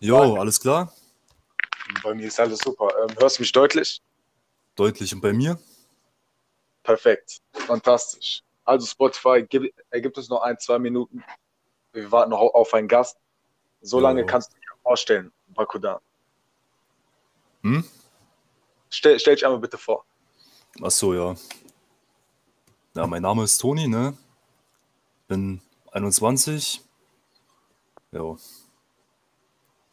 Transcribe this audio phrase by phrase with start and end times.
[0.00, 0.92] Jo, alles klar?
[2.02, 2.88] Bei mir ist alles super.
[3.02, 4.02] Ähm, hörst du mich deutlich?
[4.76, 5.14] Deutlich.
[5.14, 5.58] Und bei mir?
[6.82, 7.40] Perfekt.
[7.52, 8.42] Fantastisch.
[8.64, 11.22] Also Spotify, gib, ergibt es noch ein, zwei Minuten.
[11.92, 13.18] Wir warten noch auf einen Gast.
[13.80, 15.98] So lange kannst du dir vorstellen, Bakudan.
[17.62, 17.84] Hm?
[18.90, 20.04] Stell, stell dich einmal bitte vor.
[20.82, 21.34] Ach so, ja.
[22.94, 24.16] Ja, mein Name ist Toni, ne?
[25.28, 25.60] Bin
[25.92, 26.82] 21.
[28.12, 28.38] Jo.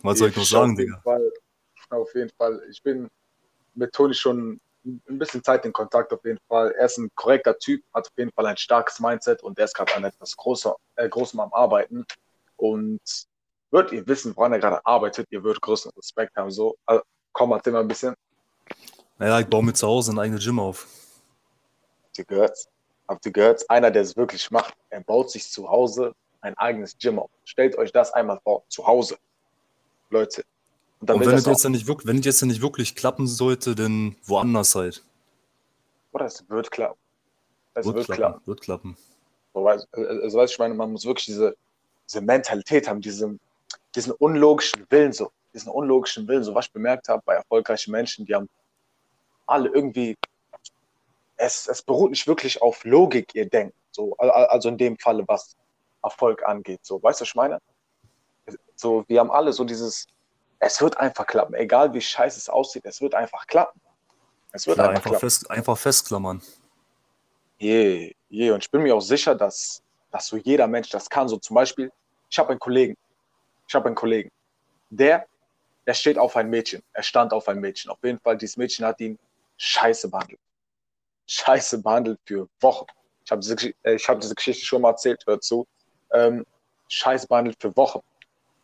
[0.02, 1.02] Was soll ich noch sagen, Digga?
[1.04, 1.32] Fall,
[1.90, 2.62] auf jeden Fall.
[2.70, 3.10] Ich bin
[3.76, 6.72] mit Toni schon ein bisschen Zeit in Kontakt, auf jeden Fall.
[6.72, 9.76] Er ist ein korrekter Typ, hat auf jeden Fall ein starkes Mindset und er ist
[9.76, 12.06] gerade an etwas großer, äh, Großem am Arbeiten.
[12.56, 13.02] Und
[13.72, 16.50] wird ihr wissen, woran er gerade arbeitet, ihr würdet größten Respekt haben.
[16.50, 18.16] So, also, komm, erzähl mal ein bisschen.
[19.18, 20.88] Naja, ich baue mir zu Hause ein eigenes Gym auf.
[22.04, 22.58] Habt ihr gehört?
[23.08, 23.70] Habt ihr gehört?
[23.70, 27.30] Einer, der es wirklich macht, er baut sich zu Hause ein eigenes Gym auf.
[27.44, 29.18] Stellt euch das einmal vor, zu Hause.
[30.10, 30.44] Leute.
[31.00, 34.76] Und Und wenn es jetzt nicht wirklich, wenn jetzt nicht wirklich klappen sollte, dann woanders
[34.76, 35.04] halt.
[36.12, 37.00] Oder es wird klappen.
[37.76, 38.48] Es Wird wird, klappen, klappen.
[38.48, 38.98] wird klappen.
[39.54, 41.56] So, weißt, also, weißt du, ich meine, man muss wirklich diese,
[42.08, 43.40] diese Mentalität haben, diesen,
[43.96, 48.26] diesen unlogischen Willen, so, diesen unlogischen Willen, so was ich bemerkt habe bei erfolgreichen Menschen,
[48.26, 48.50] die haben
[49.46, 50.18] alle irgendwie,
[51.38, 54.98] es, es beruht nicht wirklich auf Logik, ihr Denken, so, al- al- also in dem
[54.98, 55.56] Falle, was
[56.04, 57.60] Erfolg angeht, so, weißt du, was ich meine?
[58.80, 60.08] So, wir haben alle so dieses,
[60.60, 63.82] es wird einfach klappen, egal wie scheiße es aussieht, es wird einfach klappen.
[64.54, 65.20] Es wird Klar, einfach einfach, klappen.
[65.20, 66.42] fest, einfach festklammern.
[67.58, 68.52] Je, je.
[68.52, 71.28] Und ich bin mir auch sicher, dass, dass so jeder Mensch das kann.
[71.28, 71.92] So zum Beispiel,
[72.30, 72.96] ich habe einen Kollegen.
[73.68, 74.32] Ich habe einen Kollegen.
[74.90, 75.26] Der,
[75.86, 76.82] der steht auf ein Mädchen.
[76.94, 77.92] Er stand auf ein Mädchen.
[77.92, 79.20] Auf jeden Fall, dieses Mädchen hat ihn
[79.58, 80.40] scheiße behandelt.
[81.28, 82.86] Scheiße behandelt für Wochen.
[83.26, 85.68] Ich habe diese, äh, ich habe diese Geschichte schon mal erzählt, hört zu.
[86.14, 86.46] Ähm,
[86.88, 88.00] scheiße behandelt für Wochen.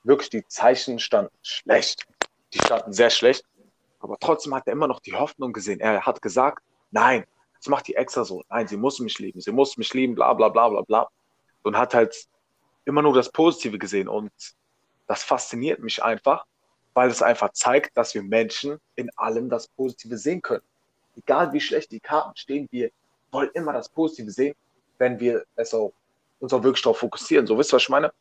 [0.06, 2.06] Wirklich, die Zeichen standen schlecht.
[2.54, 3.44] Die standen sehr schlecht.
[4.00, 5.80] Aber trotzdem hat er immer noch die Hoffnung gesehen.
[5.80, 7.26] Er hat gesagt, nein,
[7.58, 8.44] das macht die extra so.
[8.50, 11.10] Nein, sie muss mich lieben, sie muss mich lieben, bla bla bla bla bla.
[11.64, 12.16] Und hat halt
[12.86, 14.08] immer nur das Positive gesehen.
[14.08, 14.32] Und
[15.08, 16.46] das fasziniert mich einfach,
[16.94, 20.64] weil es einfach zeigt, dass wir Menschen in allem das Positive sehen können.
[21.16, 22.92] Egal wie schlecht die Karten stehen, wir
[23.32, 24.56] wollen immer das Positive sehen,
[25.00, 25.94] wenn wir es auch,
[26.40, 27.48] uns auch wirklich darauf fokussieren.
[27.48, 28.14] So, wisst ihr, was ich meine?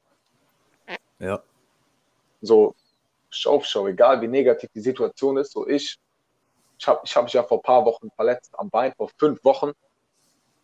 [1.18, 1.42] Ja.
[2.44, 2.74] So,
[3.30, 5.98] Show auf Show, egal wie negativ die Situation ist, so ich,
[6.78, 9.42] ich habe ich hab mich ja vor ein paar Wochen verletzt am Bein, vor fünf
[9.44, 9.72] Wochen.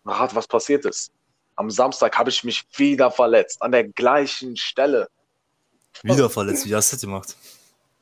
[0.04, 1.12] Rat, was passiert ist.
[1.56, 5.08] Am Samstag habe ich mich wieder verletzt, an der gleichen Stelle.
[6.02, 6.66] Wieder verletzt.
[6.66, 7.36] Wie hast du das gemacht?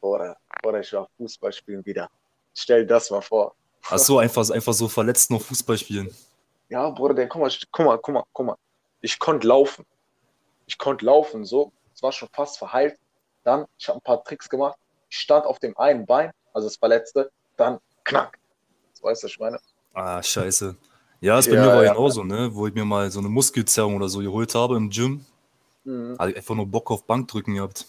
[0.01, 2.09] Oder, oder ich war Fußball spielen wieder.
[2.55, 3.55] Stell dir das mal vor.
[3.91, 6.15] Ach so, einfach, einfach so verletzt noch Fußball spielen.
[6.69, 8.57] Ja, Bruder, der, guck mal, guck mal, guck mal, guck mal.
[9.01, 9.87] Ich konnte laufen.
[10.67, 11.73] Ich konnte laufen, so.
[11.95, 12.99] Es war schon fast verheilt.
[13.49, 14.77] Dann, ich habe ein paar Tricks gemacht.
[15.09, 18.39] Ich stand auf dem einen Bein, also das Verletzte, dann knack.
[18.93, 19.59] Das weißt du, was ich meine?
[19.95, 20.77] Ah, scheiße.
[21.21, 21.93] Ja, ist bei Ja, mir war ja.
[21.95, 22.55] genauso, ne?
[22.55, 25.25] Wo ich mir mal so eine Muskelzerrung oder so geholt habe im Gym.
[25.85, 26.15] Mhm.
[26.15, 27.87] Ich einfach nur Bock auf Bankdrücken gehabt.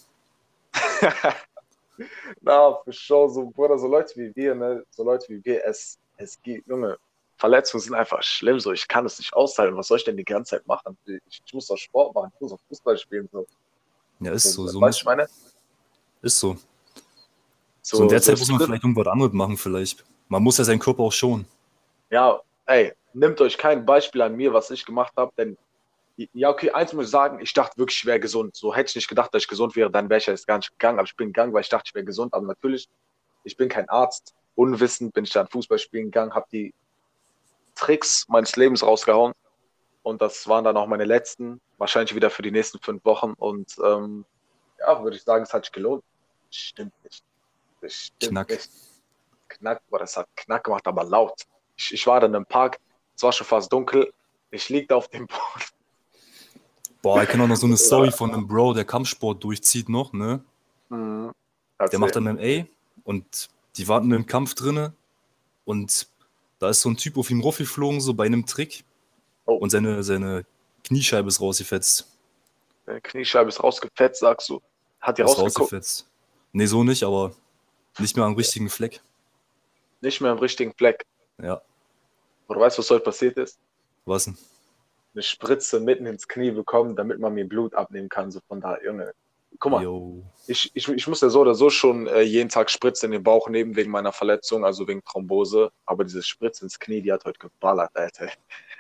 [2.42, 5.98] Na, für Show, so, Bruder, so Leute wie wir, ne, so Leute wie wir, es,
[6.18, 6.98] es geht, Junge,
[7.38, 10.24] Verletzungen sind einfach schlimm, so, ich kann es nicht aushalten, was soll ich denn die
[10.26, 10.98] ganze Zeit machen?
[11.06, 13.46] Ich, ich muss doch Sport machen, ich muss auch Fußball spielen, so.
[14.20, 14.68] Ja, ist so.
[14.68, 15.28] so weißt du, ich meine?
[16.22, 16.58] ist so.
[17.82, 20.06] So, in der Zeit muss man vielleicht irgendwas anderes machen, vielleicht.
[20.28, 21.48] Man muss ja seinen Körper auch schonen.
[22.10, 25.58] Ja, ey, nehmt euch kein Beispiel an mir, was ich gemacht habe, denn,
[26.34, 28.56] ja, okay, eins muss ich sagen, ich dachte wirklich, ich wäre gesund.
[28.56, 30.72] So hätte ich nicht gedacht, dass ich gesund wäre, dann wäre ich jetzt gar nicht
[30.72, 32.90] gegangen, aber ich bin gegangen, weil ich dachte, ich wäre gesund, aber natürlich,
[33.44, 34.36] ich bin kein Arzt.
[34.56, 36.74] Unwissend bin ich dann Fußball spielen gegangen, habe die
[37.76, 39.34] Tricks meines Lebens rausgehauen
[40.10, 43.76] und das waren dann auch meine letzten, wahrscheinlich wieder für die nächsten fünf Wochen und
[43.84, 44.26] ähm,
[44.80, 46.04] ja, würde ich sagen, es hat sich gelohnt.
[46.50, 47.24] Stimmt nicht.
[47.88, 48.50] Stimmt Knack.
[48.50, 48.70] nicht.
[49.48, 51.46] Knack, boah, das hat Knack gemacht, aber laut.
[51.78, 52.80] Ich, ich war dann im Park,
[53.16, 54.12] es war schon fast dunkel,
[54.52, 55.66] ich lieg da auf dem Boden.
[57.02, 60.12] Boah, ich kenne auch noch so eine Story von einem Bro, der Kampfsport durchzieht noch,
[60.12, 60.44] ne?
[60.90, 61.32] Mhm.
[61.80, 62.66] Der macht MMA
[63.04, 64.94] und die warten im Kampf drinne
[65.66, 66.08] und
[66.58, 68.84] da ist so ein Typ auf ihm raufgeflogen, so bei einem Trick
[69.50, 69.56] Oh.
[69.56, 70.46] und seine, seine
[70.84, 72.08] Kniescheibe ist rausgefetzt.
[72.86, 74.62] Deine Kniescheibe ist rausgefetzt, sagst du.
[75.02, 76.08] Hat die rausgefetzt.
[76.52, 77.34] Nee, so nicht, aber
[77.98, 79.02] nicht mehr am richtigen Fleck.
[80.02, 81.06] Nicht mehr im richtigen Fleck.
[81.42, 81.62] Ja,
[82.48, 83.58] Aber du weißt, was heute passiert ist?
[84.06, 84.38] was denn?
[85.14, 88.30] Eine Spritze mitten ins Knie bekommen, damit man mir Blut abnehmen kann.
[88.32, 89.14] So von da, Junge.
[89.60, 90.24] Guck mal, Yo.
[90.48, 93.24] ich, ich, ich muss ja so oder so schon äh, jeden Tag Spritze in den
[93.24, 95.72] Bauch nehmen wegen meiner Verletzung, also wegen Thrombose.
[95.86, 98.30] Aber diese Spritze ins Knie, die hat heute geballert, Alter.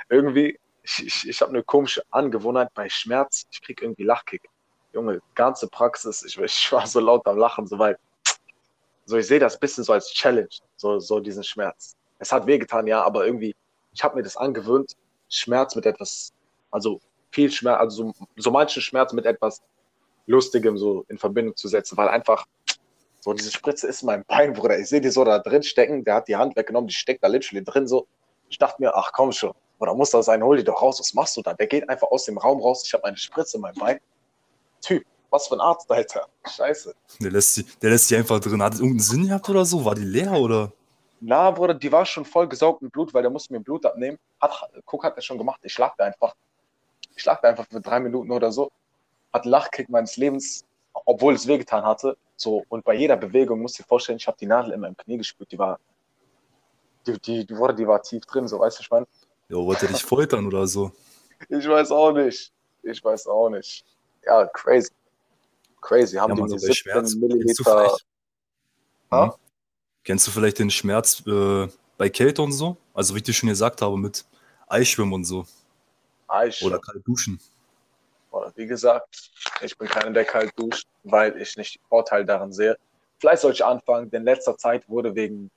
[0.09, 4.49] Irgendwie, ich, ich, ich habe eine komische Angewohnheit bei Schmerz, ich krieg irgendwie Lachkick.
[4.91, 7.97] Junge, ganze Praxis, ich, ich war so laut am Lachen, so weil,
[9.05, 11.95] so ich sehe das ein bisschen so als Challenge, so, so diesen Schmerz.
[12.17, 13.55] Es hat wehgetan, ja, aber irgendwie,
[13.93, 14.95] ich habe mir das angewöhnt,
[15.29, 16.33] Schmerz mit etwas,
[16.71, 16.99] also
[17.31, 19.61] viel Schmerz, also so, so manchen Schmerz mit etwas
[20.25, 22.45] Lustigem so in Verbindung zu setzen, weil einfach
[23.19, 24.79] so diese Spritze ist in meinem Bein, Bruder.
[24.79, 27.27] Ich sehe die so da drin stecken, der hat die Hand weggenommen, die steckt da
[27.27, 28.07] literally drin so.
[28.49, 31.13] Ich dachte mir, ach komm schon, oder muss das sein, hol die doch raus, was
[31.13, 31.53] machst du da?
[31.53, 33.99] Der geht einfach aus dem Raum raus, ich habe eine Spritze in meinem Bein.
[34.81, 36.27] Typ, was für ein Arzt, Alter.
[36.47, 36.93] Scheiße.
[37.19, 38.61] Der lässt, die, der lässt die einfach drin.
[38.61, 39.83] Hat es irgendeinen Sinn gehabt oder so?
[39.83, 40.71] War die leer oder?
[41.21, 44.17] Na, Bruder, die war schon voll gesaugt mit Blut, weil der musste mir Blut abnehmen.
[44.39, 45.59] Hat, guck, hat er schon gemacht.
[45.63, 46.35] Ich lag da einfach.
[47.15, 48.71] Ich lag da einfach für drei Minuten oder so.
[49.33, 52.17] Hat Lachkick meines Lebens, obwohl es wehgetan hatte.
[52.37, 54.95] So, und bei jeder Bewegung musst du dir vorstellen, ich habe die Nadel in meinem
[54.95, 55.51] Knie gespürt.
[55.51, 55.77] Die war,
[57.05, 59.05] die, die, die, wurde, die war tief drin, so, weißt du, ich meine?
[59.49, 60.91] Ja, wollte dich foltern oder so?
[61.49, 62.51] Ich weiß auch nicht.
[62.83, 63.83] Ich weiß auch nicht.
[64.25, 64.89] Ja, crazy.
[65.81, 66.17] Crazy.
[66.17, 66.95] Haben Ja, die so bei 17 Schmerz.
[66.95, 67.63] Kennst du Milliliter.
[67.63, 68.05] vielleicht,
[69.11, 69.23] Ha?
[69.25, 69.31] Hm?
[70.03, 71.67] Kennst du vielleicht den Schmerz äh,
[71.97, 72.77] bei Kälte und so?
[72.93, 74.25] Also, wie ich dir schon gesagt habe, mit
[74.67, 75.45] Eisschwimmen und so.
[76.27, 76.61] Eis.
[76.61, 77.39] Oder kalt duschen.
[78.31, 79.31] Oder wie gesagt,
[79.61, 82.77] ich bin keiner, der kalt duscht, weil ich nicht Vorteil darin sehe.
[83.17, 85.49] Vielleicht sollte ich anfangen, denn in letzter Zeit wurde wegen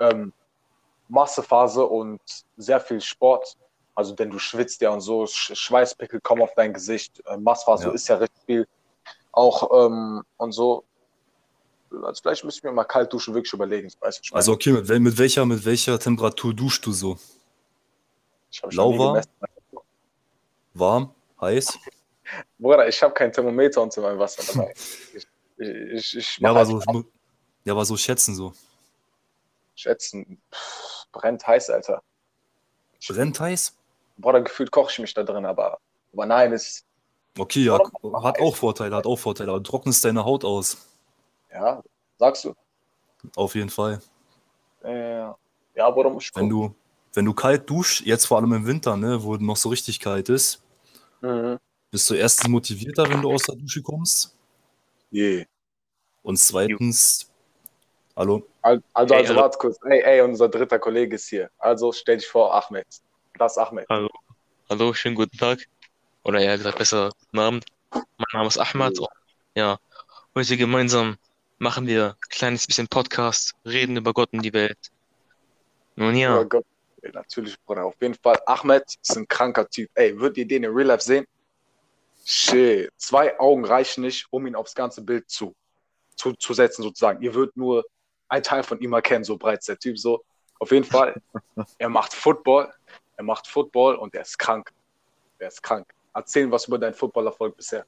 [0.00, 0.32] ähm,
[1.10, 2.20] Massephase und
[2.56, 3.56] sehr viel Sport,
[3.94, 7.88] also denn du schwitzt ja und so, Sch Schweißpickel kommen auf dein Gesicht, äh, Massphase
[7.88, 7.92] Ja.
[7.92, 8.66] ist ja recht viel,
[9.32, 10.84] auch ähm, und so.
[11.90, 13.90] Also vielleicht müssen wir mal kalt duschen wirklich überlegen.
[13.98, 17.18] Weißt du, ich Also, okay, mit, mit, welcher, mit welcher Temperatur duschst du so?
[18.50, 19.22] ich lauwarm?
[20.74, 21.14] Warm?
[21.40, 21.78] Heiß?
[22.58, 24.72] Bruder, ich habe kein Thermometer und so mein Wasser dabei.
[25.12, 25.26] Ich,
[25.58, 26.80] ich, ich, ich Ja, aber so,
[27.64, 28.54] ja, aber so schätzen so.
[29.74, 30.40] schätzen.
[30.50, 32.02] Pff, brennt heiß, Alter.
[33.08, 33.76] Brennt heiß?
[34.18, 35.78] Bruder, gefühlt koche ich mich da drin, aber,
[36.12, 36.84] aber nein, ist,
[37.38, 40.76] Okay, ja, hat auch Vorteile, hat auch Vorteile, aber trocknest deine Haut aus.
[41.50, 41.82] ja,
[42.18, 42.54] sagst du?
[43.36, 44.00] Auf jeden Fall.
[44.82, 46.74] Äh, ja, muss ich Wenn du,
[47.14, 50.28] wenn du kalt duschst, jetzt vor allem im Winter, ne, wo noch so richtig kalt
[50.28, 50.62] ist,
[51.22, 51.58] Mhm.
[51.90, 54.34] bist du erstens motivierter, wenn du aus der Dusche kommst.
[55.12, 55.44] Yeah.
[56.22, 57.30] Und zweitens,
[58.16, 59.42] hallo, Al- Also, Ey, also, hallo.
[59.42, 59.78] warte kurz.
[59.84, 61.50] Ey, ey, unser dritter Kollege ist hier.
[61.58, 62.86] Also, stell dich vor, Ahmed.
[63.38, 63.86] Das ist Ahmed.
[63.88, 64.08] Hallo.
[64.68, 65.60] Hallo, schönen guten Tag.
[66.24, 67.64] Oder ja gesagt, besser guten Abend.
[67.92, 68.04] Mein
[68.34, 68.98] Name ist Ahmad.
[68.98, 69.08] Und
[69.54, 69.78] ja,
[70.34, 71.16] heute gemeinsam
[71.58, 74.78] machen wir ein kleines bisschen Podcast, reden über Gott und die Welt.
[75.96, 76.64] Nun ja, Oh Gott.
[77.14, 77.86] Natürlich, Bruder.
[77.86, 78.38] Auf jeden Fall.
[78.44, 79.90] Ahmed ist ein kranker Typ.
[79.94, 81.26] Ey, würdet ihr den in Real Life sehen?
[82.26, 82.90] Shit.
[82.98, 85.54] Zwei Augen reichen nicht, um ihn aufs ganze Bild zu,
[86.16, 87.22] zu, zu setzen, sozusagen.
[87.22, 87.84] Ihr würdet nur
[88.30, 90.22] einen Teil von ihm erkennen, so breit ist der Typ so.
[90.58, 91.14] Auf jeden Fall.
[91.78, 92.72] Er macht Football.
[93.16, 94.70] Er macht Football und er ist krank.
[95.38, 95.86] Er ist krank.
[96.14, 97.84] Erzähl was über deinen Footballerfolg bisher.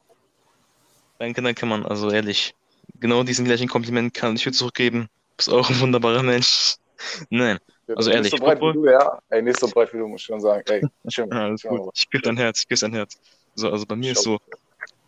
[1.18, 1.84] danke, danke, Mann.
[1.86, 2.54] Also ehrlich,
[3.00, 5.02] genau diesen gleichen Kompliment kann ich dir zurückgeben.
[5.02, 6.76] Du bist auch ein wunderbarer Mensch.
[7.30, 7.58] Nein,
[7.88, 9.18] Also nicht ehrlich, so breit wie Football- du, ja.
[9.30, 10.62] Ey, nicht so breit wie du, muss ich schon sagen.
[10.68, 11.32] Ey, schön.
[11.32, 11.90] alles schön, gut.
[11.96, 13.18] Ich küsse dein Herz, ich küsse dein Herz.
[13.54, 14.38] So, also bei mir ist so,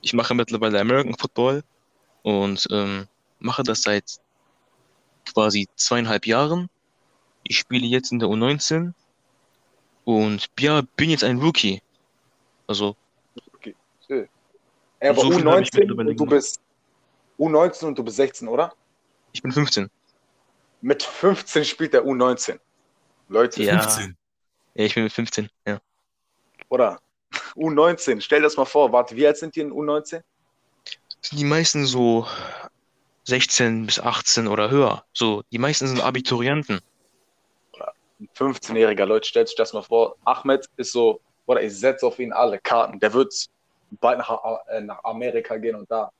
[0.00, 1.62] ich mache mittlerweile American Football
[2.22, 3.06] und ähm,
[3.38, 4.04] mache das seit
[5.24, 6.68] quasi zweieinhalb Jahren.
[7.42, 8.92] Ich spiele jetzt in der U19
[10.04, 11.82] und ja, bin jetzt ein Rookie.
[12.66, 12.96] Also,
[15.00, 16.60] Ey, aber So viel hab ich U19 mittlerweile und du bist
[17.38, 18.72] U19 und du bist 16, oder?
[19.32, 19.90] ich bin 15.
[20.80, 22.58] Mit 15 spielt der U19.
[23.28, 23.80] Leute, Ja.
[23.80, 24.16] 15.
[24.74, 25.78] Ja, ich bin mit 15, ja.
[26.68, 27.00] oder?
[27.56, 28.92] U19, stell das mal vor.
[28.92, 30.22] Warte, wie alt sind die in U19?
[31.20, 32.26] Sind die meisten so
[33.24, 35.04] 16 bis 18 oder höher?
[35.12, 36.80] So, die meisten sind Abiturienten.
[38.20, 40.16] Ein 15-jähriger, Leute, stellt sich das mal vor.
[40.24, 43.00] Ahmed ist so, oder ich setze auf ihn alle Karten.
[43.00, 43.34] Der wird
[44.00, 44.30] bald nach,
[44.68, 46.10] äh, nach Amerika gehen und da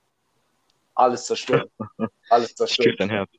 [0.93, 1.69] alles zerstören.
[2.29, 2.95] Alles Ich zerstören.
[2.97, 3.29] dein Herz.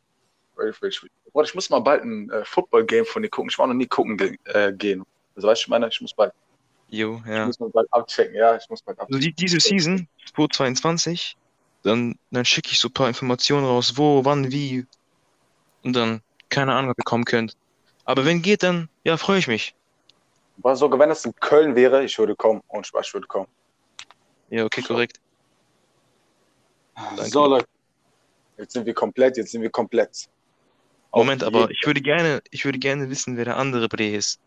[1.32, 3.50] Boah, ich muss mal bald ein äh, Football-Game von dir gucken.
[3.50, 5.04] Ich war noch nie gucken ge äh, gehen.
[5.34, 6.32] Also weißt du, ich meine, ich muss bald,
[6.88, 7.46] Jo, ich ja.
[7.46, 8.34] muss mal bald abchecken.
[8.34, 9.34] Ja, ich muss bald Also abchecken.
[9.36, 11.36] die, diese Season, 2022,
[11.86, 14.86] dann, dann schicke ich so ein paar Informationen raus, wo, wann, wie.
[15.82, 17.56] Und dann, keine Ahnung, ob ihr kommen könnt.
[18.04, 19.74] Aber wenn geht, dann, ja, freue ich mich.
[20.58, 22.62] Aber sogar wenn es in Köln wäre, ich würde kommen.
[22.68, 23.48] Und Spaß, ich würde kommen.
[24.50, 25.20] Ja, okay, korrekt.
[26.94, 27.30] Danke.
[27.30, 27.66] So, Leute.
[28.58, 30.28] Jetzt sind wir komplett, jetzt sind wir komplett.
[31.10, 34.38] Auf Moment, aber ich würde gerne, ich würde gerne wissen, wer der andere Bre ist.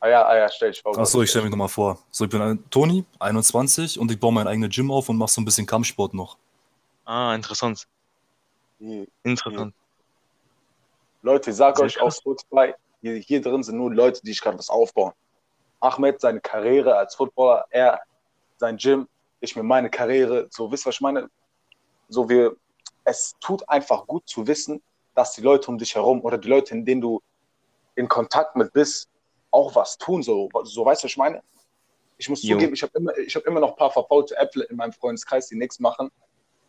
[0.00, 0.96] Ah ja, ah ja, stell dich vor.
[0.98, 1.98] Achso, ich stelle mich nochmal vor.
[2.10, 5.30] So, ich bin ein- Toni, 21 und ich baue mein eigenes Gym auf und mache
[5.32, 6.36] so ein bisschen Kampfsport noch.
[7.06, 7.86] Ah, interessant.
[8.78, 9.06] Hier.
[9.22, 9.74] Interessant.
[11.22, 12.18] Leute, ich sag Sehr euch auf krass.
[12.18, 15.12] Spotify, hier, hier drin sind nur Leute, die sich gerade was aufbauen.
[15.80, 18.00] Ahmed, seine Karriere als Footballer, er,
[18.58, 19.08] sein Gym,
[19.40, 21.30] ich mir meine Karriere, so, wisst ihr, was ich meine?
[22.08, 22.56] So, wir,
[23.04, 24.82] es tut einfach gut zu wissen,
[25.14, 27.22] dass die Leute um dich herum oder die Leute, in denen du
[27.94, 29.08] in Kontakt mit bist,
[29.50, 31.42] auch was tun, so, so weißt du, was ich meine?
[32.18, 32.56] Ich muss Jo.
[32.56, 35.48] zugeben, ich habe immer, ich hab immer noch ein paar verfaulte Äpfel in meinem Freundeskreis,
[35.48, 36.10] die nichts machen.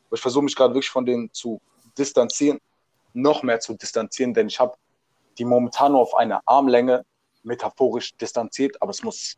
[0.08, 1.60] Aber ich versuche mich gerade wirklich von denen zu
[1.98, 2.60] distanzieren,
[3.14, 4.76] noch mehr zu distanzieren, denn ich habe
[5.38, 7.06] die momentan nur auf eine Armlänge
[7.44, 9.38] metaphorisch distanziert, aber es muss,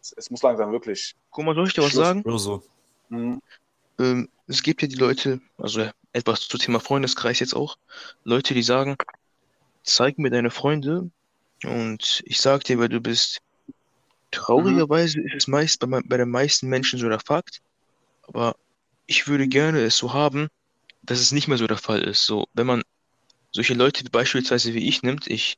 [0.00, 1.14] es, es muss langsam wirklich.
[1.30, 2.22] Guck mal, soll ich dir was sagen?
[2.22, 2.62] Oder so.
[3.08, 3.40] Mhm.
[3.98, 7.76] Ähm, es gibt ja die Leute, also etwas zum Thema Freundeskreis jetzt auch,
[8.24, 8.96] Leute, die sagen,
[9.82, 11.10] zeig mir deine Freunde
[11.64, 13.40] und ich sag dir, wer du bist.
[14.30, 17.62] Traurigerweise ist es meist bei, bei den meisten Menschen so der Fakt,
[18.26, 18.56] aber
[19.08, 20.48] ich würde gerne es so haben,
[21.02, 22.26] dass es nicht mehr so der Fall ist.
[22.26, 22.82] So, wenn man
[23.52, 25.56] solche Leute wie beispielsweise wie ich nimmt, ich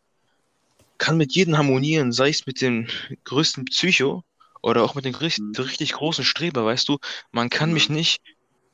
[0.99, 2.87] kann mit jedem harmonieren, sei es mit dem
[3.25, 4.25] größten Psycho
[4.62, 5.64] oder auch mit dem richtig, Mhm.
[5.64, 6.99] richtig großen Streber, weißt du,
[7.33, 8.21] man kann mich nicht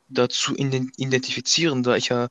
[0.09, 2.29] dazu ident- identifizieren, da ich ja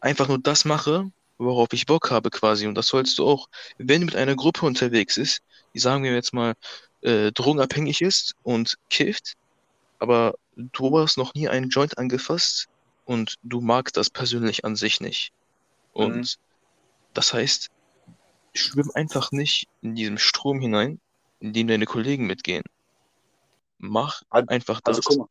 [0.00, 2.66] einfach nur das mache, worauf ich Bock habe quasi.
[2.66, 5.40] Und das sollst du auch, wenn du mit einer Gruppe unterwegs ist,
[5.74, 6.54] die sagen wir jetzt mal
[7.02, 9.34] äh, drogenabhängig ist und kifft,
[9.98, 12.68] aber du hast noch nie einen Joint angefasst
[13.04, 15.32] und du magst das persönlich an sich nicht.
[15.92, 16.26] Und Mhm.
[17.14, 17.68] das heißt,
[18.54, 21.00] schwimm einfach nicht in diesem Strom hinein,
[21.40, 22.64] in den deine Kollegen mitgehen.
[23.78, 25.04] Mach Also- einfach Also das.
[25.06, 25.28] guck mal.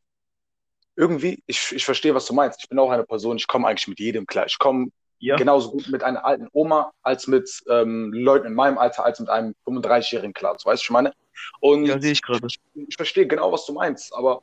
[0.96, 2.60] Irgendwie, ich, ich verstehe, was du meinst.
[2.62, 4.46] Ich bin auch eine Person, ich komme eigentlich mit jedem klar.
[4.46, 4.88] Ich komme
[5.20, 5.36] Ja.
[5.36, 9.28] genauso gut mit einer alten Oma als mit ähm, Leuten in meinem Alter, als mit
[9.28, 10.56] einem 35-Jährigen klar.
[10.58, 11.12] So, weißt du, was ich meine?
[11.60, 12.46] Und Ja, sehe ich gerade.
[12.74, 14.42] ich verstehe genau, was du meinst, aber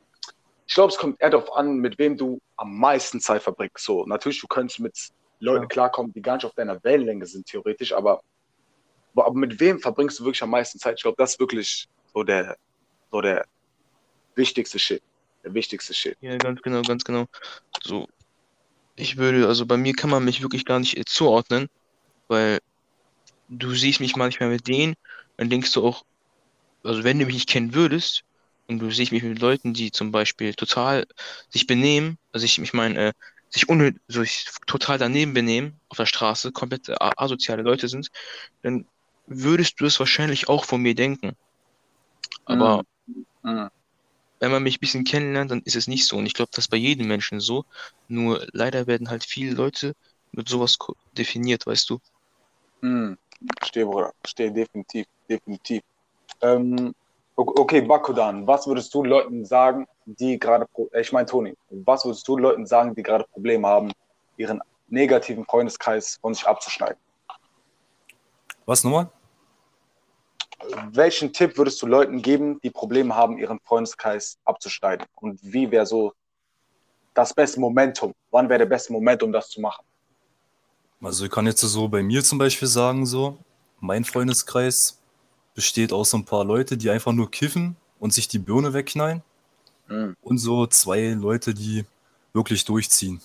[0.68, 3.86] ich glaube, es kommt eher darauf an, mit wem du am meisten Zeit verbringst.
[3.86, 5.68] So, natürlich, du könntest mit Leuten Ja.
[5.68, 8.22] klarkommen, die gar nicht auf deiner Wellenlänge sind, theoretisch, aber,
[9.16, 10.96] aber mit wem verbringst du wirklich am meisten Zeit?
[10.98, 12.58] Ich glaube, das ist wirklich so der,
[13.12, 13.46] so der
[14.36, 15.02] wichtigste Shit.
[15.44, 16.18] Der wichtigste Shit.
[16.22, 17.26] Ja, ganz genau, ganz genau.
[17.84, 18.08] So,
[18.96, 21.68] ich würde, also bei mir kann man mich wirklich gar nicht äh, zuordnen,
[22.28, 22.60] weil
[23.50, 24.96] du siehst mich manchmal mit denen,
[25.38, 26.04] dann denkst du auch,
[26.84, 28.25] also wenn du mich nicht kennen würdest
[28.68, 31.06] und du siehst mich mit Leuten, die zum Beispiel total
[31.50, 33.14] sich benehmen, also ich, ich meine, äh,
[33.50, 38.10] sich unnö so ich, total daneben benehmen auf der Straße, komplett äh, asoziale Leute sind,
[38.64, 38.88] dann
[39.28, 41.36] würdest du es wahrscheinlich auch von mir denken.
[42.46, 42.84] Aber
[43.44, 43.70] Mhm.
[44.40, 46.18] wenn man mich ein bisschen kennenlernt, dann ist es nicht so.
[46.18, 47.66] Und ich glaube, das ist bei jedem Menschen so.
[48.08, 49.94] Nur leider werden halt viele Leute
[50.32, 50.78] mit sowas
[51.14, 52.00] definiert, weißt du?
[52.82, 53.18] Mhm.
[53.60, 54.14] Verstehe, Bruder.
[54.22, 55.82] Verstehe, definitiv, definitiv.
[56.42, 56.94] Ähm,
[57.36, 62.28] okay, Bakudan, was würdest du Leuten sagen, die gerade, äh, ich meine Toni, was würdest
[62.28, 63.92] du Leuten sagen, die gerade Probleme haben,
[64.38, 66.98] ihren negativen Freundeskreis von sich abzuschneiden?
[68.66, 69.10] Was nochmal?
[70.92, 75.06] Welchen Tipp würdest du Leuten geben, die Probleme haben, ihren Freundeskreis abzuschneiden?
[75.16, 76.14] Und wie wäre so
[77.14, 78.14] das beste Momentum?
[78.32, 79.86] Wann wäre der beste Moment, um das zu machen?
[81.02, 83.38] Also ich kann jetzt so bei mir zum Beispiel sagen, so,
[83.80, 85.00] mein Freundeskreis
[85.56, 89.24] besteht aus so ein paar Leute, die einfach nur kiffen und sich die Birne wegknallen
[89.88, 90.16] Mhm.
[90.22, 91.86] und so zwei Leute, die
[92.34, 93.22] wirklich durchziehen.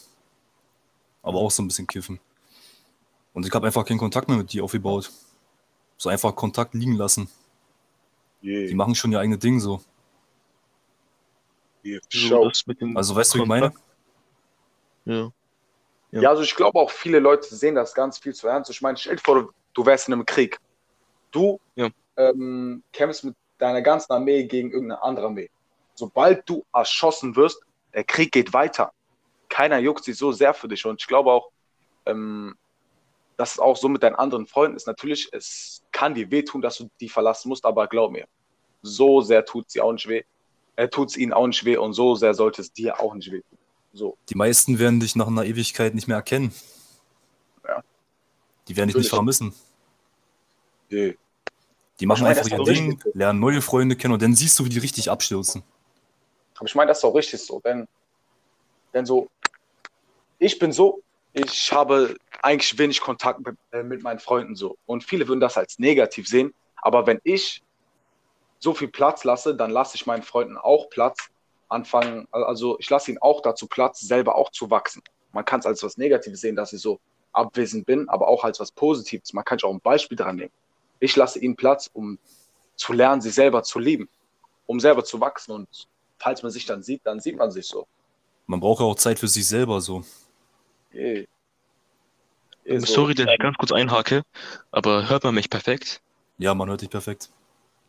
[1.23, 2.21] Aber auch so ein bisschen kiffen.
[3.35, 5.11] Und ich habe einfach keinen Kontakt mehr mit die aufgebaut.
[5.97, 7.29] So einfach Kontakt liegen lassen.
[8.69, 9.83] Die machen schon ihr eigenes Ding so.
[11.85, 12.01] Yeah.
[12.11, 12.51] So,
[12.95, 13.73] Also weißt du, wie ich meine?
[15.05, 15.33] Ja.
[16.13, 16.21] Ja.
[16.23, 18.71] Ja, also ich glaube auch viele Leute sehen das ganz viel zu ernst.
[18.71, 20.59] Ich meine, stell dir vor, du- du wärst in einem Krieg.
[21.31, 21.89] Du Ja.
[22.21, 25.50] Ähm, kämpfst mit deiner ganzen Armee gegen irgendeine andere Armee.
[25.95, 27.61] Sobald du erschossen wirst,
[27.95, 28.93] der Krieg geht weiter.
[29.49, 30.85] Keiner juckt sich so sehr für dich.
[30.87, 31.50] Und ich glaube auch,
[32.07, 32.55] ähm,
[33.37, 34.87] dass es auch so mit deinen anderen Freunden ist.
[34.87, 38.27] Natürlich, es kann dir wehtun, dass du die verlassen musst, aber glaub mir,
[38.83, 40.23] so sehr tut sie auch nicht weh.
[40.77, 43.31] Äh, tut es ihnen auch nicht weh und so sehr sollte es dir auch nicht
[43.33, 43.59] weh tun.
[43.93, 44.17] So.
[44.29, 46.55] Die meisten werden dich nach einer Ewigkeit nicht mehr erkennen.
[47.67, 47.83] Ja.
[48.69, 48.97] Die werden dich Natürlich.
[48.97, 49.55] nicht vermissen.
[50.93, 51.15] Yeah.
[52.00, 54.69] Die machen einfach ihr Ding, richtig lernen neue Freunde kennen und dann siehst du, wie
[54.71, 55.62] die richtig abstürzen.
[56.57, 57.87] Aber ich meine, das ist auch richtig so, denn,
[58.92, 59.28] denn so,
[60.38, 61.02] ich bin so,
[61.33, 64.76] ich habe eigentlich wenig Kontakt mit, äh, mit meinen Freunden so.
[64.87, 67.62] Und viele würden das als negativ sehen, aber wenn ich
[68.59, 71.30] so viel Platz lasse, dann lasse ich meinen Freunden auch Platz,
[71.71, 75.02] anfangen, also ich lasse ihnen auch dazu Platz, selber auch zu wachsen.
[75.33, 76.99] Man kann es als was Negatives sehen, dass ich so
[77.33, 79.33] abwesend bin, aber auch als was Positives.
[79.33, 80.52] Man kann sich auch ein Beispiel dran nehmen.
[81.00, 82.19] Ich lasse ihnen Platz, um
[82.76, 84.09] zu lernen, sie selber zu lieben,
[84.66, 85.69] um selber zu wachsen und
[86.19, 87.87] falls man sich dann sieht, dann sieht man sich so.
[88.47, 90.04] Man braucht ja auch Zeit für sich selber so.
[90.92, 91.21] Eh.
[91.21, 91.26] Eh,
[92.64, 92.87] Ähm, so.
[92.87, 94.23] Sorry, dass ich ganz kurz einhake,
[94.71, 96.02] aber hört man mich perfekt?
[96.38, 97.30] Ja, man hört dich perfekt.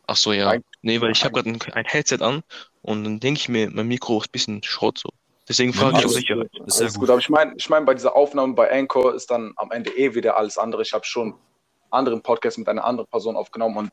[0.06, 0.46] Ach so, ja.
[0.46, 0.64] Nein.
[0.82, 2.42] Nee, weil ich habe gerade ein, ein Headset an
[2.82, 5.10] Und dann denke ich mir, mein Mikro ist ein bisschen Schrott so.
[5.48, 6.50] Deswegen Ja, frage ich alles Sicherheit.
[6.66, 7.00] Ist Alles gut.
[7.00, 9.90] gut, aber ich meine, ich mein, bei dieser Aufnahme bei Anchor ist dann am Ende
[9.96, 10.82] eh wieder alles andere.
[10.82, 11.34] Ich habe schon
[11.92, 13.92] anderen Podcast mit einer anderen Person aufgenommen und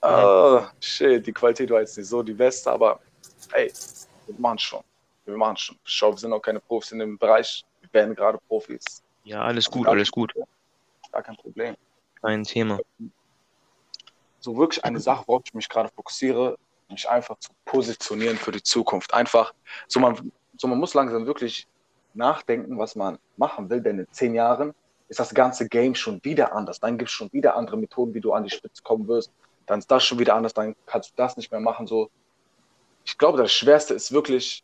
[0.00, 3.00] ah, shit, die Qualität war jetzt nicht so die beste, aber
[3.52, 3.72] ey,
[4.26, 4.82] wir machen schon.
[5.24, 5.76] Wir machen schon.
[5.84, 7.64] Schau, wir sind auch keine Profis in dem Bereich.
[7.80, 9.02] Wir werden gerade Profis.
[9.24, 10.32] Ja, alles gut, alles gut.
[11.12, 11.76] Gar kein Problem.
[12.20, 12.78] Kein Thema.
[14.40, 16.56] so wirklich eine Sache, worauf ich mich gerade fokussiere,
[16.88, 19.12] mich einfach zu positionieren für die Zukunft.
[19.12, 19.52] Einfach,
[19.86, 21.66] so man, so man muss langsam wirklich
[22.14, 24.74] nachdenken, was man machen will, denn in zehn Jahren
[25.10, 26.80] ist das ganze Game schon wieder anders.
[26.80, 29.32] Dann gibt es schon wieder andere Methoden, wie du an die Spitze kommen wirst.
[29.66, 31.86] Dann ist das schon wieder anders, dann kannst du das nicht mehr machen.
[31.86, 32.10] So,
[33.04, 34.62] ich glaube, das Schwerste ist wirklich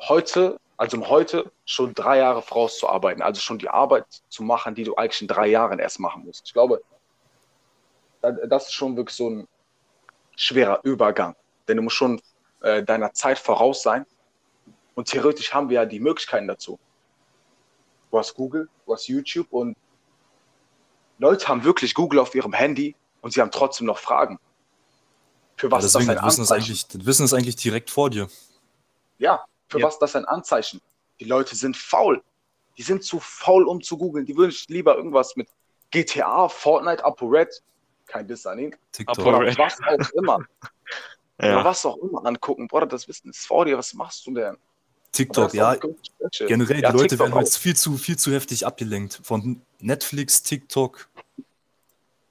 [0.00, 3.22] heute, also im Heute, schon drei Jahre vorauszuarbeiten.
[3.22, 6.46] Also schon die Arbeit zu machen, die du eigentlich in drei Jahren erst machen musst.
[6.46, 6.82] Ich glaube,
[8.22, 9.48] da- das ist schon wirklich so ein
[10.36, 11.36] schwerer Übergang.
[11.68, 12.20] Denn du musst schon
[12.62, 14.06] äh, deiner Zeit voraus sein.
[14.94, 16.78] Und theoretisch haben wir ja die Möglichkeiten dazu.
[18.10, 19.76] Du hast Google, du hast YouTube und
[21.18, 24.38] Leute haben wirklich Google auf ihrem Handy und sie haben trotzdem noch Fragen.
[25.56, 26.64] Für Ja, was ist das deswegen, ein das Wissen, ist Anzeichen?
[26.70, 28.28] eigentlich, das Wissen ist eigentlich direkt vor dir.
[29.18, 29.86] Ja, für Ja.
[29.86, 30.80] was ist das ein Anzeichen?
[31.20, 32.22] Die Leute sind faul.
[32.76, 34.26] Die sind zu faul, um zu googeln.
[34.26, 35.48] Die würden lieber irgendwas mit
[35.90, 37.62] GTA, Fortnite, ApoRed,
[38.06, 38.76] kein Diss an ihn,
[39.08, 40.38] oder was auch immer.
[41.38, 42.66] Oder Ja, was auch immer angucken.
[42.66, 43.76] Bruder, das Wissen ist vor dir.
[43.76, 44.56] Was machst du denn?
[45.12, 45.76] TikTok, ja.
[46.46, 49.20] Generell, Ja, die Leute TikTok werden heute viel zu, viel zu heftig abgelenkt.
[49.22, 51.08] Von Netflix, TikTok.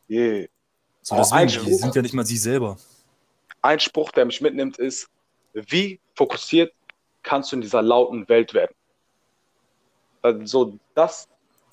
[0.10, 0.48] Yeah.
[1.02, 1.80] So, Oh, deswegen, ein die Spruch.
[1.80, 2.78] sind ja nicht mal sie selber.
[3.62, 5.08] Ein Spruch, der mich mitnimmt, ist,
[5.54, 6.74] wie fokussiert
[7.24, 8.76] kannst du in dieser lauten Welt werden?
[10.22, 11.28] Also das,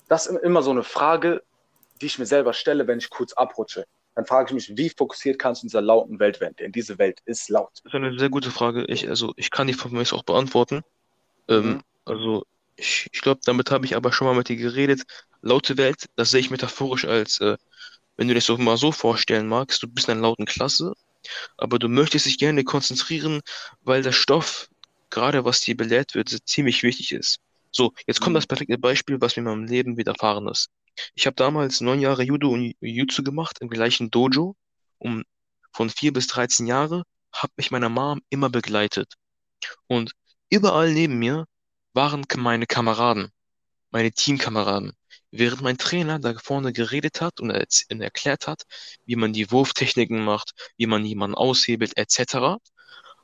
[0.07, 1.43] das ist immer so eine Frage,
[2.01, 3.85] die ich mir selber stelle, wenn ich kurz abrutsche.
[4.15, 6.55] Dann frage ich mich, wie fokussiert kannst du in dieser lauten Welt werden?
[6.57, 7.71] Denn diese Welt ist laut.
[7.83, 8.85] das ist eine sehr gute Frage.
[8.85, 10.81] Ich, also, ich kann die von mir auch beantworten.
[11.49, 11.81] Ähm, Mhm.
[12.05, 12.43] also,
[12.77, 15.03] ich, ich glaube, damit habe ich aber schon mal mit dir geredet.
[15.41, 17.57] Laute Welt, das sehe ich metaphorisch als, äh,
[18.17, 20.93] wenn du dir das so mal so vorstellen magst, du bist in einer lauten Klasse,
[21.57, 23.41] aber du möchtest dich gerne konzentrieren,
[23.81, 24.69] weil der Stoff,
[25.09, 27.39] gerade was dir belehrt wird, ziemlich wichtig ist.
[27.73, 28.37] So, jetzt kommt Mhm.
[28.37, 30.69] das perfekte Beispiel, was mir in meinem Leben widerfahren ist.
[31.15, 34.55] Ich habe damals neun Jahre Judo und Jiu-Jitsu gemacht im gleichen Dojo.
[34.99, 35.23] Um,
[35.73, 39.15] von vier bis 13 Jahre hat mich meine Mom immer begleitet.
[39.87, 40.13] Und
[40.49, 41.45] überall neben mir
[41.93, 43.31] waren meine Kameraden,
[43.91, 44.93] meine Teamkameraden.
[45.31, 48.63] Während mein Trainer da vorne geredet hat und, und erklärt hat,
[49.05, 52.59] wie man die Wurftechniken macht, wie man jemanden aushebelt, etc.,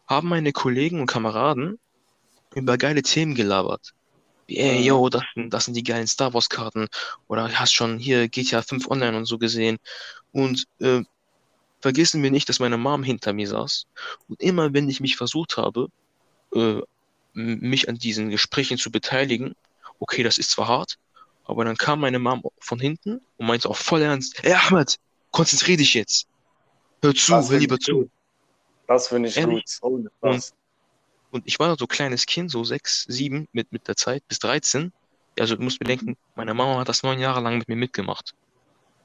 [0.08, 1.80] haben meine Kollegen und Kameraden
[2.56, 3.94] über geile Themen gelabert.
[4.50, 4.86] Ey, Mhm.
[4.86, 6.88] yo, das, sind- das sind die geilen Star Wars Karten.
[7.28, 9.78] Oder hast schon hier GTA 5 Online und so gesehen.
[10.32, 11.02] Und äh,
[11.82, 13.86] vergessen wir nicht, dass meine Mom hinter mir saß.
[14.28, 15.88] Und immer, wenn ich mich versucht habe,
[16.56, 16.82] äh,
[17.34, 19.54] mich an diesen Gesprächen zu beteiligen,
[20.00, 20.96] okay, das ist zwar hart,
[21.44, 24.98] aber dann kam meine Mom von hinten und meinte auch voll ernst, ey Ahmed,
[25.32, 26.28] konzentrier dich jetzt.
[27.02, 28.10] Hör zu, Das hör lieber zu.
[28.88, 29.64] Das finde ich Ehrlich?
[29.82, 30.12] gut.
[30.20, 30.54] Spaß.
[31.32, 34.92] Und ich war so kleines Kind, so sechs, sieben mit, mit der Zeit, bis 13.
[35.40, 38.34] Also du musst bedenken, meine Mama hat das neun Jahre lang mit mir mitgemacht.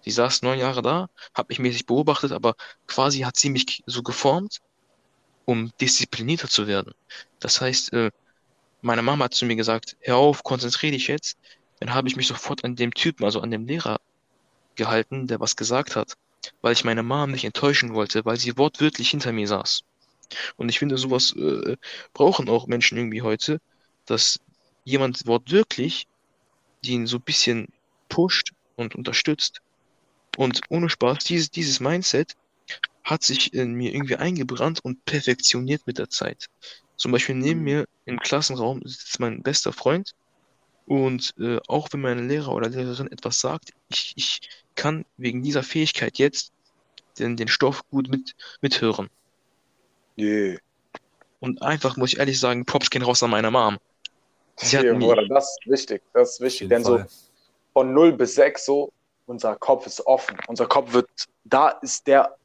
[0.03, 2.55] Sie saß neun Jahre da, hat mich mäßig beobachtet, aber
[2.87, 4.61] quasi hat sie mich so geformt,
[5.45, 6.95] um disziplinierter zu werden.
[7.41, 8.11] Das heißt, äh,
[8.83, 11.39] meine Mama hat zu mir gesagt, hör auf, konzentrier dich jetzt.
[11.81, 13.99] Dann habe ich mich sofort an dem Typen, also an dem Lehrer
[14.75, 16.15] gehalten, der was gesagt hat,
[16.61, 19.85] weil ich meine Mom nicht enttäuschen wollte, weil sie wortwörtlich hinter mir saß.
[20.57, 21.77] Und ich finde, sowas äh,
[22.13, 23.61] brauchen auch Menschen irgendwie heute,
[24.07, 24.41] dass
[24.85, 26.07] jemand wortwörtlich
[26.85, 27.69] die ihn so ein bisschen
[28.09, 29.61] pusht und unterstützt.
[30.37, 32.35] Und ohne Spaß, dieses, dieses Mindset
[33.05, 36.47] hat sich in mir irgendwie eingebrannt und perfektioniert mit der Zeit.
[36.97, 37.65] Zum Beispiel neben Mhm.
[37.65, 40.13] mir im Klassenraum sitzt mein bester Freund
[40.87, 44.41] und äh, auch wenn mein Lehrer oder Lehrerin etwas sagt, ich, ich
[44.77, 46.53] kann wegen dieser Fähigkeit jetzt
[47.19, 49.09] den, den Stoff gut mit, mithören.
[50.19, 50.59] Yeah.
[51.41, 53.79] Und einfach, muss ich ehrlich sagen, Props gehen raus an meine Mom.
[54.57, 56.03] Sie hat mich- Bruder, das ist wichtig.
[56.13, 56.69] Das ist wichtig.
[56.69, 57.09] Denn so Fall.
[57.73, 58.93] von 0 bis 6 so,
[59.27, 60.37] unser Kopf ist offen.
[60.47, 61.09] Unser Kopf wird,
[61.45, 62.37] da ist der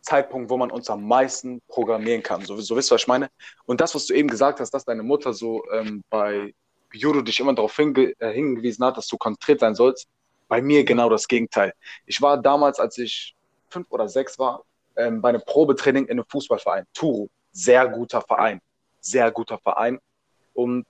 [0.00, 2.44] Zeitpunkt, wo man uns am meisten programmieren kann.
[2.44, 3.28] So, so wisst ihr, was ich meine?
[3.66, 6.54] Und das, was du eben gesagt hast, dass deine Mutter so ähm, bei
[6.92, 10.06] Judo dich immer darauf hinge äh, hingewiesen hat, dass du konzentriert sein sollst,
[10.48, 11.72] bei mir genau das Gegenteil.
[12.06, 13.34] Ich war damals, als ich
[13.68, 14.62] fünf oder sechs war,
[14.96, 16.84] ähm, bei einem Probetraining in einem Fußballverein.
[16.94, 18.60] Turu, sehr guter Verein.
[19.00, 19.98] Sehr guter Verein.
[20.54, 20.86] Und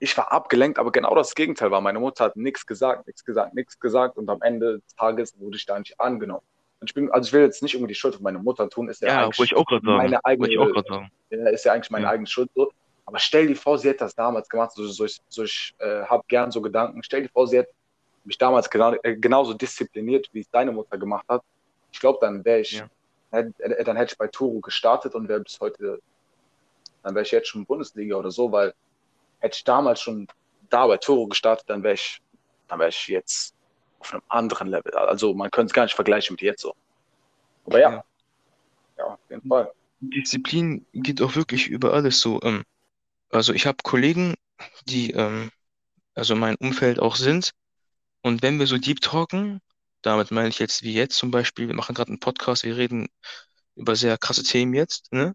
[0.00, 1.80] ich war abgelenkt, aber genau das Gegenteil war.
[1.80, 5.56] Meine Mutter hat nichts gesagt, nichts gesagt, nichts gesagt und am Ende des Tages wurde
[5.56, 6.42] ich da nicht angenommen.
[6.80, 8.88] Und ich bin, also ich will jetzt nicht irgendwie die Schuld auf meine Mutter tun,
[8.88, 11.10] ist ja, Ja, eigentlich ich auch meine eigene, ich auch sagen.
[11.30, 12.10] ist ja eigentlich meine Ja.
[12.10, 12.50] eigene Schuld.
[12.54, 12.70] So.
[13.06, 14.72] Aber stell dir vor, sie hätte das damals gemacht.
[14.72, 17.02] So, so, ich- so ich äh, habe gern so Gedanken.
[17.02, 17.72] Stell dir vor, sie hätte
[18.24, 21.42] mich damals genau, äh, genauso diszipliniert, wie es deine Mutter gemacht hat.
[21.92, 22.88] Ich glaube, dann wäre ich, Ja.
[23.34, 26.00] Äh, dann hätte ich bei Turo gestartet und wäre bis heute,
[27.02, 28.74] dann wäre ich jetzt schon Bundesliga oder so, weil
[29.40, 30.26] hätte ich damals schon
[30.70, 32.20] da bei Turo gestartet, dann wäre ich,
[32.68, 33.54] dann wäre ich jetzt
[34.00, 34.94] auf einem anderen Level.
[34.94, 36.74] Also man könnte es gar nicht vergleichen mit jetzt so.
[37.66, 38.04] Aber ja, Ja.
[38.98, 39.72] ja, auf jeden Fall.
[40.00, 42.40] Disziplin geht auch wirklich über alles so.
[42.42, 42.64] Ähm,
[43.30, 44.34] also ich habe Kollegen,
[44.86, 45.50] die ähm,
[46.14, 47.52] also in meinem Umfeld auch sind.
[48.22, 49.60] Und wenn wir so deep talken,
[50.04, 53.08] damit meine ich jetzt wie jetzt zum Beispiel, wir machen gerade einen Podcast, wir reden
[53.76, 55.34] über sehr krasse Themen jetzt, ne?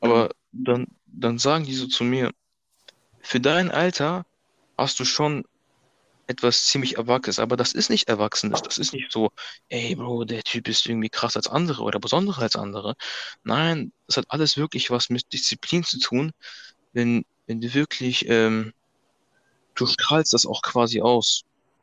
[0.00, 2.32] Aber dann, dann sagen die so zu mir,
[3.20, 4.24] für dein Alter
[4.78, 5.44] hast du schon
[6.30, 8.62] etwas ziemlich Erwachsenes, aber das ist nicht Erwachsenes.
[8.62, 9.30] Das ist nicht so,
[9.68, 12.94] ey Bro, der Typ ist irgendwie krasser als andere oder besonderer als andere.
[13.42, 16.30] Nein, das hat alles wirklich was mit Disziplin zu tun.
[16.92, 18.72] Wenn, wenn du wirklich, ähm,
[19.74, 21.42] du strahlst das auch quasi aus,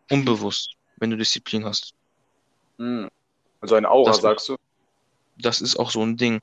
[0.10, 1.94] unbewusst, wenn du Disziplin hast.
[2.78, 3.10] Mhm.
[3.62, 4.56] Also eine Aura, Das- sagst du?
[5.38, 6.40] Das ist auch so ein Ding.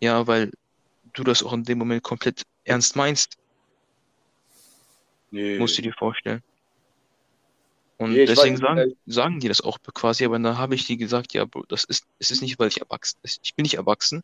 [0.00, 0.50] Ja, weil
[1.14, 3.36] du das auch in dem Moment komplett ernst meinst,
[5.30, 5.58] Nee.
[5.58, 6.42] musst du dir vorstellen.
[7.96, 10.96] Und Nee, deswegen weiß, sagen, sagen die das auch quasi, aber dann habe ich dir
[10.96, 14.22] gesagt, ja, Bro, das ist, es ist nicht, weil ich erwachsen, ich bin nicht erwachsen.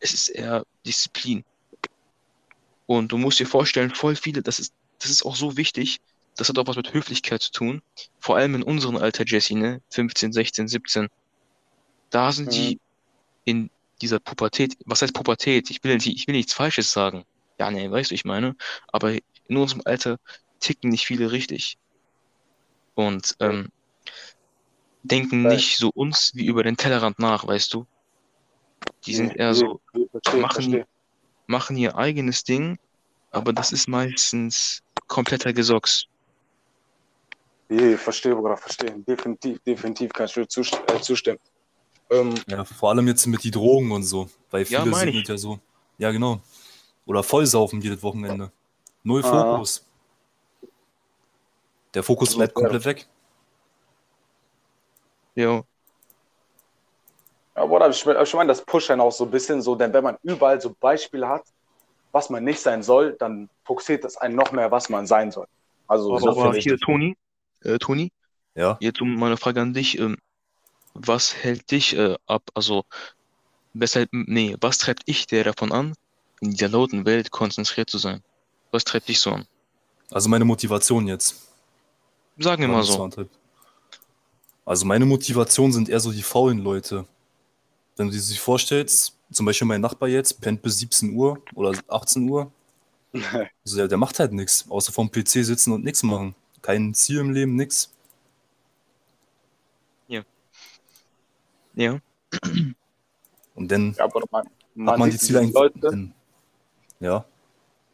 [0.00, 1.44] Es ist eher Disziplin.
[2.86, 5.98] Und du musst dir vorstellen, voll viele, das ist, das ist auch so wichtig,
[6.36, 7.82] das hat auch was mit Höflichkeit zu tun.
[8.18, 9.82] Vor allem in unserem Alter, Jesse, ne?
[9.90, 11.08] 15, 16, 17.
[12.10, 12.80] Da sind die
[13.44, 15.70] in dieser Pubertät, was heißt Pubertät?
[15.70, 17.24] Ich will, ich will nichts Falsches sagen.
[17.58, 18.56] Ja, nee, weißt du, ich meine.
[18.88, 20.18] Aber in unserem Alter
[20.60, 21.76] ticken nicht viele richtig.
[22.94, 23.68] Und ähm,
[25.02, 25.56] denken Right.
[25.56, 27.86] nicht so uns wie über den Tellerrand nach, weißt du?
[29.06, 30.86] Die sind eher so, verstehe, machen- verstehe.
[31.46, 32.78] machen ihr eigenes Ding,
[33.30, 36.06] aber das ist meistens kompletter Gesocks.
[37.74, 38.92] Nee, verstehe, Bruder, verstehe.
[38.98, 41.38] Definitiv, definitiv kann ich dir zust äh, zustimmen.
[42.10, 44.28] Ähm, Ja, vor allem jetzt mit die Drogen und so.
[44.50, 45.28] Weil Ja, viele mein sind ich.
[45.28, 45.58] ja so.
[45.98, 46.40] Ja, genau.
[47.06, 48.52] Oder vollsaufen jedes Wochenende.
[49.02, 49.54] Null Ah.
[49.54, 49.86] Fokus.
[51.94, 52.62] Der Fokus So, bleibt ja.
[52.62, 53.08] komplett weg.
[55.34, 55.62] Ja,
[57.56, 60.04] ja, Bruder, ich, ich meine, das pusht dann auch so ein bisschen so, denn wenn
[60.04, 61.42] man überall so Beispiele hat,
[62.10, 65.46] was man nicht sein soll, dann fokussiert das einen noch mehr, was man sein soll.
[65.86, 66.78] Also, so aber, ich hier.
[66.78, 67.16] Toni,
[67.64, 68.12] äh, Toni,
[68.54, 68.76] Ja.
[68.80, 70.16] jetzt um meine Frage an dich, ähm,
[70.94, 72.84] was hält dich äh, ab, also
[73.74, 75.94] weshalb, nee, was treibt dich der davon an,
[76.40, 78.22] in dieser lauten Welt konzentriert zu sein?
[78.70, 79.46] Was treibt dich so an?
[80.10, 81.48] Also meine Motivation jetzt.
[82.38, 83.10] Sagen wir mal so.
[84.64, 87.06] Also meine Motivation sind eher so die faulen Leute.
[87.96, 91.78] Wenn du dir sich vorstellst, zum Beispiel mein Nachbar jetzt pennt bis 17 Uhr oder
[91.88, 92.50] 18 Uhr.
[93.64, 96.34] Also der, der macht halt nichts, außer vom PC sitzen und nichts machen.
[96.62, 97.90] Kein Ziel im Leben, nix.
[101.74, 101.98] Ja,
[103.54, 105.54] Und dann Ja, aber man, hat man man die sieht Ziele eigentlich.
[105.54, 106.14] Leute, dann-
[107.00, 107.24] Ja,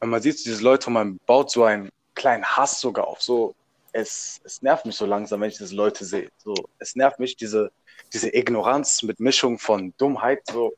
[0.00, 3.22] wenn man sieht diese Leute man baut so einen kleinen Hass sogar auf.
[3.22, 3.54] So,
[3.92, 6.28] es, es nervt mich so langsam, wenn ich diese Leute sehe.
[6.38, 7.70] So, es nervt mich, diese,
[8.12, 10.40] diese Ignoranz mit Mischung von Dummheit.
[10.52, 10.72] So,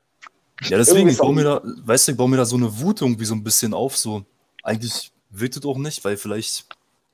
[0.64, 2.78] ja deswegen, ich baue ist mir da, weißt du, ich baue mir da so eine
[2.80, 3.96] Wut irgendwie so ein bisschen auf.
[3.96, 4.24] So,
[4.62, 6.66] eigentlich wird das auch nicht, weil vielleicht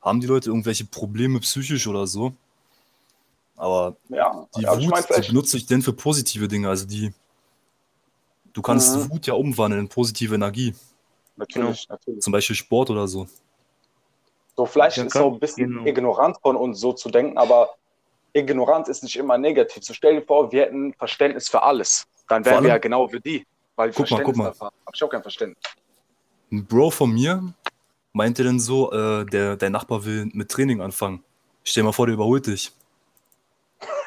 [0.06, 2.32] haben die Leute irgendwelche Probleme psychisch oder so.
[3.56, 6.68] Aber ja, die ja, ich Wut, meine, die vielleicht, benutze ich denn für positive Dinge.
[6.68, 7.12] Also die,
[8.52, 9.10] du kannst Mhm.
[9.10, 10.74] Wut ja umwandeln in positive Energie.
[11.36, 12.20] natürlich, natürlich.
[12.20, 13.26] Zum Beispiel Sport oder so.
[14.56, 15.86] So, vielleicht Ja, ist so ein bisschen genau.
[15.86, 17.70] ignorant von uns so zu denken, aber
[18.32, 19.82] Ignoranz ist nicht immer negativ.
[19.84, 22.06] So, stell dir vor, wir hätten Verständnis für alles.
[22.28, 23.46] Dann wären wir ja genau wie die.
[23.76, 24.54] Weil Guck mal, guck mal.
[24.58, 25.62] Habe ich auch kein Verständnis.
[26.50, 27.52] Ein Bro von mir
[28.16, 31.22] meinte dann so, äh, der, der Nachbar will mit Training anfangen.
[31.62, 32.72] Stell dir mal vor, der überholt dich.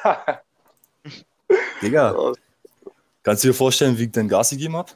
[1.82, 2.32] Digga,
[3.22, 4.90] kannst du dir vorstellen, wie ich denn Gas gegeben habe?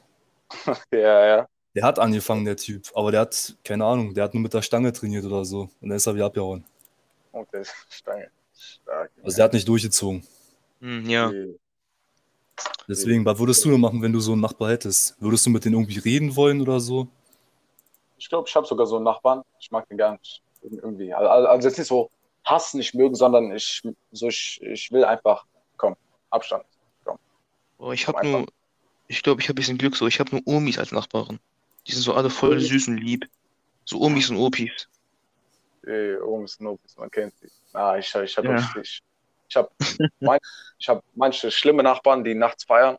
[0.91, 1.47] ja, ja.
[1.73, 2.89] Der hat angefangen, der Typ.
[2.93, 5.69] Aber der hat, keine Ahnung, der hat nur mit der Stange trainiert oder so.
[5.81, 6.65] Und dann ist er wieder abgehauen.
[7.31, 8.29] Und der Stange.
[8.57, 9.11] Stark.
[9.23, 10.23] Also der hat nicht durchgezogen.
[10.79, 11.31] hm, ja.
[12.87, 15.15] Deswegen, was würdest du denn machen, wenn du so einen Nachbar hättest?
[15.19, 17.07] Würdest du mit denen irgendwie reden wollen oder so?
[18.25, 19.43] Ich glaube, ich habe sogar so einen Nachbarn.
[19.59, 20.41] Ich mag den gar nicht.
[20.63, 21.13] Irgendwie.
[21.13, 22.09] Also, also jetzt nicht so
[22.43, 25.45] Hass nicht mögen, sondern ich, so ich, ich will einfach,
[25.77, 25.95] komm,
[26.31, 26.65] Abstand.
[27.77, 28.47] Oh, ich habe nur,
[29.07, 30.07] ich glaube, ich habe ein bisschen Glück so.
[30.07, 31.39] Ich habe nur Omis als Nachbarn.
[31.85, 32.67] Die sind so alle voll Omis?
[32.69, 33.29] süß und lieb.
[33.83, 34.89] So Omis und Opis.
[35.85, 37.51] Äh, oben ist Nobis, man kennt sie.
[37.73, 38.55] Ah, ich, ich habe Ja.
[38.55, 39.03] richtig.
[39.47, 39.69] Ich habe
[40.19, 40.39] mein,
[40.79, 42.97] ich hab manche schlimme Nachbarn, die nachts feiern.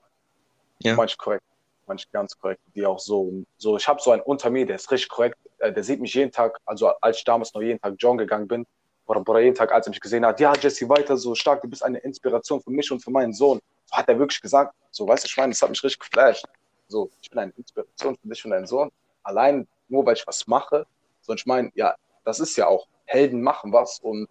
[0.78, 0.94] Ja.
[0.94, 1.42] Manche korrekt,
[1.86, 4.90] manche ganz korrekt, die auch so, so ich habe so einen unter mir, der ist
[4.90, 7.94] richtig korrekt, äh, der sieht mich jeden Tag, also als ich damals noch jeden Tag
[7.98, 8.66] joggen gegangen bin,
[9.06, 11.68] oder, oder jeden Tag, als er mich gesehen hat, ja, Jesse, weiter so stark, du
[11.68, 13.60] bist eine Inspiration für mich und für meinen Sohn.
[13.86, 14.74] So hat er wirklich gesagt.
[14.90, 16.44] So, weißt du, ich meine, das hat mich richtig geflasht.
[16.88, 18.90] So, ich bin eine Inspiration für dich und deinen Sohn.
[19.22, 20.86] Allein nur, weil ich was mache.
[21.20, 21.94] So, ich meine, ja,
[22.24, 24.28] das ist ja auch, Helden machen was und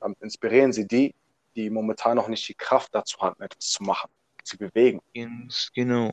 [0.00, 1.14] damit inspirieren sie die,
[1.54, 4.10] die momentan noch nicht die Kraft dazu hatten, etwas zu machen,
[4.44, 5.00] zu bewegen.
[5.74, 6.12] Genau.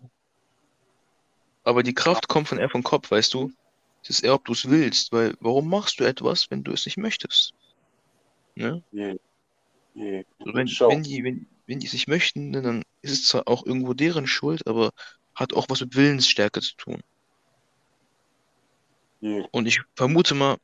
[1.64, 3.52] Aber die Kraft kommt von eher vom Kopf, weißt du?
[4.02, 6.86] Es ist eher, ob du es willst, weil warum machst du etwas, wenn du es
[6.86, 7.54] nicht möchtest?
[8.56, 8.84] Ne?
[8.92, 9.18] Je.
[10.40, 13.48] Also wenn, wenn die, wenn, wenn die es nicht möchten, ne, dann ist es zwar
[13.48, 14.92] auch irgendwo deren Schuld, aber
[15.36, 17.02] hat auch was mit Willensstärke zu tun.
[19.22, 19.46] Je.
[19.52, 20.58] Und ich vermute mal,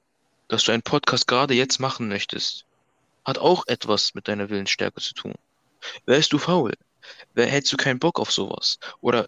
[0.48, 2.66] dass du einen Podcast gerade jetzt machen möchtest,
[3.24, 5.36] hat auch etwas mit deiner Willensstärke zu tun.
[6.06, 6.74] Wärst du faul,
[7.36, 9.28] wär, hättest du keinen Bock auf sowas oder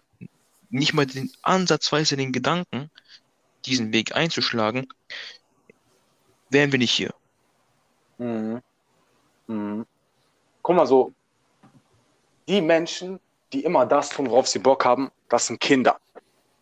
[0.72, 2.90] nicht mal den ansatzweise den Gedanken,
[3.66, 4.88] diesen Weg einzuschlagen,
[6.50, 7.14] wären wir nicht hier.
[8.18, 8.60] Mhm.
[9.46, 9.86] Mhm.
[10.62, 11.12] Guck mal so,
[12.48, 13.20] die Menschen,
[13.52, 16.00] die immer das tun, worauf sie Bock haben, das sind Kinder.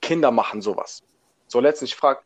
[0.03, 1.03] Kinder machen sowas.
[1.46, 2.20] So letztens, ich frage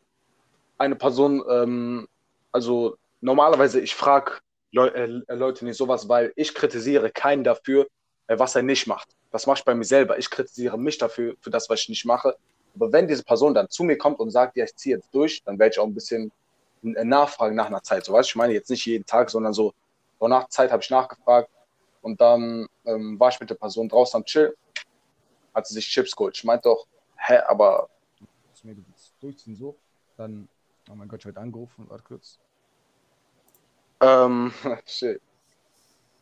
[0.77, 2.07] eine Person, ähm,
[2.51, 4.39] also normalerweise, ich frage
[4.71, 7.87] Leu äh, Leute nicht sowas, weil ich kritisiere keinen dafür,
[8.27, 9.09] äh, was er nicht macht.
[9.35, 10.17] Das mache ich bei mir selber.
[10.17, 12.37] Ich kritisiere mich dafür, für das, was ich nicht mache.
[12.73, 15.43] Aber wenn diese Person dann zu mir kommt und sagt, ja, ich ziehe jetzt durch,
[15.43, 16.31] dann werde ich auch ein bisschen
[16.83, 18.05] äh, nachfragen nach einer Zeit.
[18.05, 19.73] So weißt ich meine jetzt nicht jeden Tag, sondern so,
[20.21, 21.49] so nach Zeit habe ich nachgefragt
[22.01, 24.55] und dann ähm, war ich mit der Person draußen am Chill,
[25.53, 26.37] hat sie sich Chips geholt.
[26.37, 27.89] Ich meinte doch, hä, aber
[28.53, 28.77] zu mir,
[29.19, 29.75] durchziehen so,
[30.15, 30.47] dann,
[30.89, 32.39] oh mein Gott, ich werde angerufen, warte kurz.
[33.99, 34.53] ähm,
[34.85, 35.21] shit.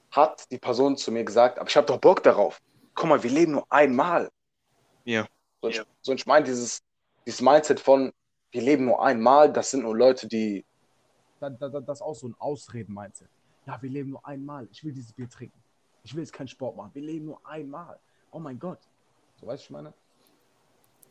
[0.09, 2.59] hat die Person zu mir gesagt, aber ich habe doch Bock darauf.
[2.95, 4.29] Guck mal, wir leben nur einmal.
[5.05, 5.27] Ja.
[5.61, 5.83] So, ich, Ja.
[6.01, 6.81] so ich meine, dieses,
[7.25, 8.11] dieses Mindset von,
[8.51, 10.63] wir leben nur einmal, das sind nur Leute, die,
[11.39, 13.27] Da, da, da, das ist auch so ein Ausreden-Mindset.
[13.65, 14.67] Ja, wir leben nur einmal.
[14.71, 15.57] Ich will dieses Bier trinken.
[16.03, 16.91] Ich will jetzt keinen Sport machen.
[16.93, 17.99] Wir leben nur einmal.
[18.31, 18.79] Oh mein Gott.
[19.39, 19.93] So weißt du, ich meine?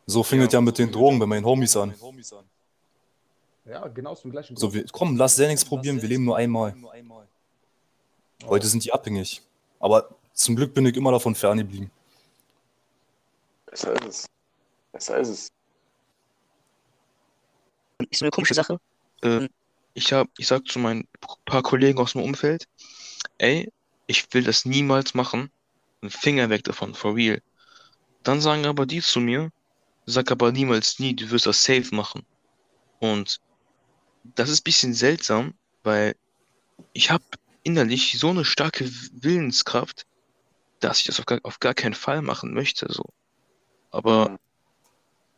[0.05, 1.93] So fing es ja mit den Drogen bei meinen Homies an.
[3.65, 6.75] Ja, genau aus dem gleichen So, wir, komm, lass Xanax probieren, wir leben nur einmal.
[8.45, 9.41] Heute sind die abhängig.
[9.79, 11.91] Aber zum Glück bin ich immer davon ferngeblieben.
[13.65, 14.25] besser ist es.
[14.91, 15.51] Besser ist es.
[18.09, 18.79] ist so eine komische Sache.
[19.21, 19.47] Äh,
[19.93, 21.07] ich hab, ich sag zu meinen
[21.45, 22.67] paar Kollegen aus dem Umfeld,
[23.37, 23.71] ey,
[24.07, 25.49] ich will das niemals machen.
[26.01, 27.41] Ein Finger weg davon, for real.
[28.23, 29.51] Dann sagen aber die zu mir,
[30.05, 32.25] sag aber niemals nie, du wirst das safe machen.
[32.99, 33.39] Und
[34.35, 36.15] das ist ein bisschen seltsam, weil
[36.93, 37.23] ich habe
[37.63, 40.05] innerlich so eine starke Willenskraft,
[40.83, 43.05] dass ich das auf gar, auf gar keinen Fall machen möchte, so.
[43.91, 44.37] Aber Mhm.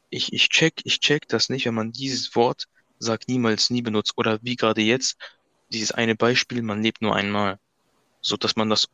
[0.10, 2.66] ich, ich check, ich check das nicht, wenn man dieses Wort
[3.00, 5.18] sagt niemals nie benutzt oder wie gerade jetzt
[5.70, 7.60] dieses eine Beispiel, man lebt nur einmal,
[8.22, 8.88] so dass man das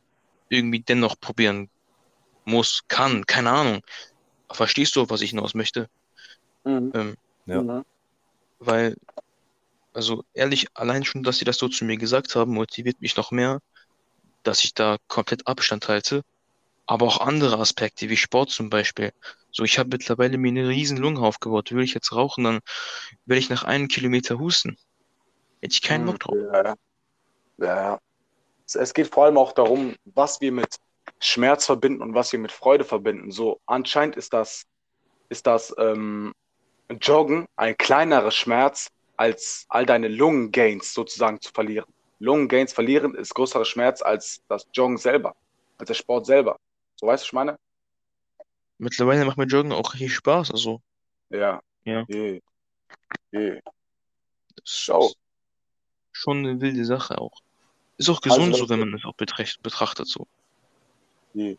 [0.50, 1.70] irgendwie dennoch probieren
[2.46, 3.82] muss, kann, keine Ahnung.
[4.52, 5.88] Verstehst du, was ich hinaus möchte?
[6.66, 6.92] Mhm.
[6.94, 7.84] Ähm, Ja.
[8.60, 8.96] Weil,
[9.94, 13.32] also ehrlich, allein schon, dass sie das so zu mir gesagt haben, motiviert mich noch
[13.32, 13.60] mehr,
[14.44, 16.24] dass ich da komplett Abstand halte.
[16.92, 19.14] Aber auch andere Aspekte, wie Sport zum Beispiel.
[19.50, 21.72] So, ich habe mittlerweile mir eine riesen Lunge aufgebaut.
[21.72, 22.60] Will ich jetzt rauchen, dann
[23.26, 24.78] werde ich nach einem Kilometer husten.
[25.62, 26.36] Hätte ich keinen Bock drauf.
[26.52, 26.76] Ja,
[27.60, 28.00] ja.
[28.74, 30.68] es geht vor allem auch darum, was wir mit
[31.22, 33.32] Schmerz verbinden und was wir mit Freude verbinden.
[33.32, 34.64] So, anscheinend ist das,
[35.30, 36.34] ist das ähm,
[37.00, 41.88] Joggen ein kleinerer Schmerz, als all deine Lungengains sozusagen zu verlieren.
[42.20, 45.38] Lungengains verlieren ist größerer Schmerz als das Joggen selber,
[45.78, 46.58] als der Sport selber.
[47.02, 47.58] So weißt du, ich meine?
[48.78, 50.52] Mittlerweile macht mir Joggen auch richtig Spaß.
[50.52, 50.82] Also,
[51.30, 51.62] Ja.
[51.84, 52.06] Ja.
[52.08, 52.42] Je.
[53.32, 53.60] Je.
[54.64, 55.12] Schau.
[56.12, 57.42] schon eine wilde Sache auch.
[57.98, 60.28] Ist auch gesund Also, so, wenn man es auch betracht, betrachtet so.
[61.34, 61.58] Je.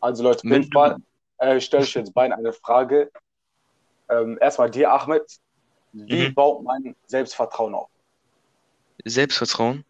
[0.00, 0.98] Also Leute, auf Wenn jeden Fall
[1.38, 3.10] äh, stelle ich jetzt beiden eine Frage.
[4.08, 5.24] Ähm, erstmal dir, Ahmed.
[5.92, 6.34] Wie Mhm.
[6.34, 7.88] baut man Selbstvertrauen auf?
[9.04, 9.84] Selbstvertrauen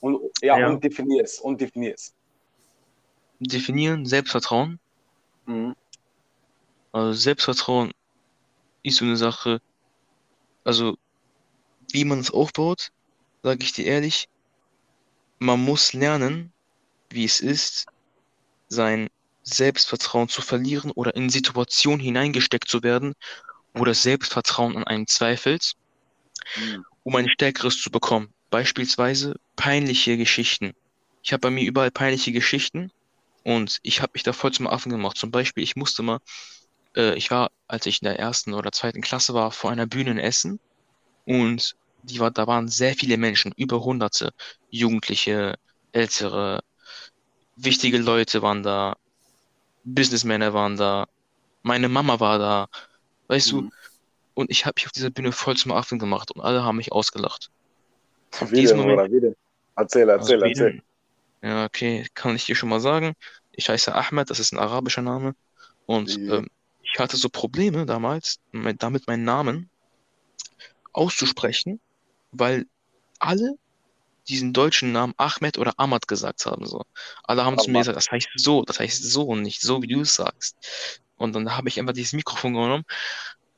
[0.00, 0.68] Und, ja, Ja.
[0.68, 1.38] und definier es.
[1.38, 2.14] Und definier es.
[3.40, 4.80] Definieren, Selbstvertrauen.
[5.46, 5.74] Mhm.
[6.92, 7.92] Also Selbstvertrauen
[8.82, 9.60] ist so eine Sache,
[10.64, 10.96] also
[11.92, 12.90] wie man es aufbaut,
[13.42, 14.26] sage ich dir ehrlich,
[15.38, 16.52] man muss lernen,
[17.10, 17.86] wie es ist,
[18.68, 19.08] sein
[19.42, 23.14] Selbstvertrauen zu verlieren oder in Situationen hineingesteckt zu werden,
[23.74, 25.72] wo das Selbstvertrauen an einem zweifelt,
[26.56, 26.84] Mhm.
[27.04, 28.34] um ein stärkeres zu bekommen.
[28.50, 30.72] Beispielsweise peinliche Geschichten.
[31.22, 32.90] ich habe bei mir überall peinliche Geschichten
[33.44, 35.16] und ich habe mich da voll zum Affen gemacht.
[35.16, 36.20] Zum Beispiel, ich musste mal,
[36.96, 40.12] äh, ich war, als ich in der ersten oder zweiten Klasse war, vor einer Bühne
[40.12, 40.60] in Essen
[41.26, 44.32] und die war, da waren sehr viele Menschen, über Hunderte,
[44.70, 45.56] Jugendliche,
[45.92, 46.62] Ältere,
[47.56, 48.96] wichtige Leute waren da,
[49.84, 51.06] Businessmänner waren da,
[51.62, 52.68] meine Mama war da,
[53.28, 53.70] weißt du, Mhm.
[54.34, 56.92] und ich habe mich auf dieser Bühne voll zum Affen gemacht und alle haben mich
[56.92, 57.50] ausgelacht.
[58.40, 59.36] Wie diesem denn, Moment, Bruder, wie denn?
[59.76, 60.82] Erzähl, erzähl, erzähl.
[61.42, 63.14] Ja, okay, kann ich dir schon mal sagen.
[63.52, 65.34] Ich heiße Ahmed, das ist ein arabischer Name.
[65.86, 66.48] Und ähm,
[66.82, 69.70] ich hatte so Probleme damals, mit, damit meinen Namen
[70.92, 71.80] auszusprechen,
[72.32, 72.66] weil
[73.18, 73.56] alle
[74.28, 76.66] diesen deutschen Namen Ahmed oder Ahmad gesagt haben.
[76.66, 76.82] So.
[77.24, 79.86] Alle haben zu mir gesagt, das heißt so, das heißt so und nicht so, wie
[79.86, 80.56] du es sagst.
[81.16, 82.84] Und dann habe ich einfach dieses Mikrofon genommen,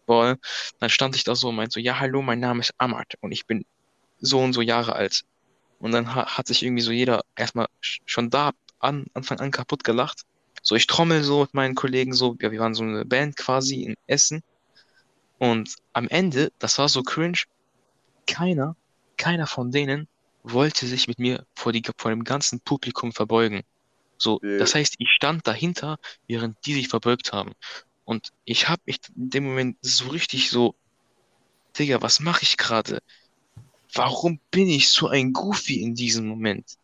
[0.06, 0.36] weil
[0.78, 3.32] dann stand ich da so und meinte so, ja, hallo, mein Name ist Ahmad und
[3.32, 3.64] ich bin
[4.20, 5.24] so und so Jahre alt.
[5.80, 9.52] Und dann ha hat sich irgendwie so jeder erstmal sch- schon da an Anfang an
[9.52, 10.22] kaputt gelacht.
[10.62, 13.82] So, ich trommel so mit meinen Kollegen so, ja, wir waren so eine Band quasi
[13.84, 14.42] in Essen.
[15.38, 17.38] Und am Ende, das war so cringe,
[18.26, 18.76] keiner,
[19.16, 20.08] keiner von denen
[20.42, 23.62] wollte sich mit mir vor die, vor dem ganzen Publikum verbeugen.
[24.18, 24.48] So, Ja.
[24.58, 27.52] das heißt, ich stand dahinter, während die sich verbeugt haben.
[28.04, 30.76] Und ich habe mich in dem Moment so richtig so,
[31.76, 33.00] Digga, was mache ich gerade?
[33.94, 36.76] Warum bin ich so ein Goofy in diesem Moment?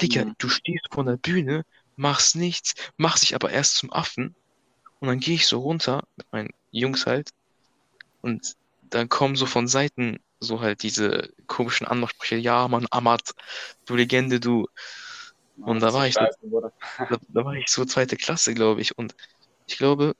[0.00, 0.34] Digga, Mhm.
[0.38, 1.64] du stehst vor der Bühne,
[1.96, 4.36] machst nichts, machst dich aber erst zum Affen
[5.00, 7.30] und dann gehe ich so runter mit meinen Jungs halt
[8.20, 13.32] und dann kommen so von Seiten so halt diese komischen Anmachsprüche, ja, Mann, Ahmad,
[13.86, 14.66] du Legende, du.
[15.56, 16.28] Und da war ich da,
[17.28, 18.96] da war ich so zweite Klasse, glaube ich.
[18.96, 19.14] Und
[19.66, 20.14] ich glaube,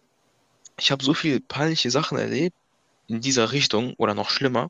[0.78, 2.56] ich habe so viele peinliche Sachen erlebt
[3.08, 4.68] in dieser Richtung oder noch schlimmer,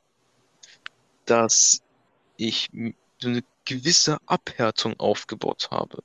[1.28, 1.82] dass
[2.36, 2.70] ich
[3.20, 6.02] so eine gewisse Abhärtung aufgebaut habe.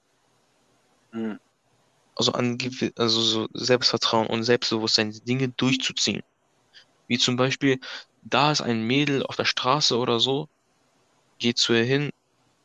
[1.12, 1.40] Mhm.
[2.16, 2.58] Also an
[2.98, 6.22] also so Selbstvertrauen und Selbstbewusstsein, Dinge durchzuziehen.
[7.08, 7.80] Wie zum Beispiel,
[8.22, 10.48] da ist ein Mädel auf der Straße oder so,
[11.40, 12.12] geh zu ihr hin,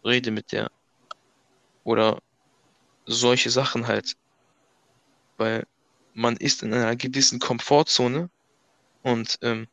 [0.04, 0.70] rede mit der.
[1.84, 2.20] Oder
[3.06, 4.16] solche Sachen halt.
[5.38, 5.66] Weil
[6.12, 8.28] man ist in einer gewissen Komfortzone
[9.02, 9.68] und ähm,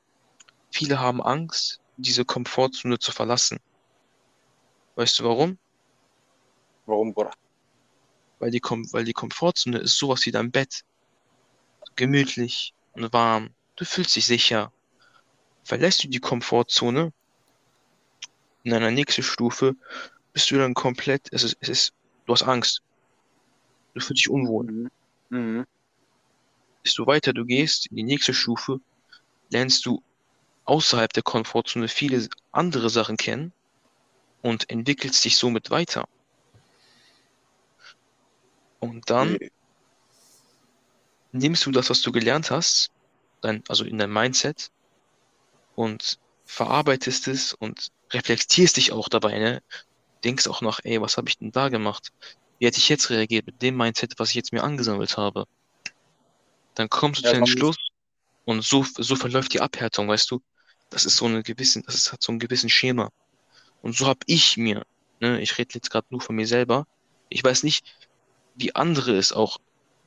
[0.72, 3.60] viele haben Angst, diese Komfortzone zu verlassen.
[4.96, 5.58] Weißt du warum?
[6.86, 7.32] Warum, Bruder?
[8.40, 10.84] Weil die, Kom weil die Komfortzone ist sowas wie dein Bett.
[11.96, 13.54] Gemütlich und warm.
[13.76, 14.72] Du fühlst dich sicher.
[15.64, 17.12] Verlässt du die Komfortzone,
[18.66, 19.76] in einer nächsten Stufe
[20.34, 21.94] bist du dann komplett, es ist, es ist,
[22.26, 22.82] du hast Angst.
[23.94, 24.66] Du fühlst dich unwohl.
[24.66, 24.90] Mhm.
[25.30, 25.66] Mhm.
[26.84, 28.80] Desto weiter du gehst, in die nächste Stufe,
[29.50, 30.04] lernst du
[30.66, 33.54] außerhalb der Komfortzone viele andere Sachen kennen
[34.42, 36.06] und entwickelst dich somit weiter.
[38.80, 39.38] Und dann
[41.32, 42.90] nimmst du das, was du gelernt hast,
[43.42, 44.70] dein, also in dein Mindset
[45.76, 49.62] und verarbeitest es und reflektierst dich auch dabei, ne?
[50.24, 52.10] Denkst auch nach, ey, was habe ich denn da gemacht?
[52.60, 55.46] Wie hätte ich jetzt reagiert mit dem Mindset, was ich jetzt mir angesammelt habe?
[56.76, 57.78] Dann kommst du Ja, zu muss- Schluss
[58.46, 60.42] und so, so verläuft die Abhärtung, weißt du?
[60.90, 63.10] Das ist so eine gewissen, das ist, hat so einen gewissen Schema.
[63.82, 64.84] Und so habe ich mir,
[65.20, 66.88] ne, ich rede jetzt gerade nur von mir selber.
[67.30, 67.86] Ich weiß nicht,
[68.56, 69.58] wie andere es auch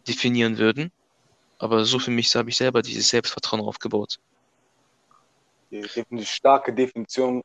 [0.06, 0.90] definieren würden,
[1.58, 4.18] aber so für mich habe ich selber dieses Selbstvertrauen aufgebaut.
[5.70, 7.42] Die starke Definition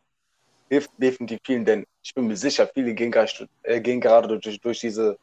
[0.69, 5.17] hilft definitiv vielen, denn ich bin mir sicher, viele äh, gehen gerade durch, durch diese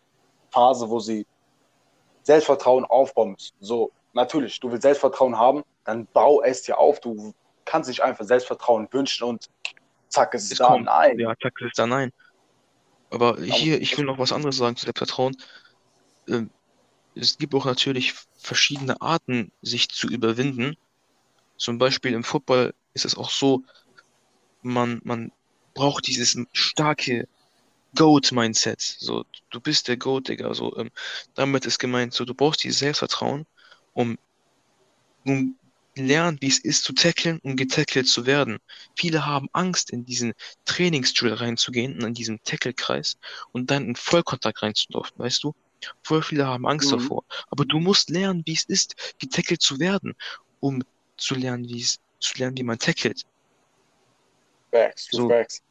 [0.51, 1.27] Phase, wo sie
[2.23, 3.55] Selbstvertrauen aufbauen müssen.
[3.61, 7.01] So, natürlich, du willst Selbstvertrauen haben, dann bau es dir auf.
[7.01, 7.33] Du
[7.71, 9.49] kannst nicht einfach Selbstvertrauen wünschen und
[10.09, 10.67] zack, es ist Es da.
[10.67, 10.87] kommt.
[10.87, 11.19] Nein.
[11.19, 12.13] Ja, zack, das ist da nein.
[13.11, 15.37] Aber hier, ich will noch was anderes sagen zu Selbstvertrauen.
[16.29, 16.51] Ähm,
[17.15, 20.77] es gibt auch natürlich verschiedene Arten, sich zu überwinden.
[21.57, 23.63] Zum Beispiel im Football ist es auch so,
[24.63, 25.33] man, man
[25.75, 27.29] braucht dieses starke
[27.95, 28.81] GOAT-Mindset.
[28.81, 30.55] So, du bist der GOAT, Digga.
[30.55, 30.91] So, ähm,
[31.35, 33.47] damit ist gemeint, so, du brauchst dieses Selbstvertrauen,
[33.95, 34.19] um,
[35.25, 35.57] um
[36.07, 38.59] lernen, wie es ist zu tackeln und getackelt zu werden.
[38.97, 40.33] Viele haben Angst, in diesen
[40.65, 43.17] Trainingsdrill reinzugehen und in diesen Tackle-Kreis
[43.53, 45.53] und dann in Vollkontakt reinzulaufen, weißt du?
[46.03, 46.99] Voll viele haben Angst Mhm.
[46.99, 47.25] davor.
[47.49, 50.15] Aber du musst lernen, wie es ist, getackelt zu werden,
[50.61, 50.83] um
[51.17, 53.23] zu lernen, wie es, zu lernen, wie man tackelt.
[54.73, 55.29] Facts, So.
[55.29, 55.63] facts.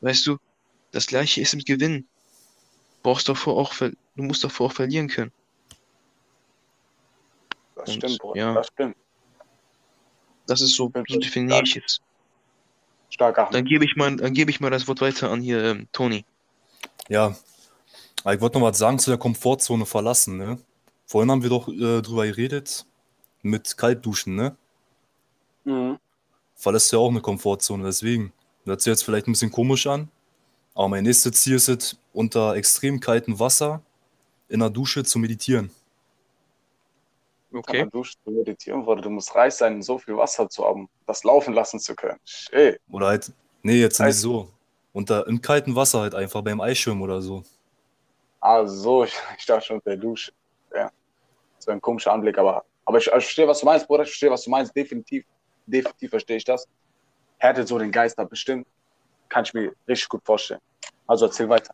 [0.00, 0.36] Weißt du?
[0.92, 2.08] Das gleiche ist mit Gewinnen.
[3.02, 5.32] Brauchst davor auch, du musst davor auch verlieren können.
[7.80, 8.40] Das Und, stimmt, Bruder.
[8.40, 8.54] ja.
[8.54, 8.96] Das stimmt.
[10.46, 12.00] Das ist so, so definiere ich es.
[13.10, 13.54] Stark, Ahmed.
[13.54, 16.24] Dann gebe ich mal, dann gebe ich mal das Wort weiter an hier, ähm, Toni.
[17.08, 17.36] Ja,
[18.22, 20.58] aber ich wollte noch was sagen zu der Komfortzone verlassen, ne?
[21.06, 22.86] Vorhin haben wir doch äh, drüber geredet,
[23.42, 24.56] mit Kaltduschen, ne?
[25.64, 25.98] Mhm.
[26.54, 28.32] Verlässt du ja auch eine Komfortzone, deswegen.
[28.64, 30.08] Das hört sich jetzt vielleicht ein bisschen komisch an,
[30.74, 33.82] aber mein nächstes Ziel ist es, unter extrem kaltem Wasser
[34.48, 35.70] in der Dusche zu meditieren.
[37.52, 39.02] Unter der Dusche zu meditieren, wurde.
[39.02, 42.18] Du musst reich sein, so viel Wasser zu haben, das laufen lassen zu können.
[42.52, 42.78] Ey.
[42.90, 43.32] Oder halt,
[43.62, 44.50] nee, jetzt nicht Heißt- so.
[44.92, 47.44] Unter im kalten Wasser halt einfach beim Eisschwimmen oder so.
[48.40, 50.32] Ah, so, ich, ich dachte schon unter der Dusche.
[50.74, 50.90] Ja.
[51.56, 54.02] Das wäre ein komischer Anblick, aber, aber ich, ich verstehe, was du meinst, Bruder.
[54.02, 54.74] Ich verstehe, was du meinst.
[54.74, 55.24] Definitiv,
[55.66, 56.66] definitiv verstehe ich das.
[57.38, 58.66] Härtet so den Geist ab, bestimmt.
[59.28, 60.60] Kann ich mir richtig gut vorstellen.
[61.06, 61.72] Also erzähl weiter.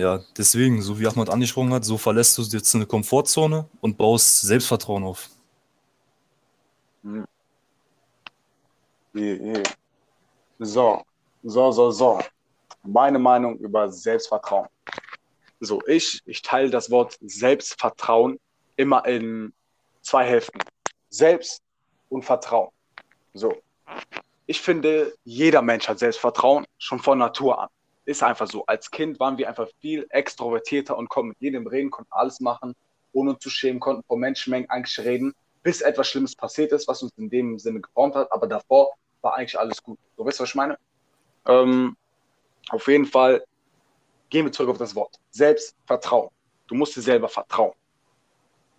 [0.00, 4.40] Ja, deswegen, so wie Ahmad angesprochen hat, so verlässt du jetzt eine Komfortzone und baust
[4.40, 5.28] Selbstvertrauen auf.
[10.58, 11.04] So,
[11.42, 12.18] so, so, so.
[12.82, 14.68] Meine Meinung über Selbstvertrauen.
[15.60, 18.40] So, ich, ich teile das Wort Selbstvertrauen
[18.76, 19.52] immer in
[20.00, 20.60] zwei Hälften.
[21.10, 21.60] Selbst
[22.08, 22.70] und Vertrauen.
[23.34, 23.54] So.
[24.46, 27.68] Ich finde, jeder Mensch hat Selbstvertrauen, schon von Natur an.
[28.10, 28.66] Ist einfach so.
[28.66, 32.74] Als Kind waren wir einfach viel extrovertierter und konnten mit jedem reden, konnten alles machen,
[33.12, 35.32] ohne uns zu schämen, konnten vor Menschenmengen eigentlich reden,
[35.62, 38.32] bis etwas Schlimmes passiert ist, was uns in dem Sinne geformt hat.
[38.32, 39.96] Aber davor war eigentlich alles gut.
[40.16, 40.76] So, weißt du, was ich meine?
[41.46, 41.96] Ähm,
[42.70, 43.44] auf jeden Fall
[44.28, 45.14] gehen wir zurück auf das Wort.
[45.30, 46.30] Selbstvertrauen.
[46.66, 47.74] Du musst dir selber vertrauen.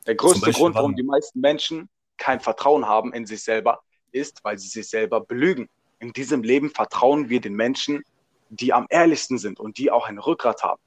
[0.07, 3.79] Der größte Grund, warum die meisten Menschen kein Vertrauen haben in sich selber,
[4.11, 5.69] ist, weil sie sich selber belügen.
[5.99, 8.03] In diesem Leben vertrauen wir den Menschen,
[8.51, 10.81] die am ehrlichsten sind und die auch ein Rückgrat haben.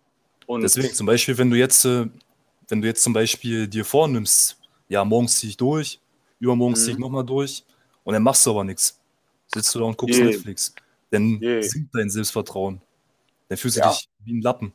[0.46, 2.06] Und Deswegen zum Beispiel, wenn du jetzt, äh,
[2.68, 4.58] wenn du jetzt zum Beispiel dir vornimmst,
[4.88, 6.00] ja, morgens ziehe ich durch,
[6.38, 7.00] übermorgen ziehe ich Mhm.
[7.02, 7.64] nochmal durch
[8.04, 9.00] und dann machst du aber nichts.
[9.48, 10.24] Sitzt du da und guckst Je.
[10.24, 10.74] Netflix.
[11.10, 11.62] Dann Je.
[11.62, 12.80] sinkt dein Selbstvertrauen.
[13.48, 13.90] Dann fühlst du Ja.
[13.90, 14.72] dich wie ein Lappen.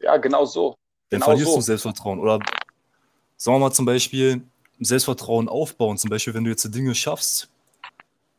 [0.00, 0.76] ja, genau so.
[1.10, 1.56] Dann Genau verlierst so.
[1.56, 2.18] du Selbstvertrauen.
[2.20, 2.38] Oder
[3.36, 4.42] sagen wir mal zum Beispiel
[4.78, 5.98] Selbstvertrauen aufbauen.
[5.98, 7.50] Zum Beispiel, wenn du jetzt Dinge schaffst.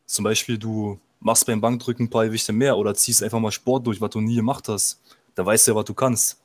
[0.08, 3.88] Zum Beispiel, du machst beim Bankdrücken ein paar Gewichte mehr oder ziehst einfach mal Sport
[3.88, 5.00] durch, was du nie gemacht hast.
[5.36, 6.42] Da weißt du ja, was du kannst.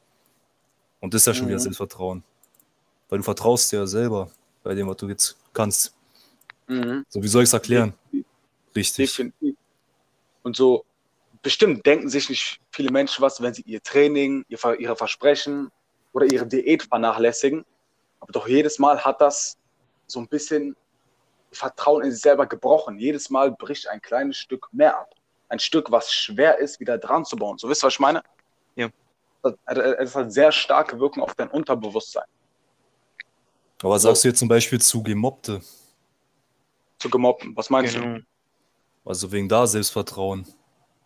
[1.01, 1.63] Und das ist ja schon wieder Mhm.
[1.63, 2.23] Selbstvertrauen.
[3.09, 4.31] Weil du vertraust dir ja selber
[4.63, 5.95] bei dem, was du jetzt kannst.
[6.69, 7.05] Mhm.
[7.09, 7.95] So, wie soll ich es erklären?
[8.75, 9.11] Richtig.
[9.11, 9.57] Definitiv.
[10.43, 10.85] Und so
[11.43, 15.71] bestimmt denken sich nicht viele Menschen was, wenn sie ihr Training, ihre Versprechen
[16.13, 17.65] oder ihre Diät vernachlässigen.
[18.21, 19.57] Aber doch jedes Mal hat das
[20.07, 20.77] so ein bisschen
[21.53, 22.99] Vertrauen in sich selber gebrochen.
[22.99, 25.15] Jedes Mal bricht ein kleines Stück mehr ab.
[25.49, 27.57] Ein Stück, was schwer ist, wieder dran zu bauen.
[27.59, 28.23] So wisst ihr, was ich meine?
[28.75, 28.89] Ja.
[29.43, 29.55] Das-
[29.99, 32.25] Es hat sehr starke Wirkung auf dein Unterbewusstsein.
[33.83, 35.61] Aber was sagst du jetzt zum Beispiel zu Gemobbte?
[36.99, 37.55] Zu gemobben.
[37.57, 38.01] Was meinst du?
[38.01, 38.21] Genau.
[39.05, 40.47] Also wegen da Selbstvertrauen.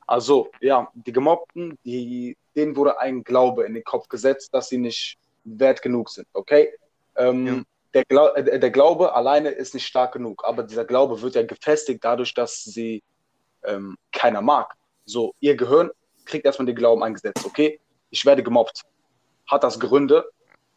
[0.06, 4.78] Also, ja, die Gemobbten, die, denen wurde ein Glaube in den Kopf gesetzt, dass sie
[4.78, 6.72] nicht wert genug sind, okay?
[7.16, 7.62] Ähm, Ja.
[7.94, 11.42] Der, Glau äh, der Glaube alleine ist nicht stark genug, aber dieser Glaube wird ja
[11.42, 13.02] gefestigt dadurch, dass sie
[13.64, 14.76] ähm, keiner mag.
[15.04, 15.90] So, ihr Gehirn
[16.24, 17.80] kriegt erstmal den Glauben eingesetzt, okay?
[18.10, 18.82] Ich werde gemobbt.
[19.46, 20.30] Hat das Gründe,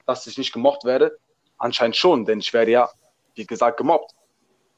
[0.05, 1.17] dass ich nicht gemobbt werde?
[1.57, 2.89] Anscheinend schon, denn ich werde ja,
[3.35, 4.11] wie gesagt, gemobbt.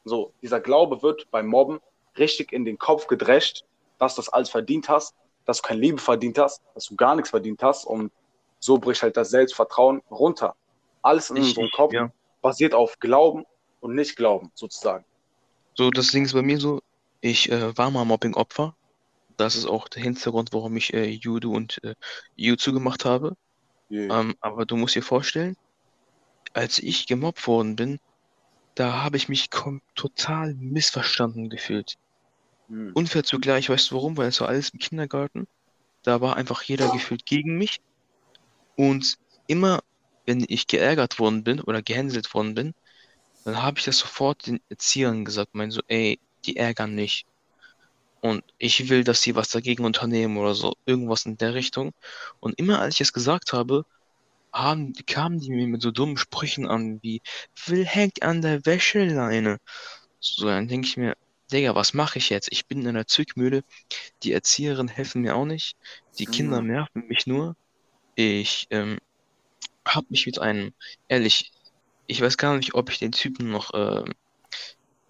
[0.03, 1.79] So, dieser Glaube wird beim Mobben
[2.17, 3.63] richtig in den Kopf gedrescht,
[3.97, 5.15] dass du das alles verdient hast,
[5.45, 8.11] dass du keine Liebe verdient hast, dass du gar nichts verdient hast und
[8.59, 10.55] so bricht halt das Selbstvertrauen runter.
[11.01, 12.11] Alles in unserem Kopf ja.
[12.45, 13.43] Basiert auf Glauben
[13.79, 15.03] und nicht Glauben, sozusagen.
[15.73, 16.79] So, das Ding ist bei mir so,
[17.19, 18.75] ich äh, war mal Mobbing-Opfer.
[19.35, 21.95] Das ist auch der Hintergrund, warum ich äh, Judo und äh,
[22.35, 23.35] Jiu-Jitsu gemacht habe.
[23.89, 25.57] Ähm, aber du musst dir vorstellen,
[26.53, 27.99] als ich gemobbt worden bin,
[28.75, 29.49] da habe ich mich
[29.95, 31.95] total missverstanden gefühlt.
[32.67, 32.91] Hm.
[32.93, 34.17] Unfair zugleich, weißt du warum?
[34.17, 35.47] Weil es war alles im Kindergarten.
[36.03, 37.81] Da war einfach jeder gefühlt gegen mich.
[38.75, 39.17] Und
[39.47, 39.81] immer,
[40.25, 42.73] wenn ich geärgert worden bin oder gehänselt worden bin,
[43.45, 47.25] dann habe ich das sofort den Erziehern gesagt, mein so, ey, die ärgern mich.
[48.21, 51.91] Und ich will, dass sie was dagegen unternehmen oder so, irgendwas in der Richtung.
[52.39, 53.85] Und immer als ich es gesagt habe,
[54.53, 57.21] haben, kamen die mir mit so dummen Sprüchen an, wie,
[57.67, 59.59] Will hängt an der Wäscheleine.
[60.19, 61.15] So, dann denke ich mir,
[61.51, 62.49] Digga, was mache ich jetzt?
[62.51, 63.63] Ich bin in einer Zwickmühle.
[64.23, 65.77] Die Erzieherinnen helfen mir auch nicht.
[66.19, 66.67] Die Kinder Mhm.
[66.67, 67.55] nerven mich nur.
[68.15, 68.97] Ich ähm,
[69.87, 70.73] habe mich mit einem,
[71.07, 71.51] ehrlich,
[72.07, 74.13] ich weiß gar nicht, ob ich den Typen noch ähm,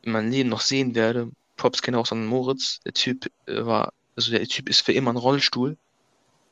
[0.02, 1.30] in meinem Leben noch sehen werde.
[1.58, 2.80] Props gehen auch an Moritz.
[2.86, 5.78] Der Typ äh, war, also der Typ ist für immer ein Rollstuhl.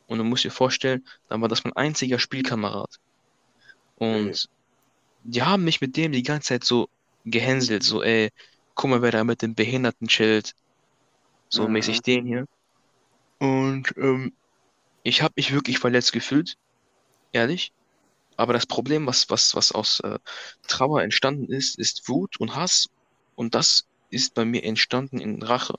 [0.08, 2.98] Und du musst dir vorstellen, dann war das mein einziger Spielkamerad.
[3.96, 4.48] Und
[5.24, 6.88] die haben mich mit dem die ganze Zeit so
[7.26, 8.30] gehänselt, so, ey,
[8.76, 10.54] guck mal, wer da mit dem Behinderten chillt.
[11.50, 11.74] So Mhm.
[11.74, 12.46] mäßig den hier.
[13.40, 14.36] Und ähm,
[15.04, 16.56] ich habe mich wirklich verletzt gefühlt,
[17.34, 17.72] ehrlich.
[18.38, 20.20] Aber das Problem, was, was, was aus äh,
[20.68, 22.88] Trauer entstanden ist, ist Wut und Hass.
[23.36, 25.76] Und das ist bei mir entstanden in Rache.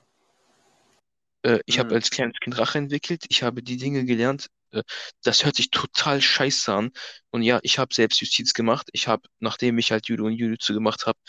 [1.43, 1.95] Äh, ich habe Mhm.
[1.95, 3.25] als kleines Kind Rache entwickelt.
[3.29, 4.47] Ich habe die Dinge gelernt.
[4.71, 4.83] Äh,
[5.23, 6.91] das hört sich total scheiße an.
[7.31, 8.89] Und ja, ich habe selbst Justiz gemacht.
[8.93, 11.19] Ich habe, nachdem ich halt Judo und Jiu-Jitsu gemacht habe,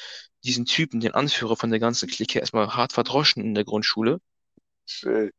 [0.44, 4.20] diesen Typen, den Anführer von der ganzen Clique, erstmal hart verdroschen in der Grundschule.
[4.86, 5.32] Shit.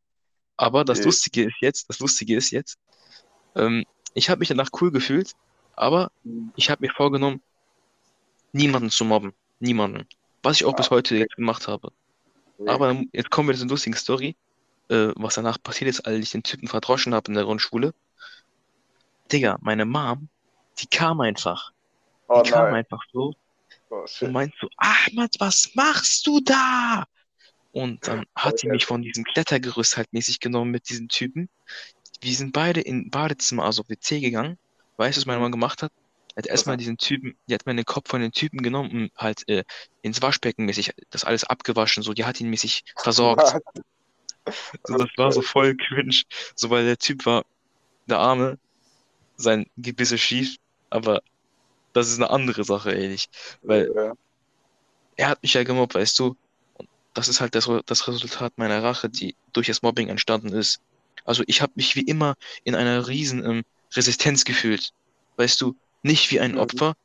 [0.58, 1.04] Aber das.
[1.04, 2.78] Lustige ist jetzt, das Lustige ist jetzt,
[3.56, 5.34] ähm, ich habe mich danach cool gefühlt,
[5.78, 6.12] aber
[6.56, 7.42] ich habe mir vorgenommen,
[8.52, 9.34] niemanden zu mobben.
[9.60, 10.08] Niemanden.
[10.44, 10.92] Was ich auch bis Ah.
[10.92, 11.92] heute jetzt gemacht habe.
[12.66, 14.36] Aber jetzt kommen wir zu einer lustigen Story,
[14.90, 17.94] äh, was danach passiert ist, als ich den Typen verdroschen habe in der Grundschule.
[19.32, 20.30] Digga, meine Mom,
[20.80, 21.72] die kam einfach.
[22.28, 22.76] oh Die kam nein.
[22.76, 23.34] einfach so
[23.90, 24.32] Oh, und shit.
[24.32, 27.06] meint so, Ahmad, was machst du da?
[27.72, 31.48] Und dann hat sie mich von diesem Klettergerüst halt mäßig genommen mit diesem Typen.
[32.22, 34.58] Wir sind beide in Badezimmer, also WC gegangen.
[34.98, 35.92] Weißt du, was meine Mama gemacht hat?
[36.36, 39.12] Er hat erstmal diesen Typen, die hat mir den Kopf von den Typen genommen und
[39.18, 39.64] halt äh,
[40.04, 43.56] ins Waschbecken mäßig das alles abgewaschen, so, die hat ihn mäßig versorgt.
[44.84, 46.22] So, das war so voll cringe.
[46.56, 47.44] So, weil der Typ war,
[48.06, 48.60] der Arme,
[49.36, 50.58] sein Gebiss ist schief,
[50.90, 51.22] aber
[51.94, 53.28] das ist eine andere Sache, ehrlich.
[53.62, 54.14] Weil Ja.
[55.16, 56.36] er hat mich ja gemobbt, weißt du.
[56.74, 60.80] Und das ist halt das, das Resultat meiner Rache, die durch das Mobbing entstanden ist.
[61.26, 63.64] Also ich habe mich wie immer in einer riesen ähm,
[63.94, 64.94] Resistenz gefühlt.
[65.38, 66.58] Weißt du, nicht wie ein.
[66.58, 66.96] Opfer,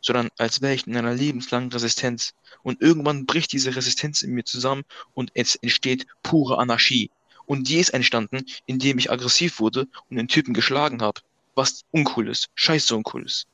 [0.00, 2.34] sondern als wäre ich in einer lebenslangen Resistenz.
[2.62, 4.84] Und irgendwann bricht diese Resistenz in mir zusammen
[5.14, 7.10] und es entsteht pure Anarchie.
[7.46, 11.20] Und die ist entstanden, indem ich aggressiv wurde und den Typen geschlagen habe.
[11.54, 12.48] Was uncool ist.
[12.54, 13.46] Scheiße uncool ist.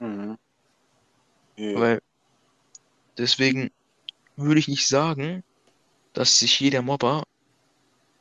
[0.00, 0.38] Mhm.
[1.56, 1.78] Ja.
[1.78, 2.02] Weil
[3.18, 3.70] deswegen
[4.36, 5.44] würde ich nicht sagen,
[6.14, 7.24] dass sich jeder Mobber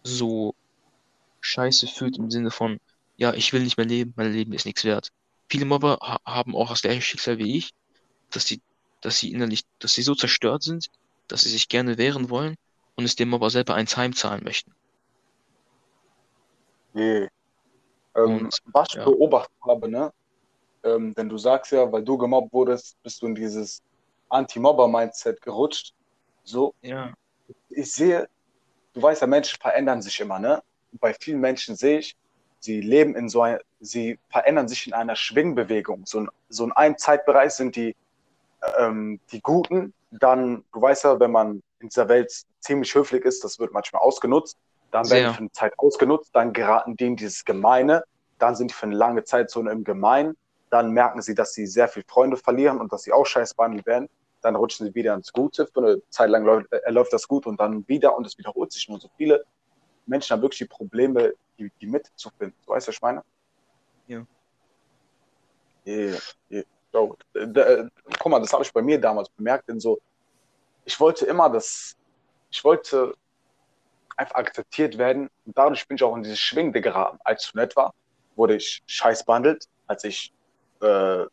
[0.03, 0.53] so
[1.39, 2.79] scheiße fühlt im Sinne von,
[3.21, 5.09] ja, ich will nicht mehr leben, mein Leben ist nichts wert.
[5.47, 7.69] Viele Mobber ha haben auch das gleiche Schicksal wie ich,
[8.31, 8.61] dass sie,
[9.01, 10.87] dass sie innerlich, dass sie so zerstört sind,
[11.27, 12.55] dass sie sich gerne wehren wollen
[12.95, 14.73] und es dem Mobber selber eins heimzahlen möchten.
[16.93, 17.29] Nee.
[18.15, 19.05] Ähm, Und, was ich ja.
[19.05, 20.11] beobachtet habe, ne?
[20.83, 23.83] Ähm, denn du sagst ja, weil du gemobbt wurdest, bist du in dieses
[24.29, 25.93] Anti-Mobber-Mindset gerutscht.
[26.43, 27.13] So, Ja,
[27.69, 28.27] ich sehe,
[28.93, 30.63] du weißt ja, Menschen verändern sich immer, ne?
[30.91, 32.15] Und bei vielen Menschen sehe ich,
[32.61, 36.05] sie leben in so ein, sie verändern sich in einer Schwingbewegung.
[36.05, 37.95] So in, so in einem Zeitbereich sind die,
[38.77, 43.43] ähm, die Guten, dann, du weißt ja, wenn man in dieser Welt ziemlich höflich ist,
[43.43, 44.57] das wird manchmal ausgenutzt,
[44.91, 45.27] dann werden Sehr.
[45.29, 48.03] die für eine Zeit ausgenutzt, dann geraten die in dieses Gemeine,
[48.39, 50.35] dann sind die für eine lange Zeit so im Gemein,
[50.69, 53.85] dann merken sie, dass sie sehr viele Freunde verlieren und dass sie auch scheiß behandelt
[53.85, 54.09] werden,
[54.41, 57.45] dann rutschen sie wieder ins Gute, für eine Zeit lang läuft, äh, läuft das gut
[57.45, 59.43] und dann wieder und es wiederholt sich nur so viele.
[60.05, 62.55] Menschen haben wirklich die Probleme, die, die Mitte zu finden.
[62.65, 63.23] Du weißt, was ich meine?
[64.07, 64.25] Ja.
[65.85, 66.63] Yeah, yeah.
[66.91, 67.85] So, äh,
[68.19, 69.99] guck mal, das habe ich bei mir damals bemerkt, denn so,
[70.85, 71.95] ich wollte immer das,
[72.49, 73.15] ich wollte
[74.17, 77.17] einfach akzeptiert werden und dadurch bin ich auch in diese Schwingende geraten.
[77.23, 77.93] Als ich zu nett war,
[78.35, 80.33] wurde ich scheiß behandelt, als ich
[80.81, 81.25] äh,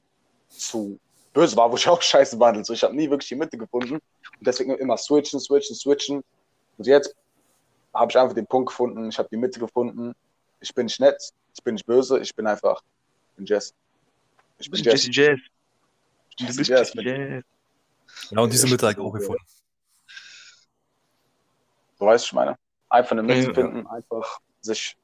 [0.49, 0.99] zu
[1.33, 2.67] böse war, wurde ich auch scheiße behandelt.
[2.67, 4.03] So, ich habe nie wirklich die Mitte gefunden und
[4.41, 6.25] deswegen immer switchen, switchen, switchen.
[6.79, 7.17] Und jetzt
[7.95, 10.15] habe ich einfach den Punkt gefunden, ich habe die Mitte gefunden.
[10.61, 12.83] Ich bin nicht nett, ich bin nicht böse, ich bin einfach,
[13.31, 13.75] ich bin Jess.
[14.59, 15.07] Ich bin Jess.
[15.07, 15.39] Jesse Jazz.
[16.39, 16.95] Du bist Jazz.
[16.95, 17.45] Jesse Jazz.
[18.31, 19.43] Ja, und diese Mitte habe ich auch gefunden.
[21.99, 22.57] Du weißt, ich meine.
[22.89, 23.55] Einfach eine Mitte Ja.
[23.55, 24.97] finden, einfach sich.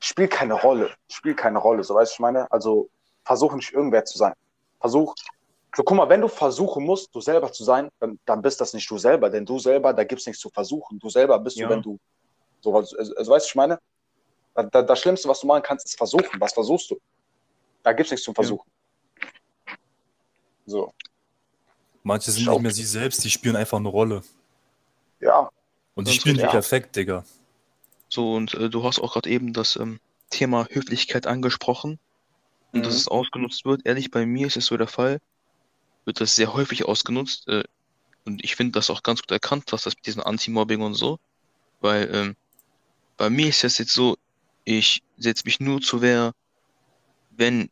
[0.00, 0.94] Spielt keine Rolle.
[1.10, 2.50] Spielt keine Rolle, so weißt du, ich meine.
[2.50, 2.88] Also
[3.24, 4.34] versuch nicht irgendwer zu sein.
[4.80, 5.14] Versuch.
[5.74, 8.74] So, guck mal, wenn du versuchen musst, du selber zu sein, dann, dann bist das
[8.74, 10.98] nicht du selber, denn du selber, da gibt's nichts zu versuchen.
[10.98, 11.66] Du selber bist Ja.
[11.66, 11.98] du, wenn du
[12.60, 13.78] so also, also, weißt du, was ich meine?
[14.54, 16.38] Da, da, das Schlimmste, was du machen kannst, ist versuchen.
[16.40, 16.98] Was versuchst du?
[17.82, 18.70] Da gibt's nichts zum Versuchen.
[20.66, 20.92] So,
[22.04, 22.52] Manche sind Schau.
[22.54, 24.22] nicht mehr sie selbst, die spielen einfach eine Rolle.
[25.20, 25.48] ja.
[25.94, 26.48] Und die spielen die ja.
[26.50, 27.22] perfekt, Digga.
[28.08, 30.00] So, und äh, du hast auch gerade eben das ähm,
[30.30, 31.98] Thema Höflichkeit angesprochen
[32.72, 32.98] und dass Mhm.
[32.98, 33.84] es ausgenutzt wird.
[33.84, 35.18] Ehrlich, bei mir ist es so der Fall,
[36.04, 37.48] wird das sehr häufig ausgenutzt.
[37.48, 37.64] Äh,
[38.24, 41.18] und ich finde das auch ganz gut erkannt, was das mit diesem Anti-Mobbing und so.
[41.80, 42.36] Weil ähm,
[43.16, 44.16] bei mir ist es jetzt so,
[44.64, 46.32] ich setze mich nur zur Wehr,
[47.30, 47.70] wenn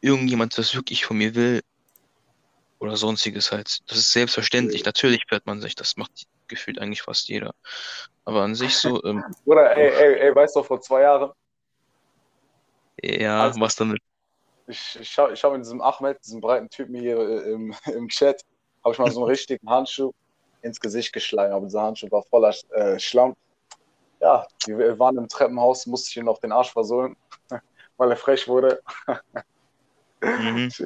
[0.00, 1.62] irgendjemand das wirklich von mir will
[2.78, 3.78] oder sonstiges halt.
[3.86, 4.84] Das ist selbstverständlich.
[4.84, 7.54] Natürlich fährt man sich, das macht gefühlt eigentlich fast jeder.
[8.24, 11.32] Aber an sich so, ähm, Oder, ey, ey, ey, weißt du, vor zwei Jahren,
[13.02, 14.00] ja, Also- was damit?
[14.66, 18.08] Ich, ich schaue ich schau mit diesem Ahmed, diesem breiten Typen hier äh, im, im
[18.08, 18.42] Chat,
[18.82, 20.12] habe ich mal so einen richtigen Handschuh
[20.62, 21.52] ins Gesicht geschlagen.
[21.52, 23.34] Aber dieser Handschuh war voller äh, Schlamm.
[24.20, 27.16] ja, wir waren im Treppenhaus, musste ich ihm noch den Arsch versohlen,
[27.96, 28.80] weil er frech wurde.
[30.20, 30.70] Mhm.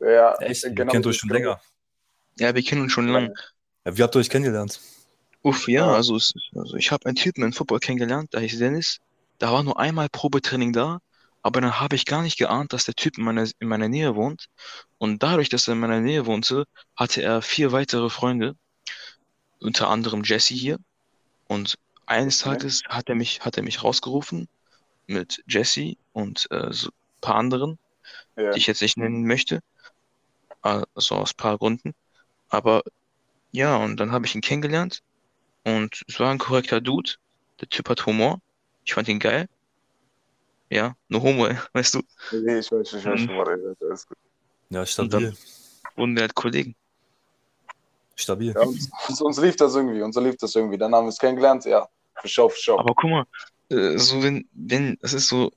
[0.00, 0.62] Ja, Echt?
[0.62, 1.60] Ihr genau kennt so euch schon länger.
[2.38, 3.34] Ja, wir kennen uns schon lange.
[3.84, 4.80] Ja, wie habt ihr euch kennengelernt?
[5.42, 9.00] Uff, ja, also, also ich habe einen Typen im Football kennengelernt, der hieß Dennis.
[9.38, 11.00] Da war nur einmal Probetraining da,
[11.42, 14.14] aber dann habe ich gar nicht geahnt, dass der Typ in meiner, in meiner Nähe
[14.16, 14.46] wohnt.
[14.98, 16.64] Und dadurch, dass er in meiner Nähe wohnte,
[16.96, 18.56] hatte er vier weitere Freunde,
[19.60, 20.78] unter anderem Jesse hier.
[21.48, 21.76] Und
[22.06, 22.58] eines Okay.
[22.58, 24.48] Tages hat er mich, hat er mich rausgerufen
[25.06, 27.78] mit Jesse und äh, so ein paar anderen,
[28.36, 28.52] Ja.
[28.52, 29.60] die ich jetzt nicht nennen möchte,
[30.62, 31.94] also aus ein paar Gründen.
[32.48, 32.82] Aber
[33.52, 35.02] ja, und dann habe ich ihn kennengelernt
[35.64, 37.12] und es war ein korrekter Dude.
[37.60, 38.40] Der Typ hat Humor.
[38.84, 39.48] Ich fand ihn geil.
[40.70, 42.02] Ja, nur Homo, weißt du.
[42.32, 43.82] Nee, ich weiß, ich weiß schon, was er sagt.
[43.82, 44.18] Alles gut.
[44.70, 45.10] Ja, Und stabil.
[45.10, 45.36] dann
[45.96, 46.74] wurden wir halt Kollegen.
[48.16, 48.52] Stabil.
[48.54, 50.76] Ja, uns, uns, uns lief das irgendwie, uns lief das irgendwie.
[50.76, 51.88] Dann haben wir es kennengelernt, ja.
[52.20, 52.50] Für Show.
[52.78, 53.24] Aber guck mal,
[53.70, 55.52] äh, so wenn, wenn, es ist so,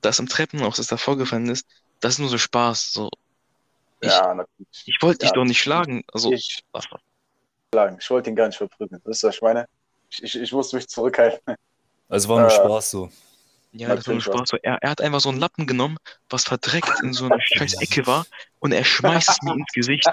[0.00, 1.66] das im Treppenhaus, das da vorgefallen ist,
[2.00, 2.92] das ist nur so Spaß.
[2.92, 3.10] So,
[4.00, 4.68] ich, ja, natürlich.
[4.86, 5.34] ich wollte dich Ja.
[5.34, 6.04] doch nicht schlagen.
[6.12, 6.84] Also, Ich, was,
[7.98, 9.00] ich wollte ihn gar nicht verprügeln.
[9.04, 9.66] Wisst ihr, was ich meine?
[10.10, 11.56] Ich, ich, ich musste mich zurückhalten.
[12.08, 13.10] Also war nur Äh, Spaß so.
[13.72, 14.24] Ja, das war was.
[14.24, 14.48] Spaß.
[14.48, 15.96] So, er, er hat einfach so einen Lappen genommen,
[16.30, 18.26] was verdreckt in so einer scheiß Ecke war,
[18.60, 20.08] und er schmeißt es mir ins Gesicht.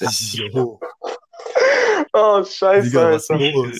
[0.32, 0.80] Jo,
[2.12, 3.78] Oh, scheiße, Digga, was los?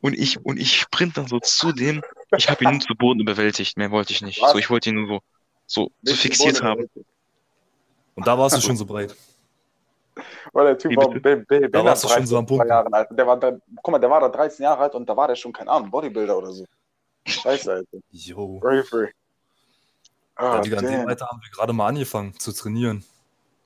[0.00, 2.02] Und ich, und ich sprint dann so zu dem.
[2.36, 3.76] Ich habe ihn nur zu Boden überwältigt.
[3.78, 4.42] Mehr wollte ich nicht.
[4.42, 4.52] Was?
[4.52, 5.20] So, ich wollte ihn nur so,
[5.66, 6.88] so, so fixiert haben.
[8.14, 9.16] Und da warst du schon so breit.
[10.52, 12.92] Weil der Typ Wie war be- be- Da warst du schon 13, so am Jahren
[12.92, 13.08] alt.
[13.10, 13.52] Der war da,
[13.82, 15.90] guck mal, der war da 13 Jahre alt und da war der schon, keine Ahnung,
[15.90, 16.64] Bodybuilder oder so.
[17.26, 17.98] Scheiße, Alter.
[18.10, 18.58] Jo.
[18.60, 19.12] Bravery.
[20.36, 21.08] Ah, Ja, damn.
[21.08, 23.04] Alter haben wir gerade mal angefangen zu trainieren.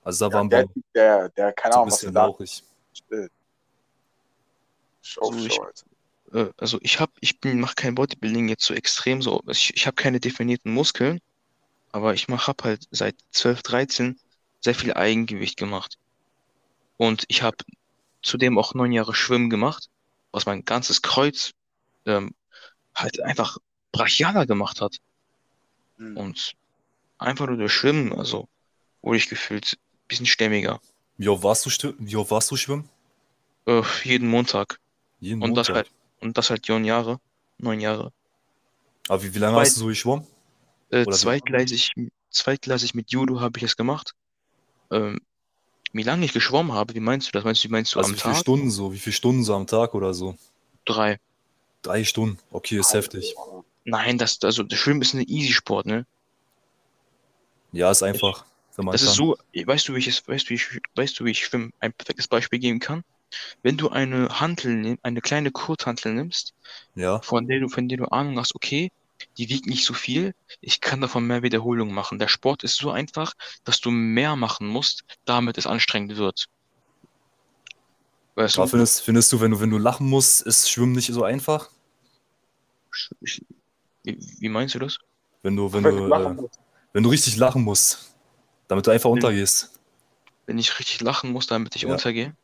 [0.04, 2.62] Also da Ja, waren der, wir der, der, keine so ein Ahnung, bisschen lauchig.
[5.02, 5.86] Show, So, ich- Alter.
[6.32, 9.42] Äh, also ich habe, ich bin, mache kein Bodybuilding jetzt so extrem so.
[9.48, 11.20] Ich, ich habe keine definierten Muskeln,
[11.92, 14.18] aber ich mach, hab halt seit 12, 13
[14.60, 15.98] sehr viel Eigengewicht gemacht.
[16.98, 17.56] Und ich habe
[18.22, 19.88] zudem auch neun Jahre Schwimmen gemacht,
[20.32, 21.52] was mein ganzes Kreuz
[22.06, 22.34] ähm,
[23.00, 23.58] halt einfach
[23.92, 24.96] brachialer gemacht hat.
[25.96, 26.16] Hm.
[26.16, 26.52] Und
[27.18, 28.48] einfach nur durch Schwimmen, also
[29.02, 30.80] wurde ich gefühlt ein bisschen stämmiger.
[31.16, 32.88] Wie oft warst du, wie oft warst du schwimmen?
[33.66, 34.78] Äh, jeden Montag.
[35.20, 35.86] Jeden Und das Montag.
[35.86, 35.90] halt,
[36.20, 37.20] und das halt neun Jahre.
[37.58, 38.12] Neun Jahre.
[39.08, 40.26] Aber wie, wie lange Zwei- hast du so geschwommen?
[40.90, 41.90] Äh, Oder wie- zweitgleisig,
[42.30, 44.14] zweitklassig mit Judo habe ich es gemacht.
[44.90, 45.18] Ähm,
[45.92, 47.44] wie lange ich geschwommen habe, wie meinst du das?
[47.44, 48.40] Meinst du, wie meinst du Also am wie viele Tag?
[48.42, 48.92] Stunden so?
[48.92, 50.36] Wie viele Stunden so am Tag oder so?
[50.84, 51.18] Drei.
[51.82, 52.38] Drei Stunden.
[52.52, 53.34] Okay, ist heftig.
[53.84, 56.06] Nein, das, also das Schwimmen ist ein Easy-Sport, ne?
[57.72, 58.44] Ja, ist einfach,
[58.76, 59.14] wenn man Das ist kann.
[59.16, 61.72] so, weißt du, wie ich es, weißt du, wie ich, weißt du, wie ich Schwimmen
[61.80, 63.02] ein perfektes Beispiel geben kann?
[63.62, 66.54] Wenn du eine Hantel nimmst, eine kleine Kurzhantel nimmst,
[66.94, 68.90] Ja, von der du, von der du Ahnung hast, okay,
[69.38, 72.18] die wiegt nicht so viel, ich kann davon mehr Wiederholungen machen.
[72.20, 76.46] Der Sport ist so einfach, dass du mehr machen musst, damit es anstrengend wird.
[78.38, 78.66] Weißt du?
[78.68, 81.70] findest, findest du, wenn du, wenn du lachen musst, ist Schwimmen nicht so einfach?
[83.20, 83.44] Ich-
[84.04, 84.98] Wie, wie meinst du das?
[85.42, 86.48] Wenn du, wenn du, äh,
[86.92, 88.14] wenn du richtig lachen musst,
[88.68, 89.72] damit du einfach Wenn- untergehst.
[90.46, 91.88] Wenn ich richtig lachen muss, damit ich Ja.
[91.90, 92.34] untergehe?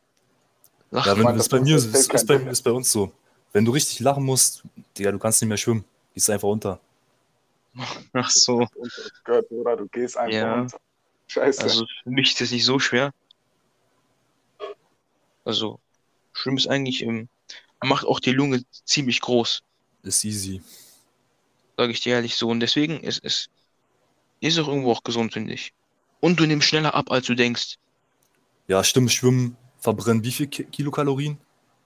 [0.90, 1.16] Ja, Lachen?
[1.18, 3.12] wenn, meine, ist das bei mir, ist- ist, bei, ist bei uns so.
[3.53, 4.64] Wenn du richtig lachen musst,
[4.99, 5.84] Digga, du kannst nicht mehr schwimmen.
[6.12, 6.80] Gehst einfach unter.
[8.12, 8.66] Ach so.
[8.74, 9.76] Unter Gurt, oder?
[9.76, 10.55] Du gehst einfach Ja.
[10.59, 10.78] runter.
[11.28, 11.62] Scheiße.
[11.62, 13.12] Also für mich ist das nicht so schwer.
[15.45, 15.78] Also,
[16.35, 17.28] Schwimmen ist eigentlich, ähm,
[17.82, 19.62] macht auch die Lunge ziemlich groß,
[20.03, 20.62] Ist easy.
[21.78, 22.49] sage ich dir ehrlich so.
[22.51, 23.49] Und deswegen ist es
[24.41, 25.72] ist auch irgendwo auch gesund, finde ich.
[26.20, 27.76] Und du nimmst schneller ab, als du denkst.
[28.68, 31.39] Ja, stimmt, Schwimmen verbrennt wie viel Ki Kilokalorien?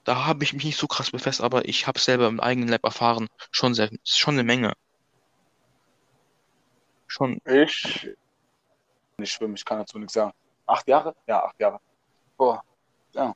[0.05, 2.84] Da habe ich mich nicht so krass befasst, aber ich habe selber im eigenen Lab
[2.84, 3.28] erfahren.
[3.51, 4.72] Schon sehr, schon eine Menge.
[7.07, 8.09] Schon, Ich
[9.18, 10.32] nicht schwimmen, ich kann dazu nichts sagen.
[10.66, 11.14] Acht Jahre?
[11.26, 11.80] Ja, acht Jahre.
[12.36, 12.62] Boah.
[13.14, 13.34] ja,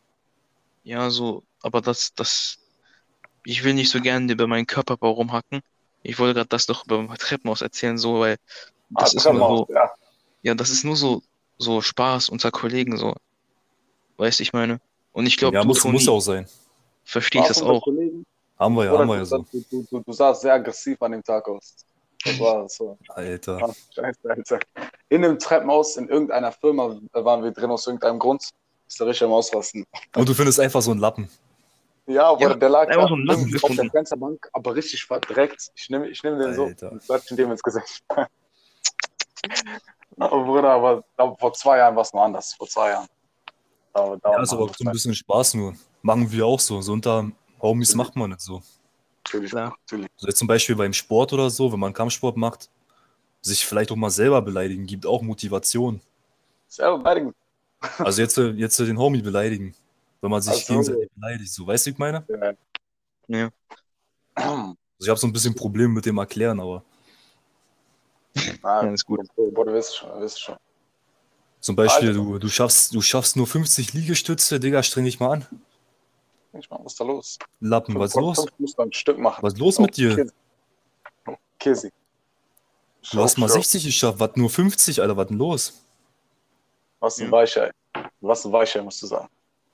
[1.10, 2.58] so, aber das, das,
[3.44, 5.60] ich will nicht so gerne über meinen Körperbau rumhacken.
[6.02, 8.36] Ich wollte gerade das doch über Treppenhaus erzählen, so, weil
[8.90, 9.90] das Ah, ist nur so, ja.
[10.42, 11.22] ja, das ist nur so,
[11.58, 13.14] so Spaß unter Kollegen, so.
[14.16, 14.80] Weißt du, ich meine?
[15.12, 16.46] Und ich glaube, Ja, du, muss, Toni, muss auch sein.
[17.04, 17.82] verstehst das Warst du unter auch.
[17.82, 18.24] Kollegen?
[18.58, 19.46] Haben wir ja, Oder haben wir ja du, so.
[19.52, 21.76] du, du, du, sahst sehr aggressiv an dem Tag aus.
[22.24, 22.98] Das war so.
[23.08, 23.62] Alter.
[23.62, 24.60] Ah, Scheiße, Alter.
[25.08, 28.48] In einem Treppenhaus in irgendeiner Firma waren wir drin aus irgendeinem Grund.
[28.92, 29.86] Ist der richtig am Ausrasten.
[30.14, 31.26] Und du findest einfach so einen Lappen.
[32.06, 33.90] Ja, aber Ja, der lag einfach da so auf der.
[33.90, 35.70] Fensterbank, aber richtig verdreckt.
[35.74, 36.92] Ich nehme ich nehm den so Alter.
[36.92, 38.04] und klatsch ihn dem ins Gesicht.
[40.18, 42.52] aber Bruder, aber da, vor zwei Jahren war es noch anders.
[42.52, 43.08] Vor zwei Jahren.
[43.94, 45.74] Da, da Ja, ist aber so ein bisschen Spaß nur.
[46.02, 46.82] Machen wir auch so.
[46.82, 47.30] So unter
[47.62, 48.60] Homies macht man nicht so.
[49.24, 49.74] Natürlich, Klar.
[49.86, 50.10] natürlich.
[50.16, 52.68] So jetzt zum Beispiel beim Sport oder so, wenn man Kampfsport macht,
[53.40, 56.02] sich vielleicht auch mal selber beleidigen, gibt auch Motivation.
[56.68, 57.34] Selber beleidigen.
[57.98, 59.74] Also jetzt, äh, jetzt äh, den Homie beleidigen,
[60.20, 60.72] wenn man sich Ach so.
[60.74, 61.52] gegenseitig beleidigt.
[61.52, 62.24] So, weißt du, wie ich meine?
[63.28, 63.50] Ja.
[64.36, 66.84] Also ich habe so ein bisschen Probleme mit dem Erklären, aber
[68.62, 69.20] Ah, Ja, ist gut.
[69.36, 70.56] Boah, du weißt schon, du weißt schon.
[71.60, 72.20] zum Beispiel, Alter.
[72.20, 75.46] du, du, schaffst, du schaffst nur 50 Liegestütze, Digga, streng dich mal an.
[76.58, 77.38] Ich meine, was ist da los?
[77.60, 78.46] Lappen, was ist los?
[78.58, 80.16] Was ist los mit dir?
[80.16, 80.32] Käse.
[81.26, 81.90] Oh, Käse.
[83.10, 83.60] Du hast mal Schau, schau.
[83.60, 85.81] 60 geschafft, was nur 50, Alter, was denn los?
[87.02, 87.32] Was ein Ja.
[87.32, 87.70] Weichei.
[88.20, 89.28] Was ein Weichei, musst du sagen.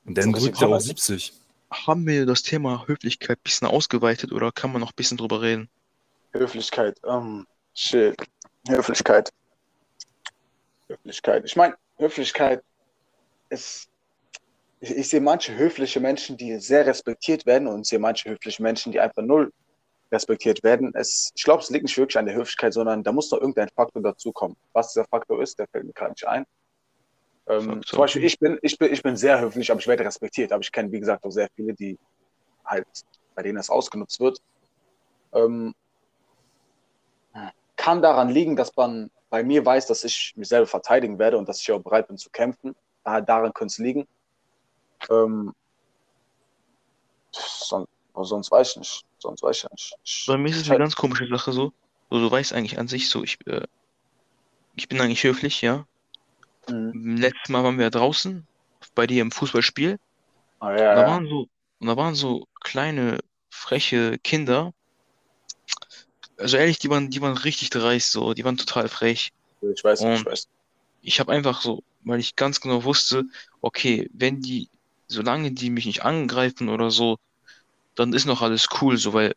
[0.07, 0.81] Und dann drückt er auch Hammer.
[0.81, 1.35] 70.
[1.70, 5.43] Haben wir das Thema Höflichkeit ein bisschen ausgeweitet oder kann man noch ein bisschen drüber
[5.43, 5.68] reden?
[6.33, 6.99] Höflichkeit.
[7.07, 8.16] Ähm, shit.
[8.66, 9.31] Höflichkeit.
[10.89, 11.45] Höflichkeit.
[11.45, 12.62] Ich meine, Höflichkeit
[13.51, 13.89] ist.
[14.81, 18.91] Ich, ich sehe manche höfliche Menschen, die sehr respektiert werden und sehe manche höfliche Menschen,
[18.91, 19.53] die einfach null
[20.11, 20.93] respektiert werden.
[20.95, 23.68] Es, ich glaube, es liegt nicht wirklich an der Höflichkeit, sondern da muss noch irgendein
[23.68, 24.57] Faktor dazukommen.
[24.72, 26.47] Was dieser Faktor ist, der fällt mir gerade nicht ein.
[27.49, 30.53] Ähm, zum Beispiel, ich bin, ich, bin, ich bin sehr höflich, aber ich werde respektiert.
[30.53, 31.99] Aber ich kenne, wie gesagt, auch sehr viele, die
[32.64, 32.86] halt,
[33.34, 34.38] bei denen das ausgenutzt wird.
[35.32, 35.74] Ähm,
[37.76, 41.49] kann daran liegen, dass man bei mir weiß, dass ich mich selber verteidigen werde und
[41.49, 42.74] dass ich auch bereit bin zu kämpfen.
[43.05, 44.07] Daher, daran könnte es liegen.
[45.11, 45.55] Ähm,
[47.32, 49.05] sonst, sonst weiß ich nicht.
[49.18, 49.94] Sonst weiß ich nicht.
[50.05, 51.72] Ich, Bei mir ist es eine ganz komische Sache so.
[52.11, 53.66] So, du weißt eigentlich an sich so, ich, äh,
[54.76, 55.86] ich bin eigentlich höflich, ja.
[56.69, 57.16] Mhm.
[57.16, 58.47] Letztes Mal waren wir draußen,
[58.95, 59.99] bei dir im Fußballspiel.
[60.61, 61.07] Ah, Und ja, da ja.
[61.07, 61.49] waren so,
[61.81, 63.19] und da waren so kleine,
[63.51, 64.73] freche Kinder.
[66.37, 69.33] Also ehrlich, die waren, die waren richtig dreist, so, die waren total frech.
[69.61, 70.49] Ich weiß, ich Und- weiß.
[71.01, 73.25] Ich habe einfach so, weil ich ganz genau wusste,
[73.61, 74.69] okay, wenn die,
[75.07, 77.19] solange die mich nicht angreifen oder so,
[77.95, 79.35] dann ist noch alles cool, so, weil,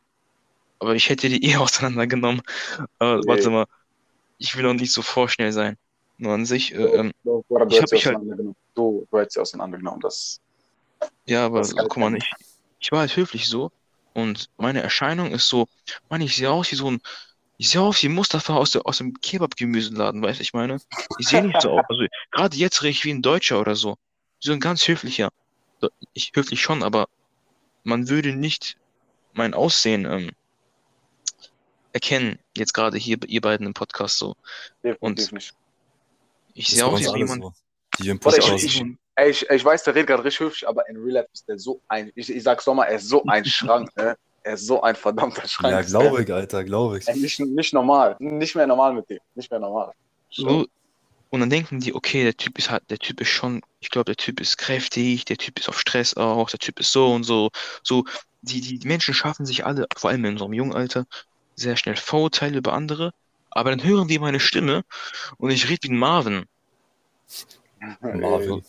[0.80, 2.42] aber ich hätte die eh auseinandergenommen.
[3.00, 3.28] Aber Nee.
[3.28, 3.66] warte mal,
[4.40, 5.78] ich will auch nicht so vorschnell sein.
[6.22, 8.56] Nur an sich, äh, ähm, oder du ich hab hättest sie mich halt-.
[8.76, 10.02] Du, du hättest sie auseinandergenommen.
[10.02, 10.40] Das,
[11.26, 12.32] Ja, aber Das so, guck mal, ich,
[12.80, 13.72] ich war halt höflich so
[14.14, 15.68] und meine Erscheinung ist so,
[16.10, 17.02] Mann, ich sehe aus wie so ein,
[17.58, 20.80] ich sehe aus wie Mustafa aus, der, aus dem Kebab-Gemüseladen, weißt du, ich meine?
[21.18, 21.86] Ich sehe nicht so aus.
[21.90, 23.98] Also, gerade jetzt rede ich wie ein Deutscher oder so.
[24.40, 25.32] So ein ganz höflicher.
[25.80, 27.08] So, Ich höflich schon, aber
[27.84, 28.78] man würde nicht
[29.34, 30.32] mein Aussehen ähm,
[31.94, 34.36] erkennen, jetzt gerade hier, ihr beiden im Podcast so.
[34.84, 35.56] definitiv nicht.
[36.54, 37.54] Ich sehe bei aus uns wie alles jemand, so.
[38.00, 38.84] Die im Warte, ich ich-
[39.24, 41.82] ich, ich weiß, der redet gerade richtig höflich, aber in Real Life ist der so
[41.90, 44.16] ein, ich, ich sag's nochmal, er ist so ein Schrank, ne?
[44.44, 45.72] Er ist so ein verdammter Schrank.
[45.72, 47.08] Ja, glaube ich, Alter, glaube ich.
[47.08, 48.16] Ey, nicht, nicht normal.
[48.20, 49.20] Nicht mehr normal mit dem.
[49.36, 49.92] Nicht mehr normal.
[50.32, 50.66] So,
[51.30, 54.06] und dann denken die, okay, der Typ ist halt, der Typ ist schon, ich glaube,
[54.06, 57.24] der Typ ist kräftig, der Typ ist auf Stress auch, der Typ ist so und
[57.24, 57.50] so.
[57.84, 58.06] So,
[58.42, 61.06] die, die Menschen schaffen sich alle, vor allem in unserem jungen Alter,
[61.56, 63.12] sehr schnell Vorurteile über andere,
[63.52, 64.84] aber dann hören die meine Stimme
[65.38, 66.46] und ich rede wie ein Marvin.
[68.14, 68.62] Marvin.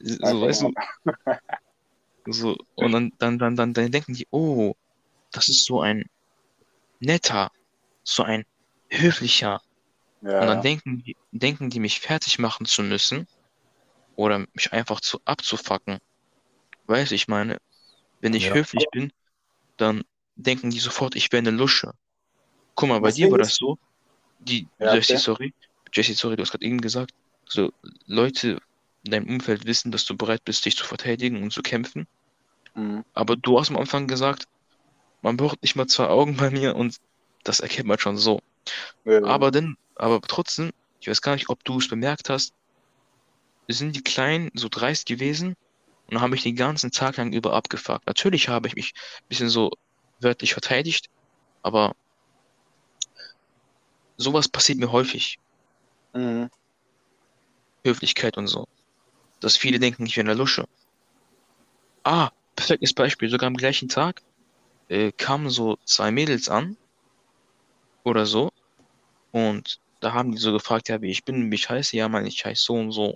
[0.00, 0.72] So, weißt du,
[2.26, 4.74] so, und dann, dann, dann, dann, dann denken die, oh,
[5.32, 6.04] das ist so ein
[7.00, 7.50] netter,
[8.04, 8.44] so ein
[8.90, 9.62] höflicher,
[10.20, 13.26] Ja, Und dann denken, die- denken die, mich fertig machen zu müssen
[14.16, 15.98] oder mich einfach zu abzufacken.
[16.86, 17.58] Weiß ich meine,
[18.20, 18.54] wenn ich Ja.
[18.54, 19.12] höflich bin,
[19.78, 20.04] dann
[20.36, 21.92] denken die sofort, ich wäre eine Lusche.
[22.76, 23.78] Guck mal, bei Das dir war das so,
[24.44, 25.22] die, Ja, Jesse, okay.
[25.22, 25.54] sorry,
[25.92, 27.12] Jesse, sorry, du hast gerade eben gesagt,
[27.46, 27.72] so
[28.06, 28.60] Leute
[29.04, 32.06] in deinem Umfeld wissen, dass du bereit bist, dich zu verteidigen und zu kämpfen.
[32.74, 33.04] Mhm.
[33.12, 34.46] Aber du hast am Anfang gesagt,
[35.22, 36.98] man braucht nicht mal zwei Augen bei mir und
[37.44, 38.40] das erkennt man schon so.
[39.04, 40.70] Ja, Aber denn, aber trotzdem,
[41.00, 42.54] ich weiß gar nicht, ob du es bemerkt hast,
[43.68, 45.54] sind die Kleinen so dreist gewesen
[46.06, 48.06] und haben mich den ganzen Tag lang über abgefuckt.
[48.06, 49.70] Natürlich habe ich mich ein bisschen so
[50.20, 51.08] wörtlich verteidigt,
[51.62, 51.94] aber
[54.16, 55.38] sowas passiert mir häufig.
[56.12, 56.50] Mhm.
[57.84, 58.66] Höflichkeit und so.
[59.40, 60.66] Dass viele denken, ich wäre eine Lusche.
[62.02, 63.28] Ah, perfektes Beispiel.
[63.28, 64.22] Sogar am gleichen Tag
[64.88, 66.76] äh, kamen so zwei Mädels an
[68.04, 68.50] oder so
[69.32, 71.96] und da haben die so gefragt, ja, wie ich bin, wie ich heiße.
[71.96, 73.14] Ja, Mann, ich heiße so und so.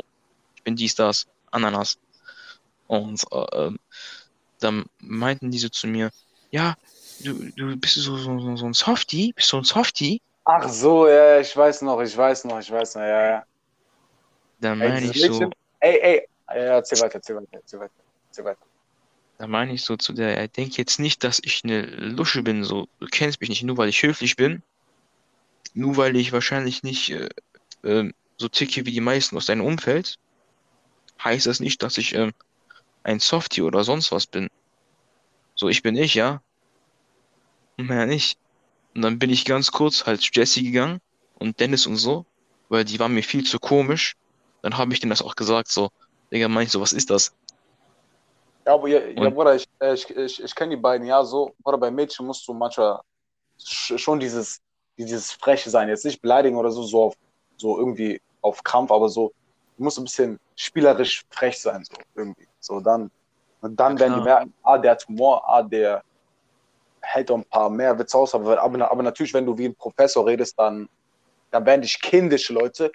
[0.56, 1.98] Ich bin dies, das, Ananas.
[2.86, 3.78] Und äh, ähm,
[4.58, 6.10] dann meinten die so zu mir,
[6.50, 6.76] ja,
[7.20, 10.20] du, du bist so, so, so, so ein Softie, bist du ein Softie?
[10.50, 13.44] Ach so, ja, ich weiß noch, ich weiß noch, ich weiß noch, ja, ja.
[14.62, 17.92] Ey, meine ich so, Ey, ey, ja, erzähl weiter, erzähl weiter, erzähl weiter,
[18.28, 18.66] erzähl weiter.
[19.36, 22.64] Da meine ich so zu der, er denkt jetzt nicht, dass ich eine Lusche bin,
[22.64, 24.62] so, du kennst mich nicht, nur weil ich höflich bin,
[25.74, 27.28] nur weil ich wahrscheinlich nicht äh,
[27.84, 30.18] ähm, so ticke wie die meisten aus deinem Umfeld,
[31.22, 32.32] heißt das nicht, dass ich ähm,
[33.02, 34.48] ein Softie oder sonst was bin.
[35.56, 36.40] So, ich bin ich, ja.
[37.76, 38.38] Mehr nicht.
[38.98, 40.98] Und dann bin ich ganz kurz halt zu Jesse gegangen
[41.34, 42.26] und Dennis und so,
[42.68, 44.16] weil die waren mir viel zu komisch.
[44.60, 45.90] Dann habe ich denen das auch gesagt, so,
[46.32, 47.32] Digga, mein ich so, was ist das?
[48.66, 51.54] Ja, aber ja, ja Bruder, ich, äh, ich, ich, ich kenne die beiden, ja, so,
[51.62, 53.00] Bruder, bei Mädchen musst du manchmal
[53.60, 54.60] sch- schon dieses,
[54.98, 57.14] dieses Freche sein, jetzt nicht beleidigen oder so, so auf,
[57.58, 59.32] so irgendwie auf Krampf, aber so,
[59.78, 63.10] du musst ein bisschen spielerisch frech sein, so, irgendwie, so, dann,
[63.62, 66.02] und dann Ja, werden die merken, ah, der hat Humor, ah, der
[67.08, 69.74] hält doch ein paar mehr Witze aus, aber, aber, aber natürlich, wenn du wie ein
[69.74, 70.88] Professor redest, dann,
[71.50, 72.92] dann werden dich kindische Leute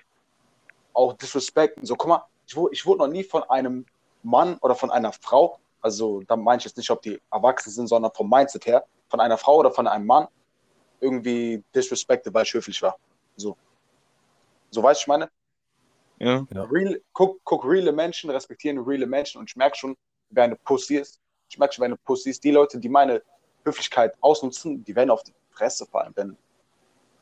[0.93, 3.85] auch disrespekten, so, guck mal, ich, ich wurde noch nie von einem
[4.21, 7.87] Mann oder von einer Frau, also da meine ich jetzt nicht, ob die erwachsen sind,
[7.87, 10.27] sondern vom Mindset her, von einer Frau oder von einem Mann
[11.01, 12.95] irgendwie disrespected, weil ich höflich war.
[13.35, 13.57] So.
[14.69, 15.29] So weißt du, ich meine?
[16.19, 16.63] Ja, Ja.
[16.71, 19.97] Real, guck, guck, reale Menschen respektieren reale Menschen und ich merke schon,
[20.29, 21.19] wer eine Pussy ist.
[21.49, 22.43] Ich merke schon, wer eine Pussy ist.
[22.43, 23.21] Die Leute, die meine
[23.63, 26.11] Höflichkeit ausnutzen, die werden auf die Fresse fallen.
[26.15, 26.37] Wenn,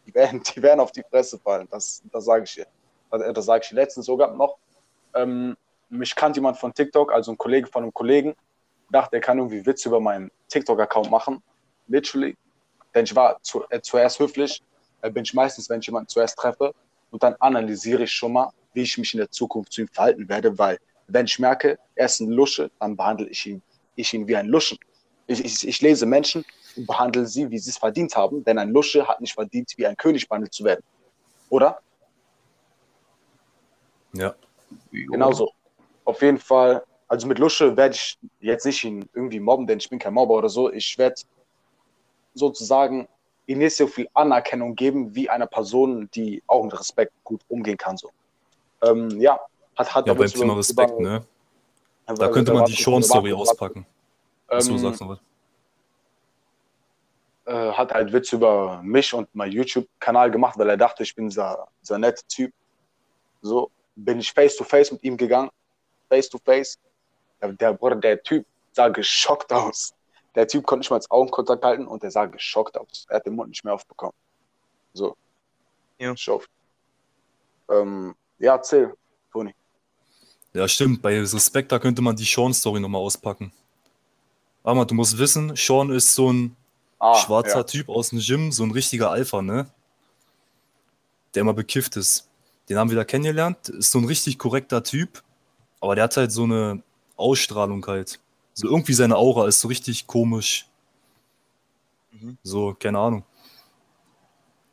[0.06, 1.68] die, werden, die werden auf die Fresse fallen.
[1.72, 2.68] Das, das sage ich dir.
[3.10, 4.58] Das, das sage ich letztens sogar noch.
[5.14, 5.58] Ähm,
[5.90, 8.36] mich kannte jemand von TikTok, also ein Kollege von einem Kollegen,
[8.90, 11.44] dachte, er kann irgendwie Witze über meinen TikTok-Account machen.
[11.88, 12.38] Literally.
[12.94, 14.62] Denn ich war zu, äh, zuerst höflich,
[15.02, 16.74] äh, bin ich meistens, wenn ich jemanden zuerst treffe,
[17.12, 20.28] und dann analysiere ich schon mal, wie ich mich in der Zukunft zu ihm verhalten
[20.30, 23.62] werde, weil wenn ich merke, er ist ein Lusche, dann behandle ich ihn,
[23.96, 24.80] ich ihn wie ein Luschen.
[25.32, 26.44] Ich, ich, ich lese Menschen
[26.76, 29.88] und behandle sie, wie sie es verdient haben, denn ein Lusche hat nicht verdient, wie
[29.88, 30.84] ein König behandelt zu werden.
[31.50, 31.80] Oder?
[34.14, 34.36] Ja.
[34.92, 35.52] Genauso.
[36.04, 39.90] Auf jeden Fall, also mit Lusche werde ich jetzt nicht ihn irgendwie mobben, denn ich
[39.90, 40.72] bin kein Mobber oder so.
[40.72, 41.16] Ich werde
[42.34, 43.08] sozusagen
[43.48, 47.78] ihm nicht so viel Anerkennung geben wie einer Person, die auch mit Respekt gut umgehen
[47.78, 47.98] kann.
[47.98, 48.10] So.
[48.82, 49.40] Ähm, ja,
[49.76, 51.26] hat, hat Ja, aber beim Thema Respekt, über- ne?
[52.06, 53.86] Da könnte man die Sean-Story auspacken.
[54.52, 55.20] Achso, Ähm, sagst du was?
[57.46, 61.28] äh, hat halt Witz über mich und meinen YouTube-Kanal gemacht, weil er dachte, ich bin
[61.30, 62.54] dieser, dieser nette Typ.
[63.42, 65.50] So bin ich face to face mit ihm gegangen,
[66.10, 66.78] face to face.
[67.42, 69.94] Der, der, der Typ sah geschockt aus.
[70.36, 73.06] Der Typ konnte nicht mal ins Augenkontakt halten und der sah geschockt aus.
[73.10, 74.14] Er hat den Mund nicht mehr aufbekommen.
[74.94, 75.16] So.
[75.98, 76.16] Ja.
[76.16, 76.46] Schock.
[77.70, 78.94] Ähm, ja, erzähl,
[79.32, 79.54] Toni.
[80.54, 81.02] Ja, stimmt.
[81.02, 83.52] Bei Respekt, da könnte man die Sean-Story nochmal auspacken.
[84.64, 86.56] Aber du musst wissen, Sean ist so ein
[87.00, 87.64] Ah, schwarzer ja.
[87.64, 89.68] Typ aus dem Gym, so ein richtiger Alpha, ne?
[91.34, 92.30] Der immer bekifft ist.
[92.70, 93.70] Den haben wir da kennengelernt.
[93.70, 95.24] Ist so ein richtig korrekter Typ,
[95.80, 96.84] aber der hat halt so eine
[97.16, 98.20] Ausstrahlung halt.
[98.54, 100.68] So irgendwie seine Aura ist so richtig komisch.
[102.12, 102.38] Mhm.
[102.44, 103.24] So, keine Ahnung.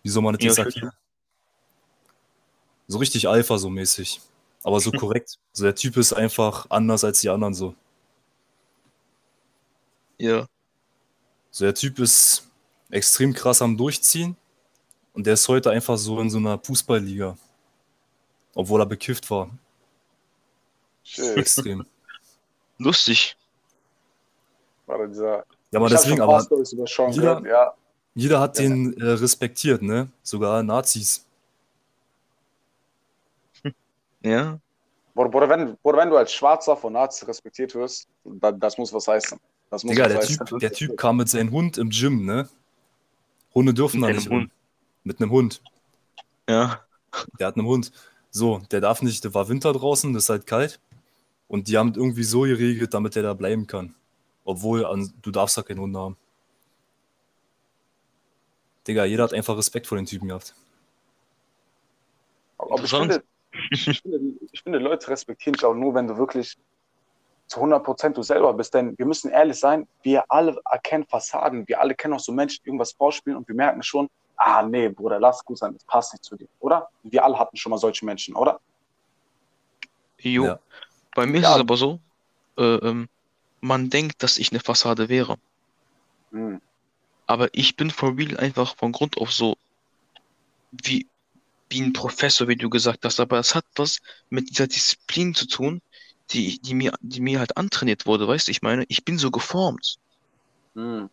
[0.03, 0.93] Wie soll man das jetzt ich erklären?
[2.89, 4.21] So richtig Alpha so mäßig.
[4.65, 5.39] Aber so korrekt.
[5.53, 7.75] So der Typ ist einfach anders als die anderen so.
[10.19, 10.47] Ja,
[11.51, 12.49] So, der Typ ist
[12.91, 14.37] extrem krass am Durchziehen
[15.13, 17.37] und der ist heute einfach so in so einer Fußballliga.
[18.55, 19.51] Obwohl er bekifft war.
[21.05, 21.37] Shit.
[21.37, 21.87] Extrem.
[22.79, 23.37] lustig.
[24.87, 27.75] Warte, dieser, Ja, aber deswegen, aber jeder- gehört, ja.
[28.15, 28.63] jeder hat Ja.
[28.65, 30.09] den äh, respektiert, ne?
[30.23, 31.25] Sogar Nazis.
[34.23, 34.59] Ja,
[35.15, 39.07] Bruder, Bruder, wenn, wenn du als Schwarzer von Nazis respektiert wirst, da, das muss was
[39.07, 39.39] heißen.
[39.71, 42.49] Das muss Digga, der typ, der Typ kam mit seinem Hund im Gym, ne?
[43.55, 44.31] Hunde dürfen Mit da nicht.
[44.31, 44.51] Hund.
[45.05, 45.63] Mit einem Hund.
[46.49, 46.81] ja,
[47.39, 47.93] Der hat einen Hund.
[48.31, 50.81] So, der darf nicht, da war Winter draußen, das ist halt kalt.
[51.49, 53.95] Und die haben irgendwie so geregelt, damit er da bleiben kann.
[54.45, 56.17] Obwohl, an, du darfst da keinen Hund haben.
[58.87, 60.55] Digga, jeder hat einfach Respekt vor den Typen gehabt.
[62.59, 63.23] Aber ich finde,
[63.71, 64.21] ich, finde,
[64.53, 66.59] ich finde, Leute respektieren dich auch nur, wenn du wirklich
[67.49, 68.75] zu 100% du selber bist.
[68.75, 71.67] Denn wir müssen ehrlich sein, wir alle erkennen Fassaden.
[71.67, 74.89] Wir alle kennen auch so Menschen, die irgendwas vorspielen und wir merken schon, ah nee,
[74.89, 76.89] Bruder, lass gut sein, das passt nicht zu dir, oder?
[77.03, 78.61] Wir alle hatten schon mal solche Menschen, oder?
[80.19, 80.45] jo.
[80.45, 80.59] Ja.
[81.15, 81.49] Bei mir Ja.
[81.51, 82.01] ist es aber so,
[82.57, 83.09] äh, ähm,
[83.61, 85.37] man denkt, dass ich eine Fassade wäre.
[86.31, 86.61] Hm.
[87.27, 89.57] Aber ich bin for real einfach von Grund auf so
[90.71, 91.07] wie,
[91.71, 93.21] wie ein Professor, wie du gesagt hast.
[93.21, 93.99] Aber es hat was
[94.31, 95.81] mit dieser Disziplin zu tun,
[96.31, 98.51] die, die mir, die mir halt antrainiert wurde, weißt du?
[98.53, 99.99] Ich meine, ich bin so geformt.
[100.75, 101.09] Hm.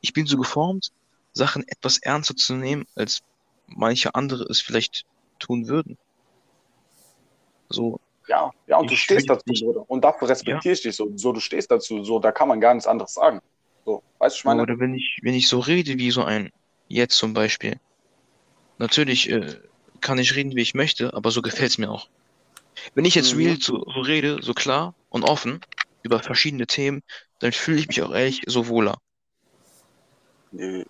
[0.00, 0.90] Ich bin so geformt,
[1.32, 3.20] Sachen etwas ernster zu nehmen, als
[3.66, 5.04] manche andere es vielleicht
[5.38, 5.98] tun würden.
[7.68, 9.88] So, Ja, ja, und du stehst dazu, nicht- Bruder.
[9.90, 11.10] Und dafür respektiere ich dich so.
[11.16, 13.40] So, du stehst dazu, so, da kann man gar nichts anderes sagen.
[13.84, 14.62] So, weißt du, ich meine?
[14.62, 16.50] Oder wenn ich, wenn ich so rede wie so ein,
[16.88, 17.76] jetzt zum Beispiel.
[18.78, 19.58] Natürlich äh,
[20.00, 22.08] kann ich reden, wie ich möchte, aber so gefällt's mir auch.
[22.94, 23.38] Wenn ich jetzt Mhm.
[23.38, 25.60] real so, so rede, so klar und offen
[26.02, 27.02] über verschiedene Themen,
[27.38, 28.96] dann fühle ich mich auch ehrlich so wohler.
[30.50, 30.84] Nee,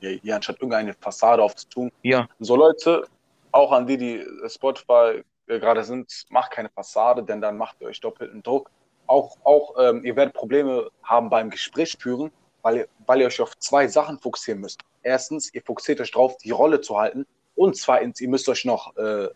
[0.00, 1.90] hier anstatt irgendeine Fassade aufzutun.
[2.02, 3.06] Ja, So Leute,
[3.52, 7.88] auch an die, die Spotify äh, gerade sind, macht keine Fassade, denn dann macht ihr
[7.88, 8.70] euch doppelten Druck.
[9.06, 12.30] Auch, auch ähm, ihr werdet Probleme haben beim Gespräch führen,
[12.62, 14.80] weil ihr, weil ihr euch auf zwei Sachen fokussieren müsst.
[15.02, 17.26] Erstens, ihr fokussiert euch drauf, die Rolle zu halten.
[17.54, 19.28] Und zweitens, ihr müsst euch noch äh,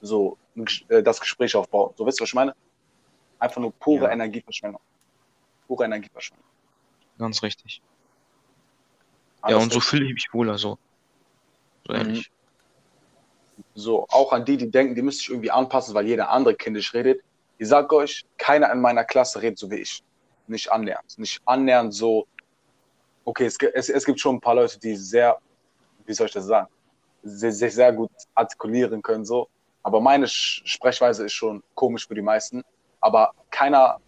[0.00, 0.36] so
[0.88, 1.92] das Gespräch aufbauen.
[1.96, 2.54] So wisst ihr, was ich meine?
[3.38, 4.12] Einfach nur pure Ja.
[4.12, 4.80] Energieverschwendung.
[5.66, 6.44] Pure Energieverschwendung.
[7.18, 7.80] ganz richtig.
[9.40, 10.78] Ah, Ja, und so fühle ich mich wohler so.
[11.86, 12.00] So Mhm.
[12.00, 12.30] ähnlich.
[13.74, 16.92] So, auch an die, die denken, die müssen sich irgendwie anpassen, weil jeder andere kindisch
[16.92, 17.22] redet.
[17.58, 20.02] Ich sag euch, keiner in meiner Klasse redet so wie ich.
[20.46, 21.18] Nicht annähernd.
[21.18, 22.26] Nicht annähernd so.
[23.24, 25.38] Okay, es, es, es gibt schon ein paar Leute, die sehr,
[26.04, 26.68] wie soll ich das sagen,
[27.22, 29.48] sich sehr, sehr gut artikulieren können, so.
[29.86, 32.64] Aber meine Sprechweise ist schon komisch für die meisten.
[33.00, 34.00] Aber keiner,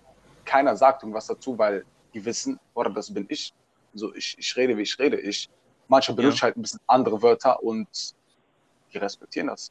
[0.44, 3.54] keiner sagt irgendwas dazu, weil die wissen, oder das bin ich.
[3.94, 5.20] So, ich, ich rede, wie ich rede.
[5.20, 5.48] Ich,
[5.86, 7.86] manche benutze ich halt ein bisschen andere Wörter und
[8.92, 9.70] die respektieren das.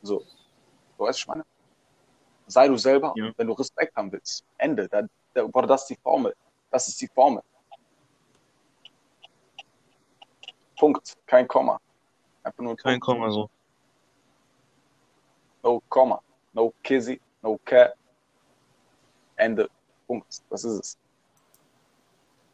[0.00, 0.24] So.
[0.96, 1.44] Du weißt, ich meine?
[2.46, 3.32] Sei du selber, Ja.
[3.36, 4.44] wenn du Respekt haben willst.
[4.58, 4.88] Ende.
[4.88, 5.02] Da,
[5.34, 6.36] da, boah, das ist die Formel.
[6.70, 7.42] Das ist die Formel.
[10.78, 11.16] Punkt.
[11.26, 11.80] Kein Komma.
[12.44, 13.06] Einfach nur ein Kein Punkt.
[13.06, 13.50] Komma so.
[15.62, 16.20] No Komma.
[16.52, 17.20] No Kizzy.
[17.42, 17.94] No Cat.
[19.36, 19.68] Ende.
[20.06, 20.26] Punkt.
[20.50, 20.98] Das ist es.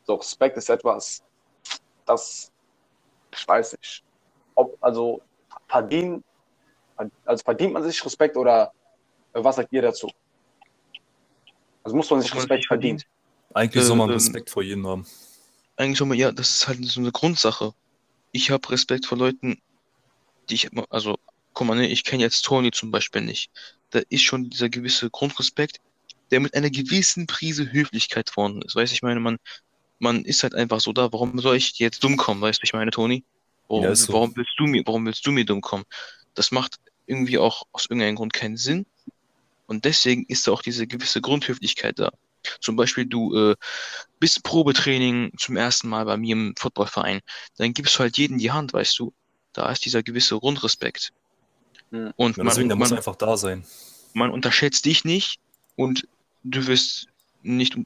[0.07, 1.23] So, Respekt ist etwas,
[2.05, 2.53] das,
[3.33, 4.05] ich weiß nicht.
[4.55, 5.21] Ob, also,
[5.67, 6.23] verdienen,
[7.25, 8.73] also verdient man sich Respekt oder
[9.33, 10.09] was sagt ihr dazu?
[11.83, 13.03] Also muss man sich Ob man Respekt verdienen?
[13.53, 15.07] Eigentlich Äh, soll man ähm, Respekt vor jedem haben.
[15.77, 17.75] Eigentlich soll man, ja, das ist halt so eine Grundsache.
[18.31, 19.61] Ich habe Respekt vor Leuten,
[20.49, 21.19] die ich immer, also,
[21.57, 23.51] guck mal, ne, ich kenne jetzt Tony zum Beispiel nicht.
[23.91, 25.79] Da ist schon dieser gewisse Grundrespekt,
[26.31, 28.77] der mit einer gewissen Prise Höflichkeit vorhanden ist.
[28.77, 29.39] Weißt du, ich meine, man,
[29.99, 32.75] man ist halt einfach so da, warum soll ich jetzt dumm kommen, weißt du, ich
[32.75, 33.25] meine, Toni?
[33.69, 34.13] Warum, Ja, so.
[34.13, 35.85] warum willst du mir, warum willst du mir dumm kommen?
[36.35, 36.77] Das macht
[37.07, 38.85] irgendwie auch aus irgendeinem Grund keinen Sinn.
[39.67, 42.13] Und deswegen ist da auch diese gewisse Grundhöflichkeit da.
[42.61, 43.57] Zum Beispiel, du äh,
[44.21, 47.21] bist Probetraining zum ersten Mal bei mir im Footballverein.
[47.57, 49.15] Dann gibst du halt jeden die Hand, weißt du.
[49.55, 51.13] Da ist dieser gewisse Grundrespekt.
[51.91, 53.65] Und Ja, man, deswegen, muss man, einfach da sein.
[54.15, 55.39] man unterschätzt dich nicht
[55.77, 56.09] und
[56.45, 57.09] du wirst
[57.43, 57.77] nicht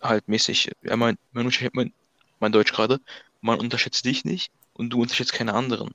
[0.00, 1.92] halt mäßig, ja, mein, mein, mein,
[2.40, 3.00] mein Deutsch gerade,
[3.40, 5.92] man unterschätzt dich nicht und du unterschätzt keine anderen.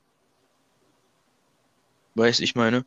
[2.14, 2.84] Weißt, ich meine?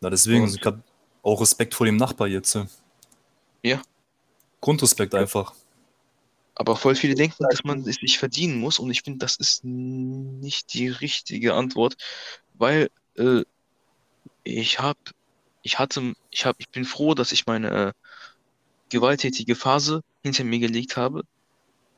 [0.00, 0.78] Na, deswegen, Und- ich hab
[1.22, 2.58] auch Respekt vor dem Nachbar jetzt.
[3.62, 3.82] Ja.
[4.60, 5.54] Grundrespekt einfach.
[6.54, 9.62] Aber voll viele denken, dass man es sich verdienen muss und ich finde, das ist
[9.64, 11.96] nicht die richtige Antwort,
[12.54, 13.42] weil äh,
[14.46, 14.98] ich habe,
[15.62, 17.92] ich hatte, ich habe, ich bin froh, dass ich meine äh,
[18.90, 21.24] gewalttätige Phase hinter mir gelegt habe,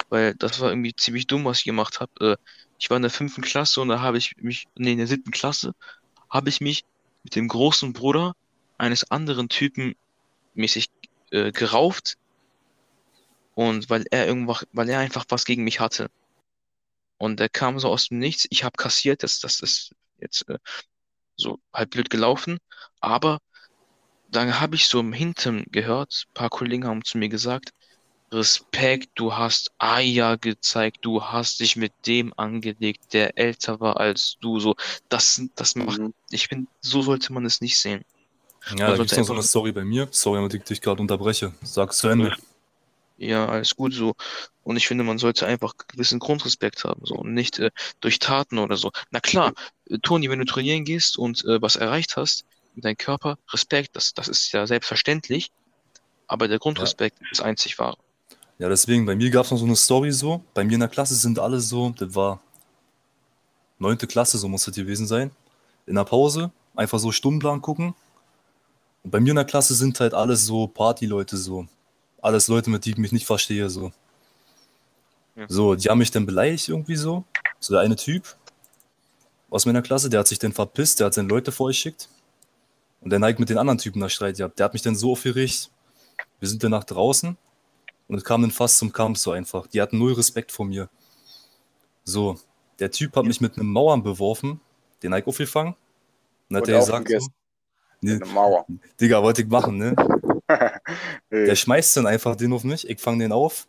[0.08, 2.12] weil das war irgendwie ziemlich dumm, was ich gemacht habe.
[2.20, 2.36] Äh,
[2.78, 5.30] ich war in der fünften Klasse und da habe ich mich, nee, in der siebten
[5.30, 5.74] Klasse
[6.30, 6.84] habe ich mich
[7.24, 8.34] mit dem großen Bruder
[8.78, 9.94] eines anderen Typen
[10.54, 10.90] mäßig
[11.30, 12.16] äh, gerauft
[13.54, 16.10] und weil er irgendwas, weil er einfach was gegen mich hatte.
[17.18, 18.46] Und der kam so aus dem Nichts.
[18.50, 20.58] Ich habe kassiert, das, das ist jetzt äh,
[21.38, 22.58] so halb blöd gelaufen.
[23.00, 23.40] Aber
[24.28, 27.70] dann habe ich so im Hintern gehört, ein paar Kollegen haben zu mir gesagt,
[28.32, 34.36] Respekt, du hast Eier gezeigt, du hast dich mit dem angelegt, der älter war als
[34.40, 34.60] du.
[34.60, 34.76] So,
[35.08, 36.14] das, das macht, Mhm.
[36.30, 38.02] ich finde, so sollte man es nicht sehen.
[38.70, 40.08] Ja, da gibt es noch so eine Story bei mir.
[40.10, 41.52] Sorry, wenn ich dich gerade unterbreche.
[41.62, 42.34] Sag zu Ende.
[43.16, 44.14] Ja, alles gut so.
[44.68, 48.58] Und ich finde, man sollte einfach gewissen Grundrespekt haben, so und nicht äh, durch Taten
[48.58, 48.92] oder so.
[49.10, 49.54] Na klar,
[49.88, 52.44] äh, Toni, wenn du trainieren gehst und äh, was erreicht hast
[52.74, 55.52] mit deinem Körper, Respekt, das, das ist ja selbstverständlich,
[56.26, 57.96] aber der Grundrespekt ist das einzig wahre.
[58.58, 60.44] Ja, deswegen, bei mir gab es noch so eine Story so.
[60.52, 62.38] Bei mir in der Klasse sind alle so, das war
[63.78, 65.30] neunte Klasse, so muss das gewesen sein.
[65.86, 67.94] In der Pause einfach so Stundenplan gucken.
[69.02, 71.66] Und bei mir in der Klasse sind halt alles so Partyleute so.
[72.20, 73.92] Alles Leute, mit denen ich mich nicht verstehe so.
[75.38, 75.46] Ja.
[75.48, 77.24] So, die haben mich dann beleidigt irgendwie so.
[77.60, 78.36] So der eine Typ
[79.50, 82.08] aus meiner Klasse, der hat sich dann verpisst, der hat seine Leute vorgeschickt.
[83.00, 84.58] Und der neigt mit den anderen Typen da Streit gehabt.
[84.58, 85.70] Der hat mich dann so aufgeregt.
[86.40, 87.36] Wir sind dann nach draußen.
[88.08, 89.68] Und es kam dann fast zum Kampf so einfach.
[89.68, 90.88] Die hatten null Respekt vor mir.
[92.02, 92.36] So,
[92.80, 94.60] der Typ hat mich mit einem Mauern beworfen,
[95.02, 95.76] den Ike aufgefangen.
[96.50, 97.28] Und hat er gesagt, so,
[98.00, 98.66] nee, Eine Mauer.
[99.00, 99.94] Digga, wollte ich machen, ne?
[101.30, 103.68] Der schmeißt dann einfach den auf mich, ich fange den auf.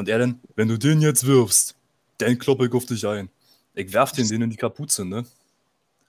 [0.00, 1.76] Und er dann, wenn du den jetzt wirfst,
[2.18, 3.28] dann kloppe ich auf dich ein.
[3.74, 5.26] Ich werf den den in die Kapuze, ne?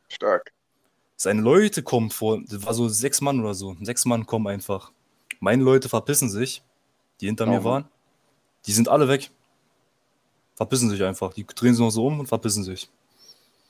[0.08, 0.54] stark.
[1.18, 3.76] Seine Leute kommen vor, das war so sechs Mann oder so.
[3.82, 4.92] Sechs Mann kommen einfach.
[5.42, 6.64] Meine Leute verpissen sich,
[7.20, 7.86] die hinter Oh mir waren.
[8.66, 9.30] Die sind alle weg.
[10.56, 11.34] verpissen sich einfach.
[11.34, 12.90] Die drehen sich noch so um und verpissen sich.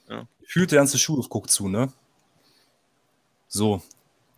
[0.10, 0.28] Ja.
[0.46, 1.92] Fühlt der ganze Schulhof guckt zu, ne?
[3.48, 3.82] So,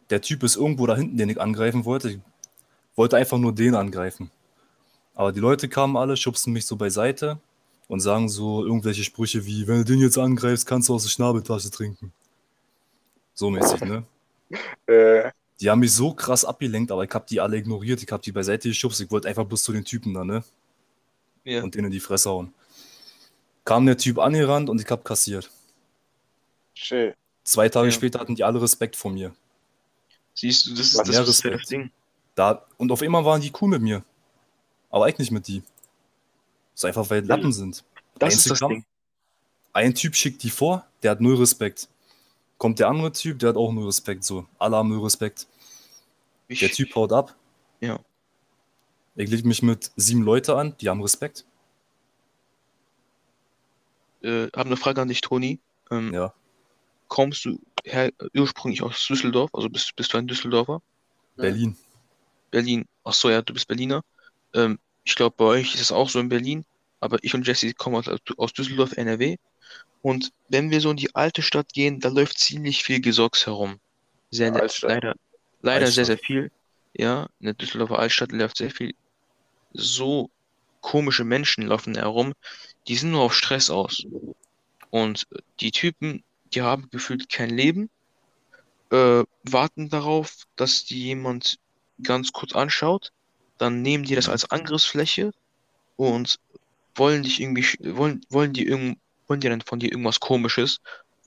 [0.09, 2.09] der Typ ist irgendwo da hinten, den ich angreifen wollte.
[2.11, 2.19] Ich
[2.95, 4.31] wollte einfach nur den angreifen.
[5.16, 7.39] Aber die Leute kamen alle, schubsten mich so beiseite
[7.88, 11.09] und sagen so irgendwelche Sprüche wie, wenn du den jetzt angreifst, kannst du aus der
[11.09, 12.11] Schnabeltasche trinken.
[13.34, 14.03] So mäßig, ne?
[14.86, 18.03] Äh, Die haben mich so krass abgelenkt, aber ich habe die alle ignoriert.
[18.03, 19.01] Ich habe die beiseite geschubst.
[19.01, 20.43] Ich wollte einfach bloß zu den Typen da, ne?
[21.43, 21.64] Ja.
[21.64, 22.53] Und denen in die Fresse hauen.
[23.66, 25.49] Kam der Typ angerannt und ich hab kassiert.
[26.76, 27.16] shit.
[27.43, 27.91] Zwei Tage Ja.
[27.91, 29.34] später hatten die alle Respekt vor mir.
[30.36, 31.61] Siehst du, das ist das, das.
[31.68, 31.89] Ding.
[32.36, 34.03] Da, und auf einmal waren die cool mit mir.
[34.93, 35.61] Aber eigentlich nicht mit die.
[36.73, 37.83] Das ist einfach, weil Lappen sind.
[38.19, 38.59] Das ist das.
[38.59, 38.85] Ding.
[39.73, 41.89] Ein Typ schickt die vor, der hat null Respekt.
[42.59, 44.23] Kommt der andere Typ, der hat auch null Respekt.
[44.23, 45.47] So, alle haben null Respekt.
[46.47, 47.35] Ich, Der Typ haut ab.
[47.81, 47.99] Ja.
[49.15, 51.43] Ich leg mich mit sieben Leute an, die haben Respekt.
[54.21, 55.59] äh, habe eine Frage an dich, Toni.
[55.89, 56.33] Ähm, Ja.
[57.07, 59.49] Kommst du her, ursprünglich aus Düsseldorf?
[59.53, 60.83] Also bist, bist du ein Düsseldorfer?
[61.35, 61.75] Berlin.
[62.51, 62.85] Berlin.
[63.03, 64.03] Ach so, ja, du bist Berliner.
[64.53, 66.66] Ähm, ich glaube, bei euch ist es auch so in Berlin.
[66.99, 69.38] Aber ich und Jesse kommen aus, aus Düsseldorf, NRW.
[70.01, 73.80] Und wenn wir so in die alte Stadt gehen, da läuft ziemlich viel Gesocks herum.
[74.32, 75.16] Sehr, Ja, leider,
[75.62, 76.51] leider sehr, sehr viel.
[76.93, 78.93] Ja, in der Düsseldorfer Altstadt läuft sehr viel.
[79.74, 80.30] So
[80.82, 82.34] komische Menschen laufen herum,
[82.88, 84.06] die sind nur auf Stress aus.
[84.89, 85.28] Und
[85.60, 86.24] die Typen,
[86.54, 87.89] die haben gefühlt kein Leben,
[88.91, 91.58] äh, warten darauf, dass die jemand
[92.01, 93.12] ganz kurz anschaut,
[93.64, 95.32] dann nehmen die das als Angriffsfläche
[95.95, 96.39] und
[96.95, 100.80] wollen dich irgendwie, wollen, wollen die irgend, wollen die dann von dir irgendwas Komisches.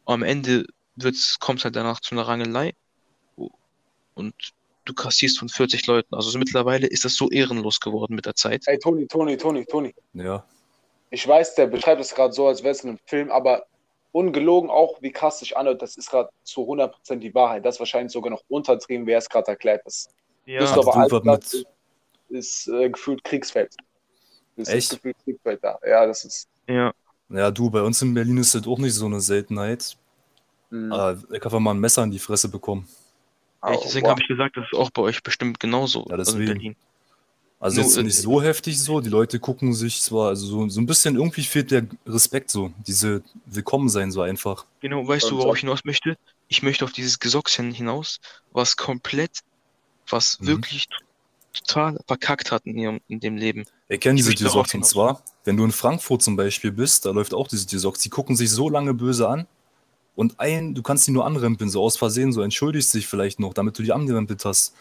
[0.05, 2.75] Am Ende wird's, kommt's halt danach zu einer Rangelei
[4.15, 4.35] und
[4.85, 6.15] du kassierst von 40 Leuten.
[6.15, 8.63] Also so mittlerweile ist das so ehrenlos geworden mit der Zeit.
[8.67, 9.95] Ey, Toni, Toni, Toni, Toni.
[10.15, 10.45] Ja.
[11.11, 13.67] Ich weiß, der beschreibt es gerade so, als wäre es in einem Film, aber
[14.13, 17.65] ungelogen auch, wie krass sich anhört, das ist gerade zu 100% die Wahrheit.
[17.65, 19.83] Das ist wahrscheinlich sogar noch untertrieben, wie er es gerade erklärt.
[19.85, 20.09] Das
[20.47, 21.76] Ja, Hat Wolfert Altstadt
[22.29, 23.75] ist äh, gefühlt Kriegsfeld.
[24.57, 24.93] Das Echt?
[24.93, 25.79] ist gefühlt Kriegsfeld da.
[25.87, 26.49] Ja, das ist.
[26.69, 26.93] ja,
[27.29, 29.97] Ja, du, bei uns in Berlin ist das auch nicht so eine Seltenheit.
[30.71, 32.89] mh, Aber ich habe mal ein Messer in die Fresse bekommen.
[33.61, 34.11] au, deswegen boah.
[34.13, 36.07] habe ich gesagt, das ist auch bei euch bestimmt genauso.
[36.09, 36.47] Ja, also in deswegen.
[36.47, 36.77] Berlin.
[37.59, 39.01] Also jetzt äh, nicht so heftig so.
[39.01, 42.73] Die Leute gucken sich zwar, also so, so ein bisschen, irgendwie fehlt der Respekt so.
[42.87, 44.67] Diese Willkommen sein so einfach.
[44.81, 45.55] Genau, weißt du, worauf so.
[45.55, 46.17] ich hinaus möchte?
[46.49, 48.21] Ich möchte auf dieses Gesocks hin- hinaus,
[48.53, 49.41] was komplett,
[50.09, 50.47] was Mhm.
[50.49, 50.87] wirklich
[51.61, 53.65] total verkackt hat in ihrem, in dem Leben.
[53.89, 57.49] Ich diese Tisox und zwar, wenn du in Frankfurt zum Beispiel bist, da läuft auch
[57.49, 58.01] diese Tisox.
[58.01, 59.47] Die gucken sich so lange böse an
[60.17, 63.55] und ein, du kannst die nur anrempeln, so aus Versehen, so entschuldigst dich vielleicht noch,
[63.55, 64.75] damit du die angerempelt hast.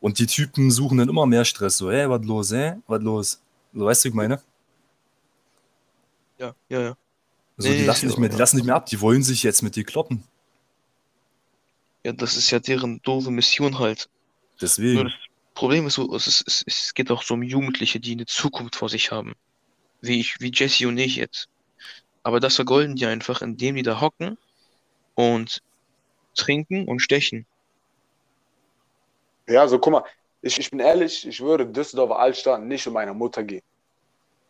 [0.00, 2.74] Und die Typen suchen dann immer mehr Stress, so, hey, was los, hä?
[2.86, 3.40] Was los?
[3.72, 4.40] So, weißt du, wie ich meine?
[6.38, 6.96] Ja, ja, ja.
[7.56, 9.62] Also, Nee, die lassen nicht mehr, die lassen nicht mehr ab, die wollen sich jetzt
[9.62, 10.22] mit dir kloppen.
[12.04, 14.08] Ja, das ist ja deren doofe Mission halt.
[14.08, 15.04] Nur Deswegen.
[15.04, 15.12] das
[15.58, 18.88] Problem ist so, es, ist, es, geht auch so um Jugendliche, die eine Zukunft vor
[18.88, 19.34] sich haben.
[20.00, 21.48] Wie ich, wie Jesse und ich jetzt.
[22.22, 24.38] Aber das vergolden die einfach, indem die da hocken
[25.16, 25.60] und
[26.36, 27.44] trinken und stechen.
[29.48, 30.04] Ja, also guck mal,
[30.42, 33.64] ich, ich bin ehrlich, ich würde Düsseldorfer Altstadt nicht mit meiner Mutter gehen.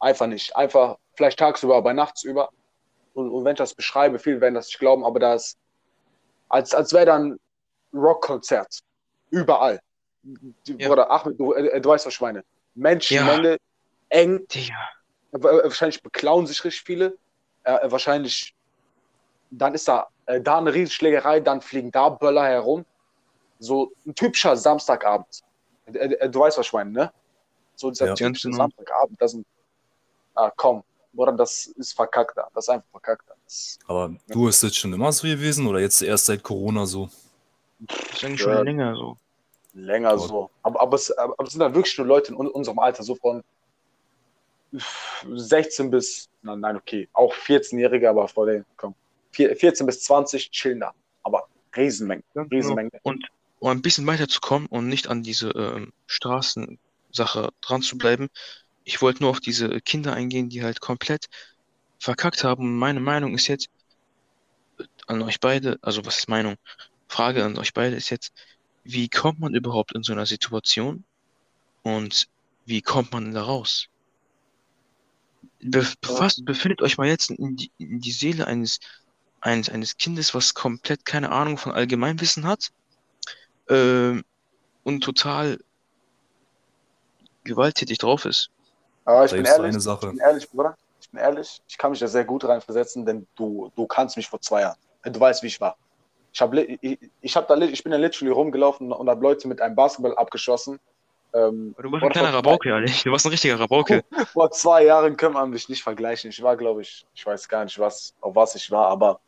[0.01, 0.55] Einfach nicht.
[0.57, 2.51] Einfach vielleicht tagsüber, aber nachtsüber.
[3.15, 5.57] Und, und wenn ich das beschreibe, viele werden das nicht glauben, aber das
[6.51, 7.41] als, als wäre dann
[7.95, 8.81] Rockkonzert.
[9.31, 9.81] Überall.
[10.23, 10.89] Die, Ja.
[10.89, 12.45] Bruder, Achmed, du, äh, du weißt, was ich meine.
[12.75, 13.59] Menschenmenge,
[14.11, 14.75] eng, Digga.
[15.33, 17.17] äh, wahrscheinlich beklauen sich richtig viele.
[17.65, 18.55] Äh, wahrscheinlich,
[19.51, 22.85] dann ist da, äh, da eine Riesenschlägerei, dann fliegen da Böller herum.
[23.59, 25.41] So ein typischer Samstagabend.
[25.87, 27.13] Äh, äh, du weißt, was ich meine, ne?
[27.75, 28.15] So dieser Ja.
[28.15, 28.65] typische genau.
[28.65, 29.21] Samstagabend.
[29.21, 29.47] Das sind,
[30.35, 30.83] ah, komm,
[31.17, 32.49] oder das ist verkackt da.
[32.55, 33.35] Das ist einfach verkackt da.
[33.87, 37.09] Aber du ist das schon immer so gewesen oder jetzt erst seit Corona so?
[37.81, 38.55] Das ist eigentlich Ja.
[38.55, 39.17] schon länger so.
[39.75, 40.51] Länger Aber- so.
[40.63, 43.15] Aber, aber, es, aber es sind dann wirklich nur Leute in un- unserem Alter, so
[43.15, 43.43] von
[45.35, 48.95] 16 bis, nein, nein, okay, auch 14-Jährige, aber vor den, komm,
[49.33, 50.93] vier- 14 bis 20 chillen da.
[51.23, 52.25] Aber Riesenmengen.
[52.35, 52.91] Riesenmengen.
[53.03, 53.27] Und
[53.61, 58.29] um ein bisschen weiterzukommen und nicht an diese ähm, Straßensache dran zu bleiben,
[58.85, 61.27] ich wollte nur auf diese Kinder eingehen, die halt komplett
[61.99, 62.65] verkackt haben.
[62.65, 63.69] Und meine Meinung ist jetzt
[64.79, 66.57] äh, an euch beide, also was ist Meinung?
[67.09, 68.33] Frage an euch beide ist jetzt,
[68.89, 71.05] wie kommt man überhaupt in so einer Situation
[71.83, 72.27] und
[72.65, 73.89] wie kommt man da raus?
[75.61, 78.81] Be befasst, befindet euch mal jetzt in die, in die Seele eines,
[79.41, 82.71] eines, eines Kindes, was komplett keine Ahnung von Allgemeinwissen hat
[83.69, 84.25] ähm,
[84.85, 85.59] und total
[87.45, 88.51] gewalttätig drauf ist.
[89.05, 91.91] Aber ich bin ehrlich, eine ich bin ehrlich, Bruder, ich ich bin ehrlich, ich kann
[91.91, 94.79] mich da sehr gut reinversetzen, denn du, du kannst mich vor zwei Jahren.
[95.05, 95.77] Du weißt, wie ich war.
[96.33, 99.61] Ich, hab, ich, ich, hab da, ich bin da literally rumgelaufen und habe Leute mit
[99.61, 100.79] einem Basketball abgeschossen.
[101.35, 103.03] Ähm, du warst ein kleiner Rabauke, ehrlich.
[103.03, 104.03] Du warst ein richtiger Rabauke.
[104.33, 106.31] Vor zwei Jahren können wir mich nicht vergleichen.
[106.31, 109.21] Ich war, glaube ich, ich weiß gar nicht, was, auf was ich war, aber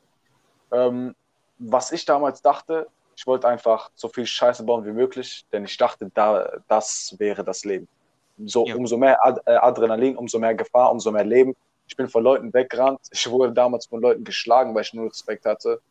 [0.73, 1.15] ähm,
[1.59, 2.87] was ich damals dachte,
[3.17, 7.45] ich wollte einfach so viel Scheiße bauen wie möglich, denn ich dachte, da, das wäre
[7.45, 7.87] das Leben.
[8.47, 8.75] So, ja.
[8.75, 11.55] Umso mehr Ad äh, Adrenalin, umso mehr Gefahr, umso mehr Leben.
[11.87, 13.01] Ich bin von Leuten weggerannt.
[13.11, 15.83] Ich wurde damals von Leuten geschlagen, weil ich nur Respekt hatte.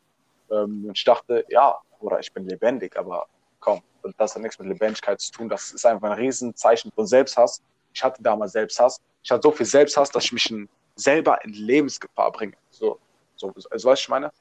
[0.51, 3.27] Ähm, und ich dachte, ja, oder ich bin lebendig, aber
[3.59, 3.81] komm,
[4.17, 5.49] das hat nichts mit Lebendigkeit zu tun.
[5.49, 7.61] Das ist einfach ein Riesenzeichen von Selbsthass.
[7.93, 8.99] Ich hatte damals Selbsthass.
[9.23, 12.53] Ich hatte so viel Selbsthass, dass ich mich in, selber in Lebensgefahr bringe.
[12.69, 12.99] So,
[13.35, 14.31] so, also, was ich meine?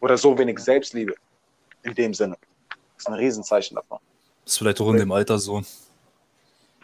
[0.00, 1.14] Oder so wenig Selbstliebe
[1.82, 2.36] in dem Sinne.
[2.68, 3.98] Das ist ein Riesenzeichen davon.
[4.44, 5.62] Das ist vielleicht auch in dem Alter so.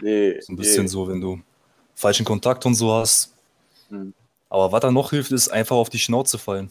[0.01, 0.89] Nee, so ein bisschen nee.
[0.89, 1.41] so, wenn du
[1.95, 3.35] falschen Kontakt und so hast.
[3.91, 4.15] Mhm.
[4.49, 6.71] Aber was da noch hilft, ist einfach auf die Schnauze fallen.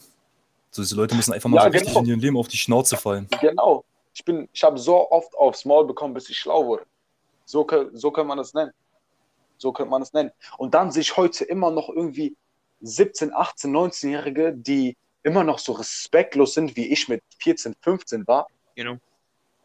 [0.70, 1.80] So, diese Leute müssen einfach mal ja, so genau.
[1.80, 3.28] richtig in ihrem Leben auf die Schnauze fallen.
[3.40, 3.84] Genau.
[4.14, 6.84] Ich, ich habe so oft aufs Maul bekommen, bis ich schlau wurde.
[7.44, 8.72] So, so kann man das nennen.
[9.58, 10.30] So könnte man das nennen.
[10.58, 12.36] Und dann sehe ich heute immer noch irgendwie
[12.82, 18.46] 17, 18, 19-Jährige, die immer noch so respektlos sind, wie ich mit 14, 15 war.
[18.74, 18.96] Genau.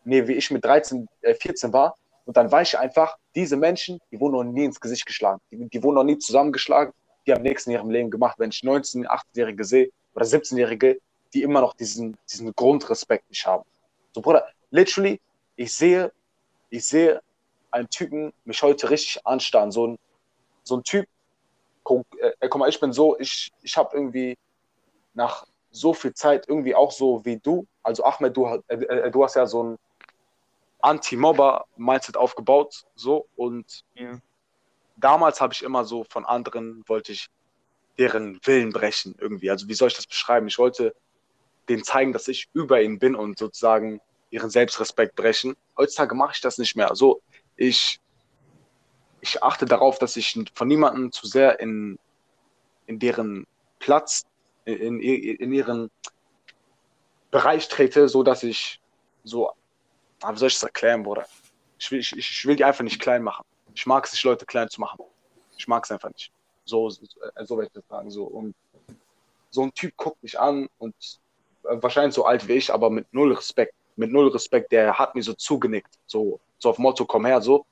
[0.03, 1.95] Nee, wie ich mit 13, äh, 14 war.
[2.26, 5.40] Und dann weiß ich einfach, diese Menschen, die wurden noch nie ins Gesicht geschlagen.
[5.52, 6.94] Die, die wurden noch nie zusammengeschlagen.
[7.26, 8.38] Die haben nichts in ihrem Leben gemacht.
[8.38, 11.00] Wenn ich 19, 18-Jährige sehe oder 17-Jährige,
[11.34, 13.66] die immer noch diesen, diesen Grundrespekt nicht haben.
[14.14, 15.20] So, Bruder, literally,
[15.56, 16.12] ich sehe,
[16.70, 17.22] ich sehe
[17.72, 19.72] einen Typen mich heute richtig anstarren.
[19.72, 20.00] So ein,
[20.64, 21.08] so ein Typ,
[21.84, 24.38] guck, äh, guck mal, ich bin so, ich, ich habe irgendwie
[25.14, 29.24] nach so viel Zeit irgendwie auch so wie du, also Ahmed, du, äh, äh, du
[29.24, 29.78] hast ja so ein
[30.80, 34.20] Anti-Mobber-Mindset aufgebaut, so und ja.
[34.98, 37.28] damals habe ich immer so von anderen, wollte ich
[37.98, 39.50] deren Willen brechen irgendwie.
[39.50, 40.48] Also wie soll ich das beschreiben?
[40.48, 40.96] Ich wollte
[41.70, 45.56] denen zeigen, dass ich über ihnen bin und sozusagen ihren Selbstrespekt brechen.
[45.78, 46.90] Heutzutage mache ich das nicht mehr.
[46.90, 47.22] Also
[47.56, 48.00] ich,
[49.22, 51.98] ich achte darauf, dass ich von niemandem zu sehr in,
[52.86, 53.48] in deren
[53.80, 54.26] Platz
[54.66, 55.90] in, in ihren
[57.32, 58.82] Bereich trete, so dass ich
[59.24, 59.52] so,
[60.22, 61.26] ah, wie soll ich das erklären, Bruder?
[61.78, 63.46] Ich will, ich, ich will die einfach nicht klein machen.
[63.74, 65.00] Ich mag es nicht, Leute klein zu machen.
[65.58, 66.32] Ich mag es einfach nicht.
[66.66, 67.06] So, so,
[67.44, 68.10] so werde ich das sagen.
[68.10, 68.24] So.
[68.26, 68.56] Und
[69.52, 70.96] so ein Typ guckt mich an und
[71.64, 73.74] äh, wahrscheinlich so alt wie ich, aber mit null Respekt.
[73.96, 75.98] Mit null Respekt, der hat mir so zugenickt.
[76.06, 77.66] So, so auf Motto, komm her, so.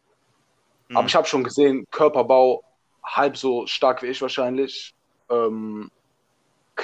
[0.88, 0.98] Mhm.
[0.98, 2.64] Aber ich habe schon gesehen, Körperbau
[3.03, 4.94] halb so stark wie ich wahrscheinlich.
[5.30, 5.91] Ähm,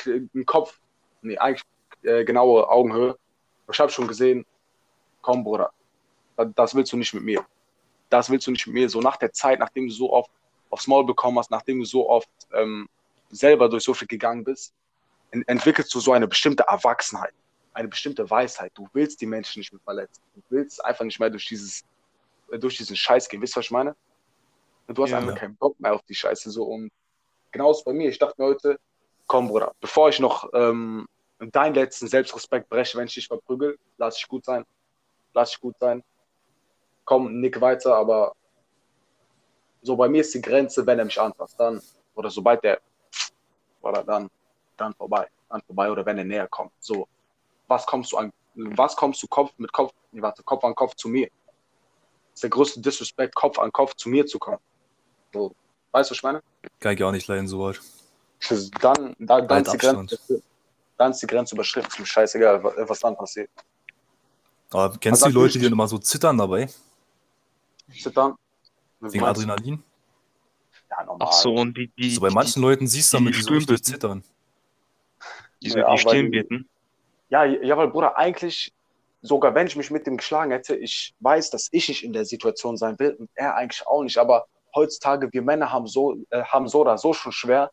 [0.06, 0.80] ein Kopf,
[1.22, 1.64] nee, eigentlich
[2.04, 3.18] äh, genaue Augenhöhe.
[3.72, 4.46] Ich habe schon gesehen,
[5.22, 5.72] komm, Bruder,
[6.56, 7.46] das willst du nicht mit mir.
[8.10, 8.90] Das willst du nicht mit mir.
[8.90, 10.32] So nach der Zeit, nachdem du so oft
[10.70, 12.88] aufs Maul bekommen hast, nachdem du so oft ähm,
[13.30, 14.74] selber durch so viel gegangen bist,
[15.32, 17.34] entwickelst du so eine bestimmte Erwachsenheit,
[17.74, 18.72] eine bestimmte Weisheit.
[18.76, 20.22] Du willst die Menschen nicht mehr verletzen.
[20.36, 21.84] Du willst einfach nicht mehr durch dieses,
[22.52, 23.42] äh, durch diesen Scheiß gehen.
[23.42, 23.96] Wisst ihr, was ich meine?
[24.88, 26.50] Du hast ja, einfach keinen Bock mehr auf die Scheiße.
[26.50, 26.64] So.
[26.64, 26.92] Und
[27.52, 28.10] genauso bei mir.
[28.10, 28.80] Ich dachte mir heute,
[29.28, 31.08] komm, Bruder, bevor ich noch ähm,
[31.40, 34.66] deinen letzten Selbstrespekt breche, wenn ich dich verprügel, lass ich gut sein.
[35.34, 36.04] Lass ich gut sein.
[37.06, 38.36] Komm, nick weiter, aber
[39.82, 41.82] so bei mir ist die Grenze, wenn er mich anfasst, dann,
[42.16, 42.80] oder sobald der,
[43.82, 44.30] oder dann,
[44.78, 46.72] dann vorbei, dann vorbei, oder wenn er näher kommt.
[46.80, 47.08] So,
[47.68, 50.96] was kommst du an, was kommst du Kopf mit Kopf, nee, warte, Kopf an Kopf
[50.96, 51.28] zu mir?
[51.28, 54.60] Das ist der größte Disrespect, Kopf an Kopf zu mir zu kommen.
[55.34, 55.54] So,
[55.92, 56.42] weißt du, was ich meine?
[56.80, 57.80] Kann ich auch nicht leiden, so weit.
[58.82, 60.44] Dann, da, dann, ist die Grenze,
[60.98, 61.88] dann ist die Grenze überschritten.
[61.88, 63.50] Ist mir scheißegal, was dann passiert.
[64.72, 66.70] Aber kennst du die Leute, die dann immer so zittern dabei?
[67.92, 68.36] Zittern?
[69.00, 69.84] Wegen Adrenalin?
[70.90, 71.28] Ja, normal.
[71.30, 73.54] Ach so, und die, die, so bei manchen die, Leuten siehst du damit, die so
[73.54, 74.24] richtig zittern.
[75.62, 76.68] Die so ja, die Stirnbitten.
[77.30, 78.74] Ja, ja, weil Bruder, eigentlich,
[79.22, 82.26] sogar wenn ich mich mit dem geschlagen hätte, ich weiß, dass ich nicht in der
[82.26, 86.44] Situation sein will und er eigentlich auch nicht, aber heutzutage, wir Männer haben so, äh,
[86.44, 87.72] haben so oder so schon schwer,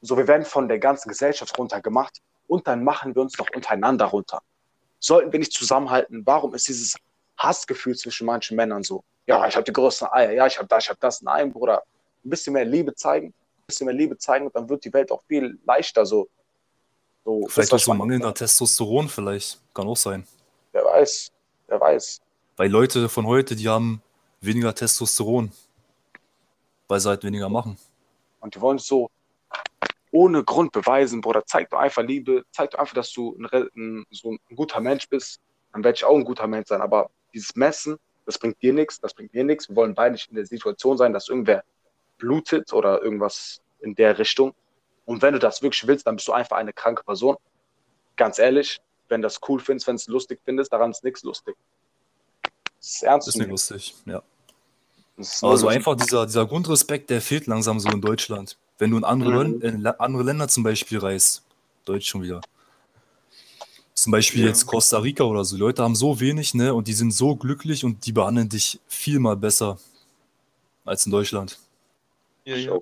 [0.00, 4.06] so, wir werden von der ganzen Gesellschaft runtergemacht und dann machen wir uns noch untereinander
[4.06, 4.40] runter.
[4.98, 6.96] Sollten wir nicht zusammenhalten, warum ist dieses
[7.38, 9.04] Hassgefühl zwischen manchen Männern so?
[9.26, 11.22] Ja, ich habe die größten Eier, ja, ich habe das, ich habe das.
[11.22, 11.82] Nein, Bruder,
[12.24, 15.10] ein bisschen mehr Liebe zeigen, ein bisschen mehr Liebe zeigen und dann wird die Welt
[15.10, 16.28] auch viel leichter so.
[17.24, 19.60] so vielleicht auch so mangelnder Testosteron, vielleicht.
[19.74, 20.26] Kann auch sein.
[20.72, 21.32] Wer weiß,
[21.66, 22.20] wer weiß.
[22.56, 24.00] Weil Leute von heute, die haben
[24.40, 25.50] weniger Testosteron,
[26.88, 27.76] weil sie halt weniger machen.
[28.40, 29.10] Und die wollen so
[30.12, 31.44] ohne Grund beweisen, Bruder.
[31.44, 35.08] Zeig doch einfach Liebe, zeig doch einfach, dass du ein, ein, so ein guter Mensch
[35.08, 35.40] bist.
[35.72, 36.80] Dann werde ich auch ein guter Mensch sein.
[36.80, 39.68] Aber dieses Messen, das bringt dir nichts, das bringt mir nichts.
[39.68, 41.62] Wir wollen beide nicht in der Situation sein, dass irgendwer
[42.18, 44.54] blutet oder irgendwas in der Richtung.
[45.04, 47.36] Und wenn du das wirklich willst, dann bist du einfach eine kranke Person.
[48.16, 51.22] Ganz ehrlich, wenn du das cool findest, wenn du es lustig findest, daran ist nichts
[51.22, 51.54] lustig.
[52.42, 53.28] Das ist ernst.
[53.28, 54.22] Das ist nicht lustig, ja.
[55.42, 58.58] Aber so einfach dieser, dieser Grundrespekt, der fehlt langsam so in Deutschland.
[58.78, 59.60] Wenn du in andere, Mhm.
[59.62, 61.42] in andere Länder zum Beispiel reist,
[61.84, 62.40] Deutsch schon wieder.
[64.06, 64.48] Zum Beispiel Ja.
[64.50, 65.56] jetzt Costa Rica oder so.
[65.56, 66.72] Die Leute haben so wenig, ne?
[66.72, 69.78] Und die sind so glücklich und die behandeln dich viel mal besser
[70.84, 71.58] als in Deutschland.
[72.44, 72.78] Ja, Ich ja.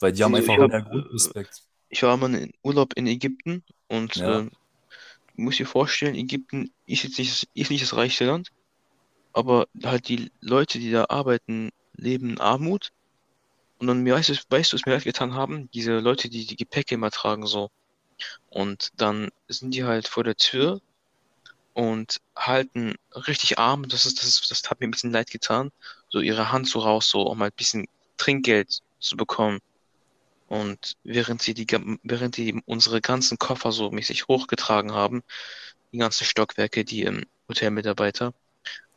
[0.00, 1.62] Weil die haben Ich einfach hab, mehr äh, Grundrespekt.
[1.90, 4.42] Ich war mal in Urlaub in Ägypten und Ja.
[4.42, 4.50] du
[5.36, 8.50] musst dir vorstellen, Ägypten ist jetzt nicht, ist nicht das reichste Land,
[9.34, 12.90] aber halt die Leute, die da arbeiten, leben in Armut.
[13.78, 15.70] Und dann, weißt du, weißt du, was mir leid getan haben?
[15.72, 17.70] Diese Leute, die die Gepäcke immer tragen, so.
[18.48, 20.80] Und dann sind die halt vor der Tür
[21.74, 25.70] und halten richtig arm, das ist, das ist, das hat mir ein bisschen leid getan,
[26.08, 29.60] so ihre Hand so raus, so, um halt ein bisschen Trinkgeld zu bekommen.
[30.48, 31.66] Und während sie die,
[32.02, 35.22] während die unsere ganzen Koffer so mäßig hochgetragen haben,
[35.92, 38.32] die ganzen Stockwerke, die ähm, Hotelmitarbeiter,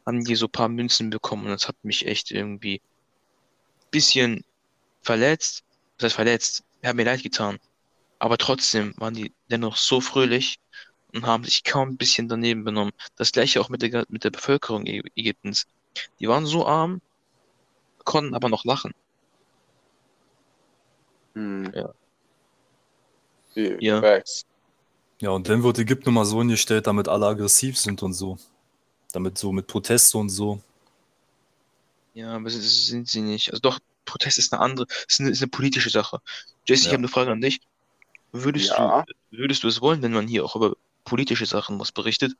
[0.05, 2.81] haben die so ein paar Münzen bekommen und das hat mich echt irgendwie
[3.91, 4.43] bisschen
[5.01, 5.63] verletzt.
[5.97, 7.59] Das heißt verletzt, hat mir leid getan.
[8.19, 10.59] Aber trotzdem waren die dennoch so fröhlich
[11.13, 12.93] und haben sich kaum ein bisschen daneben benommen.
[13.17, 15.65] Das gleiche auch mit der, mit der Bevölkerung Ägy- Ägyptens.
[16.19, 17.01] Die waren so arm,
[18.03, 18.93] konnten aber noch lachen.
[21.35, 21.71] Hm.
[21.73, 21.93] Ja.
[23.79, 23.99] Ja.
[24.01, 24.45] Facts.
[25.21, 28.37] Ja, und dann wird Ägypten immer so hingestellt, damit alle aggressiv sind und so.
[29.13, 30.61] Damit so mit Proteste und so.
[32.13, 33.49] Ja, aber sind sie nicht.
[33.51, 36.19] Also doch, Protest ist eine andere, ist eine, ist eine politische Sache.
[36.67, 36.91] Jesse, ich Ja.
[36.91, 37.59] habe eine Frage an dich.
[38.31, 39.05] Würdest Ja.
[39.31, 40.73] du, würdest du es wollen, wenn man hier auch über
[41.03, 42.33] politische Sachen was berichtet?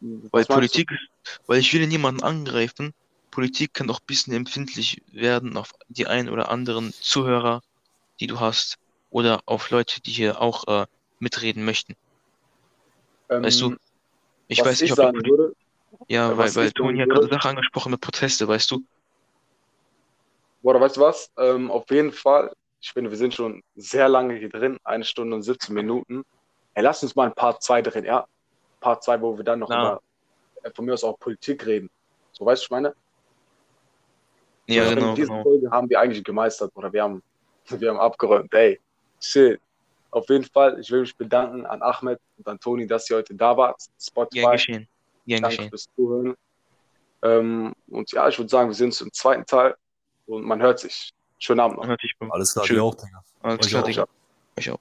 [0.00, 0.54] Weil Was du?
[0.54, 0.90] Politik,
[1.46, 2.92] weil ich will niemanden angreifen.
[3.30, 7.60] Politik kann auch ein bisschen empfindlich werden auf die ein oder anderen Zuhörer,
[8.20, 8.76] die du hast,
[9.10, 10.86] oder auf Leute, die hier auch äh,
[11.18, 11.94] mitreden möchten.
[13.28, 13.78] Weißt du, Ähm,
[14.48, 15.52] ich weiß nicht, ich ob Poli- würde,
[16.08, 18.82] ja, weil, weil ich Toni hat gerade würde- Sache angesprochen mit Proteste, weißt du?
[20.62, 21.30] Oder weißt du was?
[21.38, 25.34] Ähm, auf jeden Fall, ich finde, wir sind schon sehr lange hier drin, eine Stunde
[25.34, 26.24] und 17 Minuten.
[26.74, 28.26] Ey, lass uns mal ein Part 2 drehen, ja?
[28.80, 30.00] Part 2, wo wir dann noch über,
[30.62, 31.90] äh, von mir aus auch Politik reden.
[32.32, 32.94] So, weißt du, was ich meine?
[34.66, 35.42] Ja, ich genau, diese genau.
[35.42, 37.22] Folge haben wir eigentlich gemeistert oder wir haben,
[37.68, 38.52] wir haben abgeräumt.
[38.54, 38.80] Ey,
[39.20, 39.60] shit.
[40.10, 43.34] Auf jeden Fall, ich will mich bedanken an Ahmed und an Toni, dass ihr heute
[43.34, 43.82] da wart.
[44.00, 44.88] Spotify, Gern geschehen.
[45.26, 45.70] Gern danke geschehen.
[45.70, 46.34] fürs Zuhören.
[47.22, 49.74] Ähm, und ja, ich würde sagen, wir sehen uns im zweiten Teil
[50.26, 51.12] und man hört sich.
[51.38, 51.96] Schönen Abend noch.
[52.00, 52.14] Sich.
[52.30, 52.76] Alles klar, Schön.
[52.76, 53.22] dir auch, Digga.
[53.42, 53.86] Alles klar, auch.
[53.86, 54.06] Digga.
[54.58, 54.78] Euch auch.